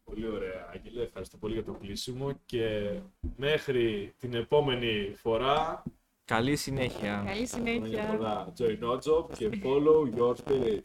Πολύ 0.04 0.28
ωραία, 0.28 0.70
Άγγελε. 0.72 1.02
Ευχαριστώ 1.02 1.36
πολύ 1.36 1.52
για 1.54 1.64
το 1.64 1.72
κλείσιμο 1.72 2.32
και 2.46 2.90
μέχρι 3.36 4.14
την 4.18 4.34
επόμενη 4.34 5.14
φορά... 5.16 5.82
Καλή 6.24 6.56
συνέχεια. 6.56 7.22
Καλή 7.26 7.46
συνέχεια. 7.46 8.52
Join 8.58 8.78
Job 8.80 9.26
και 9.36 9.60
follow 9.62 10.18
your 10.18 10.34
spirit. 10.34 10.82